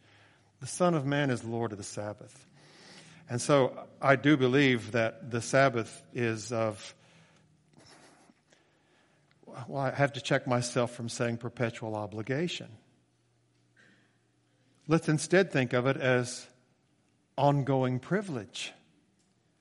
The 0.62 0.68
Son 0.68 0.93
of 0.93 1.06
Man 1.06 1.30
is 1.30 1.43
Lord 1.43 1.72
of 1.72 1.78
the 1.78 1.84
Sabbath. 1.84 2.45
And 3.30 3.41
so 3.41 3.78
I 4.01 4.16
do 4.16 4.36
believe 4.36 4.91
that 4.91 5.32
the 5.32 5.41
Sabbath 5.41 6.04
is 6.14 6.51
of, 6.51 6.95
well, 9.68 9.84
I 9.84 9.91
have 9.91 10.14
to 10.14 10.22
check 10.22 10.47
myself 10.47 10.91
from 10.91 11.10
saying 11.10 11.38
perpetual 11.38 11.95
obligation. 11.95 12.70
Let's 14.88 15.08
instead 15.08 15.51
think 15.51 15.74
of 15.74 15.88
it 15.88 15.97
as 15.97 16.47
ongoing 17.38 18.00
privilege 18.00 18.74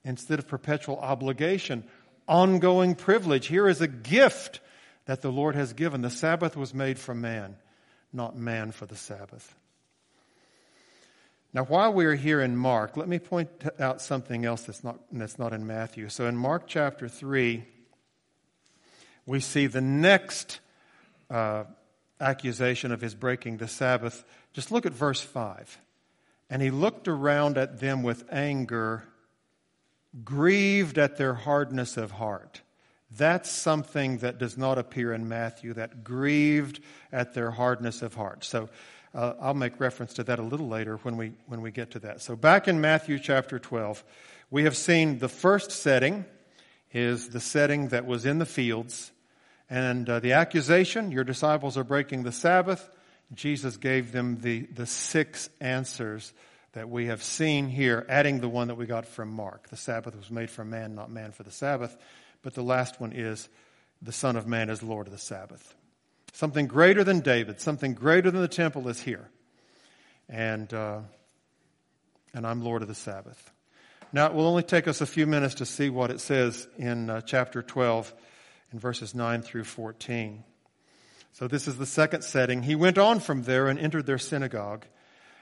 instead 0.03 0.39
of 0.39 0.47
perpetual 0.47 0.97
obligation. 0.99 1.83
Ongoing 2.27 2.95
privilege. 2.95 3.47
Here 3.47 3.67
is 3.67 3.81
a 3.81 3.87
gift 3.87 4.59
that 5.05 5.21
the 5.21 5.31
Lord 5.31 5.55
has 5.55 5.73
given. 5.73 6.01
The 6.01 6.09
Sabbath 6.09 6.55
was 6.55 6.73
made 6.73 6.97
for 6.97 7.13
man, 7.13 7.57
not 8.11 8.37
man 8.37 8.71
for 8.71 8.85
the 8.85 8.95
Sabbath. 8.95 9.55
Now, 11.53 11.65
while 11.65 11.93
we're 11.93 12.15
here 12.15 12.41
in 12.41 12.57
Mark, 12.57 12.97
let 12.97 13.07
me 13.07 13.19
point 13.19 13.49
out 13.79 14.01
something 14.01 14.43
else 14.43 14.63
that's 14.63 14.83
not, 14.83 14.99
that's 15.11 15.37
not 15.37 15.53
in 15.53 15.67
Matthew. 15.67 16.09
So, 16.09 16.25
in 16.25 16.35
Mark 16.35 16.63
chapter 16.65 17.07
3, 17.07 17.63
we 19.27 19.39
see 19.39 19.67
the 19.67 19.81
next 19.81 20.59
uh, 21.29 21.65
accusation 22.19 22.91
of 22.91 23.01
his 23.01 23.13
breaking 23.13 23.57
the 23.57 23.67
Sabbath. 23.67 24.23
Just 24.53 24.71
look 24.71 24.87
at 24.87 24.93
verse 24.93 25.21
5. 25.21 25.77
And 26.53 26.61
he 26.61 26.69
looked 26.69 27.07
around 27.07 27.57
at 27.57 27.79
them 27.79 28.03
with 28.03 28.31
anger, 28.31 29.05
grieved 30.23 30.99
at 30.99 31.17
their 31.17 31.33
hardness 31.33 31.97
of 31.97 32.11
heart. 32.11 32.61
That's 33.09 33.49
something 33.49 34.19
that 34.19 34.37
does 34.37 34.55
not 34.55 34.77
appear 34.77 35.13
in 35.13 35.27
Matthew, 35.27 35.73
that 35.73 36.03
grieved 36.03 36.79
at 37.11 37.33
their 37.33 37.49
hardness 37.49 38.03
of 38.03 38.13
heart. 38.13 38.43
So 38.43 38.69
uh, 39.15 39.33
I'll 39.41 39.55
make 39.55 39.79
reference 39.79 40.13
to 40.13 40.23
that 40.25 40.37
a 40.37 40.43
little 40.43 40.67
later 40.67 40.97
when 40.97 41.17
we, 41.17 41.33
when 41.47 41.63
we 41.63 41.71
get 41.71 41.89
to 41.89 41.99
that. 42.01 42.21
So, 42.21 42.35
back 42.35 42.67
in 42.67 42.79
Matthew 42.79 43.17
chapter 43.17 43.57
12, 43.57 44.03
we 44.51 44.65
have 44.65 44.77
seen 44.77 45.17
the 45.17 45.29
first 45.29 45.71
setting 45.71 46.23
is 46.91 47.29
the 47.29 47.39
setting 47.39 47.87
that 47.87 48.05
was 48.05 48.27
in 48.27 48.37
the 48.37 48.45
fields. 48.45 49.11
And 49.71 50.07
uh, 50.07 50.19
the 50.19 50.33
accusation, 50.33 51.11
your 51.11 51.23
disciples 51.23 51.79
are 51.79 51.83
breaking 51.83 52.21
the 52.21 52.31
Sabbath. 52.31 52.91
Jesus 53.35 53.77
gave 53.77 54.11
them 54.11 54.39
the, 54.41 54.61
the 54.61 54.85
six 54.85 55.49
answers 55.59 56.33
that 56.73 56.89
we 56.89 57.07
have 57.07 57.23
seen 57.23 57.69
here, 57.69 58.05
adding 58.09 58.39
the 58.39 58.49
one 58.49 58.67
that 58.67 58.75
we 58.75 58.85
got 58.85 59.05
from 59.05 59.29
Mark. 59.29 59.69
The 59.69 59.77
Sabbath 59.77 60.15
was 60.15 60.31
made 60.31 60.49
for 60.49 60.65
man, 60.65 60.95
not 60.95 61.11
man 61.11 61.31
for 61.31 61.43
the 61.43 61.51
Sabbath. 61.51 61.95
But 62.41 62.55
the 62.55 62.63
last 62.63 62.99
one 62.99 63.13
is 63.13 63.47
the 64.01 64.11
Son 64.11 64.35
of 64.35 64.47
Man 64.47 64.69
is 64.69 64.83
Lord 64.83 65.07
of 65.07 65.13
the 65.13 65.19
Sabbath. 65.19 65.75
Something 66.33 66.67
greater 66.67 67.03
than 67.03 67.19
David, 67.19 67.61
something 67.61 67.93
greater 67.93 68.31
than 68.31 68.41
the 68.41 68.47
temple 68.47 68.87
is 68.89 68.99
here. 68.99 69.29
And, 70.27 70.73
uh, 70.73 71.01
and 72.33 72.45
I'm 72.45 72.61
Lord 72.61 72.81
of 72.81 72.87
the 72.87 72.95
Sabbath. 72.95 73.51
Now, 74.11 74.27
it 74.27 74.33
will 74.33 74.47
only 74.47 74.63
take 74.63 74.87
us 74.87 75.01
a 75.01 75.05
few 75.05 75.25
minutes 75.25 75.55
to 75.55 75.65
see 75.65 75.89
what 75.89 76.11
it 76.11 76.19
says 76.19 76.67
in 76.77 77.09
uh, 77.09 77.21
chapter 77.21 77.61
12 77.61 78.13
in 78.71 78.79
verses 78.79 79.15
9 79.15 79.41
through 79.41 79.63
14. 79.63 80.43
So, 81.33 81.47
this 81.47 81.67
is 81.67 81.77
the 81.77 81.85
second 81.85 82.23
setting. 82.23 82.63
He 82.63 82.75
went 82.75 82.97
on 82.97 83.19
from 83.19 83.43
there 83.43 83.67
and 83.67 83.79
entered 83.79 84.05
their 84.05 84.19
synagogue. 84.19 84.85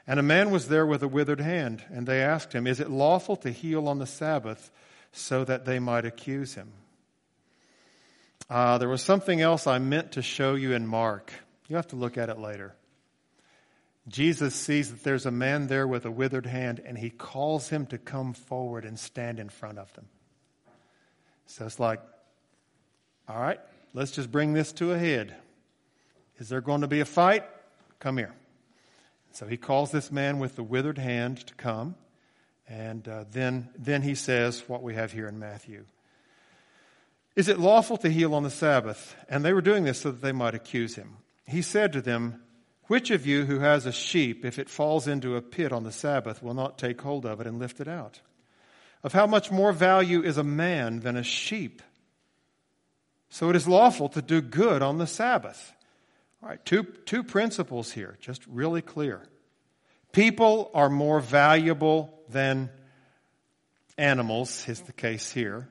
And 0.08 0.20
a 0.20 0.24
man 0.24 0.50
was 0.50 0.68
there 0.68 0.86
with 0.86 1.04
a 1.04 1.08
withered 1.08 1.42
hand. 1.42 1.84
And 1.92 2.08
they 2.08 2.22
asked 2.22 2.54
him, 2.54 2.66
Is 2.66 2.80
it 2.80 2.90
lawful 2.90 3.36
to 3.38 3.52
heal 3.52 3.88
on 3.88 4.00
the 4.00 4.08
Sabbath? 4.08 4.72
So 5.12 5.44
that 5.44 5.66
they 5.66 5.80
might 5.80 6.06
accuse 6.06 6.54
him. 6.56 6.72
Uh, 8.50 8.78
there 8.78 8.90
was 8.90 9.02
something 9.02 9.42
else 9.42 9.68
I 9.68 9.80
meant 9.80 10.14
to 10.14 10.22
show 10.22 10.56
you 10.56 10.74
in 10.74 10.88
Mark. 10.88 11.34
You 11.68 11.76
have 11.76 11.88
to 11.88 11.96
look 11.98 12.18
at 12.18 12.30
it 12.30 12.40
later. 12.40 12.76
Jesus 14.08 14.56
sees 14.56 14.92
that 14.92 15.04
there's 15.04 15.26
a 15.26 15.32
man 15.32 15.68
there 15.68 15.88
with 15.88 16.06
a 16.06 16.12
withered 16.12 16.46
hand, 16.46 16.82
and 16.86 16.98
he 16.98 17.10
calls 17.10 17.70
him 17.70 17.86
to 17.88 17.98
come 17.98 18.34
forward 18.34 18.84
and 18.84 19.00
stand 19.00 19.40
in 19.40 19.50
front 19.50 19.78
of 19.78 19.94
them. 19.94 20.06
So 21.46 21.66
it's 21.66 21.80
like, 21.80 22.02
all 23.28 23.40
right, 23.40 23.60
let's 23.94 24.12
just 24.12 24.32
bring 24.32 24.54
this 24.54 24.72
to 24.74 24.92
a 24.92 24.98
head. 24.98 25.36
Is 26.42 26.50
there 26.50 26.60
going 26.60 26.82
to 26.82 26.88
be 26.88 27.02
a 27.02 27.06
fight? 27.06 27.44
Come 28.00 28.18
here. 28.18 28.34
So 29.32 29.46
he 29.46 29.58
calls 29.58 29.92
this 29.92 30.12
man 30.12 30.40
with 30.40 30.56
the 30.56 30.64
withered 30.64 30.98
hand 30.98 31.46
to 31.46 31.54
come. 31.54 31.94
And 32.68 33.08
uh, 33.08 33.26
then, 33.32 33.70
then 33.78 34.02
he 34.02 34.16
says 34.16 34.64
what 34.66 34.82
we 34.82 34.96
have 34.96 35.12
here 35.12 35.28
in 35.28 35.38
Matthew. 35.38 35.86
Is 37.36 37.48
it 37.48 37.60
lawful 37.60 37.96
to 37.98 38.10
heal 38.10 38.34
on 38.34 38.42
the 38.42 38.50
Sabbath? 38.50 39.16
And 39.30 39.46
they 39.46 39.54
were 39.54 39.62
doing 39.62 39.84
this 39.84 40.02
so 40.02 40.10
that 40.10 40.24
they 40.24 40.32
might 40.32 40.56
accuse 40.56 40.96
him. 40.96 41.18
He 41.46 41.62
said 41.62 41.94
to 41.94 42.02
them, 42.02 42.42
Which 42.88 43.12
of 43.12 43.28
you 43.28 43.46
who 43.46 43.60
has 43.60 43.86
a 43.86 43.92
sheep, 43.92 44.44
if 44.44 44.58
it 44.58 44.68
falls 44.68 45.08
into 45.08 45.36
a 45.36 45.44
pit 45.44 45.72
on 45.72 45.84
the 45.84 45.92
Sabbath, 45.92 46.42
will 46.42 46.56
not 46.56 46.80
take 46.80 47.02
hold 47.02 47.24
of 47.24 47.40
it 47.40 47.46
and 47.46 47.60
lift 47.60 47.80
it 47.80 47.88
out? 47.88 48.20
Of 49.04 49.14
how 49.14 49.28
much 49.28 49.52
more 49.52 49.74
value 49.74 50.24
is 50.24 50.40
a 50.40 50.44
man 50.44 51.02
than 51.02 51.18
a 51.18 51.24
sheep? 51.24 51.84
So 53.30 53.52
it 53.52 53.56
is 53.56 53.68
lawful 53.68 54.10
to 54.10 54.24
do 54.24 54.42
good 54.42 54.82
on 54.82 54.98
the 54.98 55.06
Sabbath. 55.06 55.74
All 56.42 56.50
right, 56.50 56.64
two, 56.66 56.84
two 56.84 57.24
principles 57.24 57.92
here, 57.92 58.18
just 58.20 58.46
really 58.48 58.82
clear. 58.82 59.22
People 60.12 60.72
are 60.74 60.90
more 60.90 61.20
valuable 61.20 62.20
than 62.30 62.70
animals, 63.98 64.68
is 64.68 64.82
the 64.82 64.94
case 64.94 65.32
here. 65.32 65.70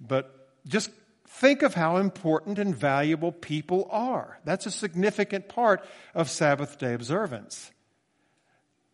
But 0.00 0.34
just 0.66 0.90
think 1.26 1.62
of 1.62 1.74
how 1.74 1.98
important 1.98 2.58
and 2.58 2.74
valuable 2.74 3.32
people 3.32 3.88
are. 3.90 4.38
That's 4.44 4.66
a 4.66 4.70
significant 4.70 5.48
part 5.48 5.84
of 6.14 6.30
Sabbath 6.30 6.78
day 6.78 6.94
observance. 6.94 7.70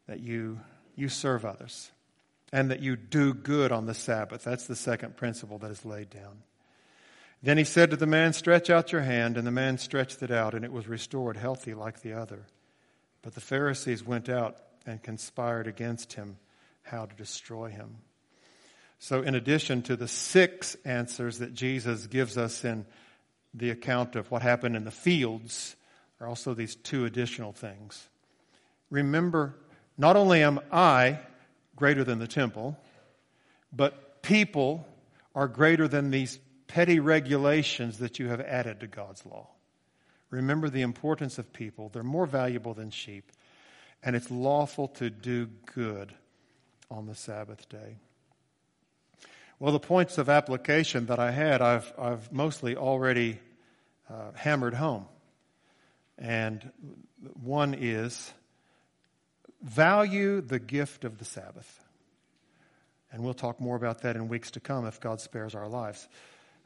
That 0.07 0.21
you, 0.21 0.61
you 0.97 1.09
serve 1.09 1.45
others 1.45 1.91
and 2.53 2.71
that 2.71 2.81
you 2.81 2.97
do 2.97 3.33
good 3.33 3.73
on 3.73 3.87
the 3.87 3.95
Sabbath. 3.95 4.45
That's 4.45 4.67
the 4.67 4.77
second 4.77 5.17
principle 5.17 5.59
that 5.59 5.71
is 5.71 5.85
laid 5.85 6.11
down. 6.11 6.43
Then 7.45 7.59
he 7.59 7.65
said 7.65 7.91
to 7.91 7.97
the 7.97 8.07
man, 8.07 8.33
Stretch 8.33 8.71
out 8.71 8.91
your 8.91 9.03
hand. 9.03 9.37
And 9.37 9.47
the 9.47 9.51
man 9.51 9.77
stretched 9.77 10.23
it 10.23 10.31
out, 10.31 10.55
and 10.55 10.65
it 10.65 10.73
was 10.73 10.89
restored, 10.89 11.37
healthy 11.37 11.75
like 11.75 12.01
the 12.01 12.15
other. 12.15 12.47
But 13.21 13.35
the 13.35 13.43
Pharisees 13.43 14.03
went 14.03 14.31
out 14.31 14.57
and 14.87 15.03
conspired 15.03 15.67
against 15.67 16.15
him 16.15 16.39
how 16.83 17.05
to 17.05 17.15
destroy 17.15 17.69
him. 17.69 17.99
So, 18.99 19.21
in 19.21 19.35
addition 19.35 19.83
to 19.83 19.97
the 19.97 20.09
six 20.09 20.75
answers 20.87 21.41
that 21.41 21.53
Jesus 21.53 22.07
gives 22.07 22.39
us 22.39 22.65
in 22.65 22.87
the 23.53 23.69
account 23.69 24.17
of 24.17 24.31
what 24.31 24.41
happened 24.41 24.75
in 24.75 24.85
the 24.85 24.91
fields, 24.91 25.77
are 26.21 26.27
also 26.27 26.55
these 26.55 26.77
two 26.77 27.05
additional 27.05 27.53
things. 27.53 28.09
Remember, 28.89 29.55
not 29.99 30.17
only 30.17 30.43
am 30.43 30.61
I 30.73 31.19
greater 31.77 32.05
than 32.05 32.21
the 32.21 32.27
temple, 32.27 32.79
but 33.71 34.23
people 34.23 34.87
are 35.35 35.49
greater 35.49 35.89
than 35.89 36.11
these 36.11 36.39
petty 36.75 36.99
regulations 36.99 37.99
that 37.99 38.19
you 38.19 38.27
have 38.27 38.41
added 38.41 38.81
to 38.81 38.87
God's 38.89 39.25
law. 39.25 39.47
Remember 40.31 40.69
the 40.69 40.83
importance 40.83 41.39
of 41.39 41.53
people. 41.53 41.89
They're 41.89 42.03
more 42.03 42.27
valuable 42.27 42.75
than 42.75 42.91
sheep, 42.91 43.31
and 44.03 44.17
it's 44.17 44.29
lawful 44.29 44.89
to 44.89 45.09
do 45.09 45.47
good 45.73 46.13
on 46.91 47.07
the 47.07 47.15
Sabbath 47.15 47.69
day. 47.69 47.99
Well, 49.61 49.71
the 49.71 49.79
points 49.79 50.19
of 50.19 50.29
application 50.29 51.07
that 51.07 51.21
I 51.21 51.31
had, 51.31 51.63
I've, 51.63 51.93
I've 51.97 52.33
mostly 52.33 52.75
already 52.75 53.39
uh, 54.11 54.33
hammered 54.35 54.75
home. 54.75 55.07
And 56.19 56.73
one 57.41 57.75
is 57.75 58.33
value 59.63 60.41
the 60.41 60.59
gift 60.59 61.05
of 61.05 61.19
the 61.19 61.25
Sabbath. 61.25 61.85
And 63.13 63.23
we'll 63.23 63.33
talk 63.33 63.61
more 63.61 63.77
about 63.77 64.03
that 64.03 64.17
in 64.17 64.27
weeks 64.27 64.51
to 64.51 64.61
come 64.61 64.87
if 64.87 64.99
God 64.99 65.21
spares 65.21 65.55
our 65.55 65.69
lives. 65.69 66.09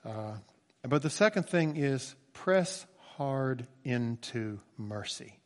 Uh, 0.04 0.34
but 0.82 1.02
the 1.02 1.10
second 1.10 1.44
thing 1.48 1.76
is 1.76 2.14
press 2.32 2.86
hard 3.16 3.66
into 3.84 4.60
mercy. 4.76 5.38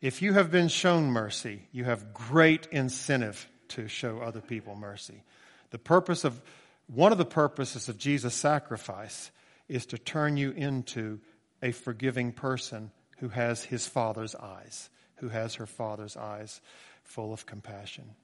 If 0.00 0.22
you 0.22 0.32
have 0.32 0.50
been 0.50 0.68
shown 0.68 1.10
mercy, 1.10 1.68
you 1.72 1.84
have 1.84 2.14
great 2.14 2.68
incentive 2.70 3.48
to 3.68 3.88
show 3.88 4.20
other 4.20 4.40
people 4.40 4.74
mercy. 4.74 5.22
The 5.70 5.78
purpose 5.78 6.24
of, 6.24 6.40
one 6.86 7.12
of 7.12 7.18
the 7.18 7.24
purposes 7.24 7.88
of 7.88 7.98
Jesus' 7.98 8.34
sacrifice 8.34 9.30
is 9.68 9.86
to 9.86 9.98
turn 9.98 10.36
you 10.36 10.52
into 10.52 11.20
a 11.62 11.72
forgiving 11.72 12.32
person 12.32 12.90
who 13.18 13.28
has 13.28 13.64
his 13.64 13.86
father's 13.86 14.34
eyes, 14.34 14.88
who 15.16 15.28
has 15.28 15.56
her 15.56 15.66
father's 15.66 16.16
eyes 16.16 16.60
full 17.02 17.32
of 17.32 17.44
compassion. 17.44 18.14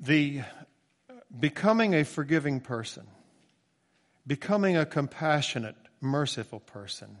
The 0.00 0.42
becoming 1.36 1.94
a 1.94 2.04
forgiving 2.04 2.60
person, 2.60 3.06
becoming 4.26 4.76
a 4.76 4.86
compassionate, 4.86 5.76
merciful 6.00 6.60
person, 6.60 7.18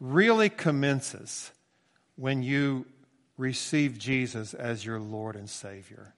really 0.00 0.48
commences 0.48 1.50
when 2.16 2.42
you 2.42 2.86
receive 3.36 3.98
Jesus 3.98 4.54
as 4.54 4.84
your 4.84 4.98
Lord 4.98 5.36
and 5.36 5.48
Savior. 5.48 6.14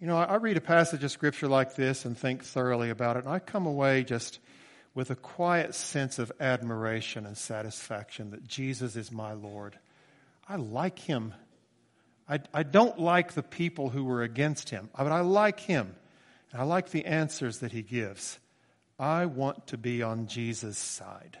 You 0.00 0.06
know, 0.06 0.16
I 0.16 0.36
read 0.36 0.56
a 0.56 0.60
passage 0.60 1.02
of 1.02 1.10
Scripture 1.10 1.48
like 1.48 1.74
this 1.74 2.04
and 2.04 2.16
think 2.16 2.44
thoroughly 2.44 2.90
about 2.90 3.16
it, 3.16 3.24
and 3.24 3.32
I 3.32 3.40
come 3.40 3.66
away 3.66 4.04
just 4.04 4.38
with 4.94 5.10
a 5.10 5.16
quiet 5.16 5.74
sense 5.74 6.18
of 6.18 6.32
admiration 6.40 7.26
and 7.26 7.36
satisfaction 7.36 8.30
that 8.30 8.46
Jesus 8.46 8.96
is 8.96 9.12
my 9.12 9.32
Lord. 9.32 9.78
I 10.48 10.56
like 10.56 10.98
Him. 11.00 11.34
I, 12.28 12.40
I 12.52 12.62
don't 12.62 12.98
like 12.98 13.32
the 13.32 13.42
people 13.42 13.88
who 13.90 14.04
were 14.04 14.22
against 14.22 14.70
Him, 14.70 14.90
but 14.96 15.12
I 15.12 15.20
like 15.20 15.60
Him. 15.60 15.96
And 16.52 16.60
I 16.60 16.64
like 16.64 16.90
the 16.90 17.06
answers 17.06 17.58
that 17.58 17.72
He 17.72 17.82
gives. 17.82 18.38
I 18.98 19.26
want 19.26 19.68
to 19.68 19.78
be 19.78 20.02
on 20.02 20.26
Jesus' 20.26 20.78
side. 20.78 21.38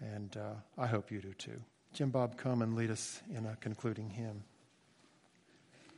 And 0.00 0.36
uh, 0.36 0.54
I 0.76 0.86
hope 0.86 1.10
you 1.10 1.20
do 1.20 1.32
too. 1.34 1.60
Jim 1.92 2.10
Bob, 2.10 2.36
come 2.36 2.62
and 2.62 2.76
lead 2.76 2.90
us 2.90 3.20
in 3.34 3.46
a 3.46 3.56
concluding 3.56 4.10
hymn. 4.10 4.44